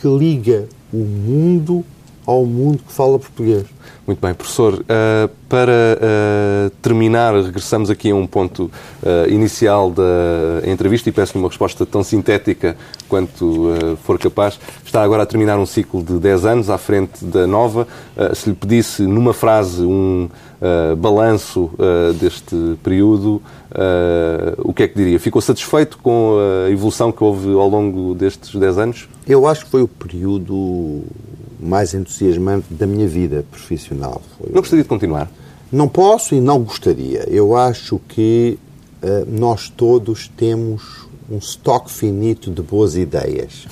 que 0.00 0.08
liga 0.08 0.68
o 0.92 0.98
mundo 0.98 1.84
ao 2.26 2.44
mundo 2.44 2.78
que 2.78 2.92
fala 2.92 3.18
português. 3.18 3.66
Muito 4.06 4.20
bem, 4.20 4.34
professor. 4.34 4.74
Uh, 4.74 5.30
para 5.48 5.72
uh, 5.72 6.70
terminar, 6.82 7.34
regressamos 7.34 7.88
aqui 7.88 8.10
a 8.10 8.14
um 8.14 8.26
ponto 8.26 8.64
uh, 8.64 9.30
inicial 9.30 9.90
da 9.90 10.68
entrevista 10.70 11.08
e 11.08 11.12
peço-lhe 11.12 11.42
uma 11.42 11.48
resposta 11.48 11.86
tão 11.86 12.02
sintética 12.02 12.76
quanto 13.08 13.96
for 14.02 14.18
capaz. 14.18 14.58
Está 14.84 15.02
agora 15.02 15.22
a 15.22 15.26
terminar 15.26 15.58
um 15.58 15.64
ciclo 15.64 16.02
de 16.02 16.18
10 16.18 16.44
anos 16.44 16.70
à 16.70 16.76
frente 16.76 17.24
da 17.24 17.46
Nova. 17.46 17.86
se 18.34 18.50
lhe 18.50 18.56
pedisse, 18.56 19.02
numa 19.02 19.32
frase, 19.32 19.82
um 19.84 20.28
balanço 20.98 21.70
deste 22.18 22.56
período, 22.82 23.40
o 24.58 24.72
que 24.72 24.82
é 24.82 24.88
que 24.88 24.96
diria? 24.96 25.20
Ficou 25.20 25.40
satisfeito 25.40 25.98
com 25.98 26.36
a 26.66 26.70
evolução 26.70 27.12
que 27.12 27.22
houve 27.22 27.52
ao 27.52 27.68
longo 27.68 28.14
destes 28.14 28.54
10 28.54 28.78
anos? 28.78 29.08
Eu 29.28 29.46
acho 29.46 29.64
que 29.64 29.70
foi 29.70 29.82
o 29.82 29.88
período 29.88 31.04
mais 31.64 31.94
entusiasmante 31.94 32.72
da 32.72 32.86
minha 32.86 33.08
vida 33.08 33.44
profissional. 33.50 34.20
Foi... 34.38 34.50
Não 34.52 34.60
gostaria 34.60 34.82
de 34.82 34.88
continuar? 34.88 35.30
Não 35.72 35.88
posso 35.88 36.34
e 36.34 36.40
não 36.40 36.62
gostaria. 36.62 37.24
Eu 37.28 37.56
acho 37.56 37.98
que 38.08 38.58
uh, 39.02 39.26
nós 39.28 39.68
todos 39.68 40.28
temos 40.28 41.06
um 41.30 41.38
estoque 41.38 41.90
finito 41.90 42.50
de 42.50 42.62
boas 42.62 42.96
ideias. 42.96 43.66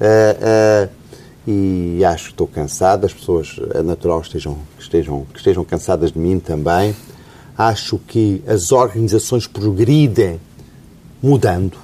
Uh, 0.00 0.88
uh, 0.88 1.02
e 1.46 2.04
acho 2.04 2.26
que 2.26 2.30
estou 2.32 2.46
cansado, 2.46 3.04
as 3.04 3.12
pessoas, 3.12 3.58
é 3.74 3.82
natural 3.82 4.20
que 4.20 4.26
estejam, 4.26 4.58
que 4.76 4.82
estejam, 4.82 5.26
que 5.32 5.38
estejam 5.38 5.64
cansadas 5.64 6.12
de 6.12 6.18
mim 6.18 6.38
também, 6.38 6.94
Acho 7.56 7.98
que 7.98 8.42
as 8.46 8.72
organizações 8.72 9.46
progridem 9.46 10.40
mudando, 11.22 11.76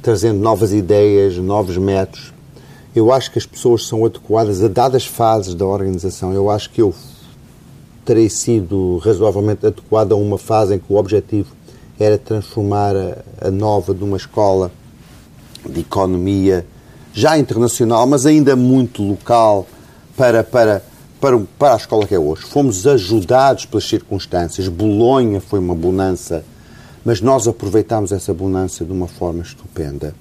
trazendo 0.00 0.40
novas 0.40 0.72
ideias, 0.72 1.36
novos 1.36 1.76
métodos. 1.76 2.32
Eu 2.94 3.12
acho 3.12 3.30
que 3.30 3.38
as 3.38 3.46
pessoas 3.46 3.86
são 3.86 4.04
adequadas 4.04 4.62
a 4.62 4.68
dadas 4.68 5.06
fases 5.06 5.54
da 5.54 5.64
organização. 5.64 6.32
Eu 6.32 6.50
acho 6.50 6.70
que 6.70 6.82
eu 6.82 6.92
terei 8.04 8.28
sido 8.28 8.98
razoavelmente 8.98 9.64
adequado 9.64 10.12
a 10.12 10.16
uma 10.16 10.36
fase 10.36 10.74
em 10.74 10.78
que 10.78 10.92
o 10.92 10.96
objetivo 10.96 11.54
era 11.98 12.18
transformar 12.18 12.94
a, 13.40 13.50
Nova 13.50 13.94
numa 13.94 14.16
escola 14.16 14.72
de 15.64 15.80
economia 15.80 16.66
já 17.12 17.38
internacional, 17.38 18.06
mas 18.06 18.26
ainda 18.26 18.56
muito 18.56 19.02
local 19.02 19.66
para, 20.16 20.42
para, 20.42 20.82
para, 21.20 21.38
para 21.58 21.74
a 21.74 21.76
escola 21.76 22.06
que 22.06 22.14
é 22.14 22.18
hoje. 22.18 22.42
Fomos 22.42 22.86
ajudados 22.86 23.66
pelas 23.66 23.88
circunstâncias. 23.88 24.66
Bolonha 24.66 25.40
foi 25.40 25.60
uma 25.60 25.74
bonança, 25.74 26.44
mas 27.04 27.20
nós 27.20 27.46
aproveitámos 27.46 28.10
essa 28.10 28.34
bonança 28.34 28.84
de 28.84 28.90
uma 28.90 29.06
forma 29.06 29.42
estupenda. 29.42 30.14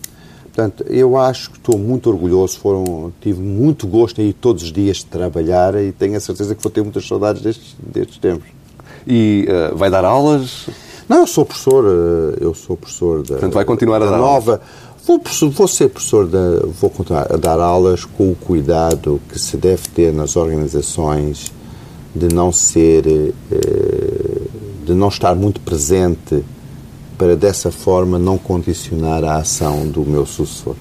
Portanto, 0.53 0.83
eu 0.89 1.17
acho 1.17 1.51
que 1.51 1.57
estou 1.57 1.77
muito 1.77 2.09
orgulhoso. 2.09 2.59
Foram, 2.59 3.13
tive 3.21 3.41
muito 3.41 3.87
gosto 3.87 4.19
aí 4.19 4.33
todos 4.33 4.63
os 4.63 4.71
dias 4.71 4.97
de 4.97 5.05
trabalhar 5.05 5.75
e 5.75 5.91
tenho 5.91 6.17
a 6.17 6.19
certeza 6.19 6.55
que 6.55 6.61
vou 6.61 6.71
ter 6.71 6.81
muitas 6.81 7.07
saudades 7.07 7.41
destes, 7.41 7.75
destes 7.79 8.17
tempos. 8.17 8.47
E 9.07 9.47
uh, 9.47 9.77
vai 9.77 9.89
dar 9.89 10.03
aulas? 10.03 10.67
Não, 11.07 11.19
eu 11.19 11.27
sou 11.27 11.43
professor, 11.43 11.85
eh, 11.85 12.37
eu 12.39 12.53
sou 12.53 12.77
professor 12.77 13.23
da, 13.23 13.29
Portanto, 13.29 13.53
vai 13.53 13.65
continuar 13.65 13.97
a 13.97 14.05
dar 14.05 14.17
nova. 14.19 14.61
Aulas. 15.07 15.39
Vou, 15.39 15.49
vou 15.49 15.67
ser 15.67 15.89
professor, 15.89 16.27
de, 16.27 16.67
vou 16.79 16.89
continuar 16.91 17.33
a 17.33 17.35
dar 17.35 17.59
aulas 17.59 18.05
com 18.05 18.31
o 18.31 18.35
cuidado 18.35 19.19
que 19.27 19.39
se 19.39 19.57
deve 19.57 19.87
ter 19.89 20.13
nas 20.13 20.35
organizações 20.35 21.51
de 22.13 22.27
não 22.31 22.51
ser, 22.51 23.07
eh, 23.07 23.31
de 24.85 24.93
não 24.93 25.07
estar 25.07 25.33
muito 25.33 25.59
presente 25.61 26.43
para 27.19 27.35
dessa 27.35 27.69
forma 27.69 28.17
não 28.17 28.37
condicionar 28.37 29.25
a 29.25 29.35
ação 29.35 29.85
do 29.85 30.05
meu 30.05 30.25
sucessor. 30.25 30.77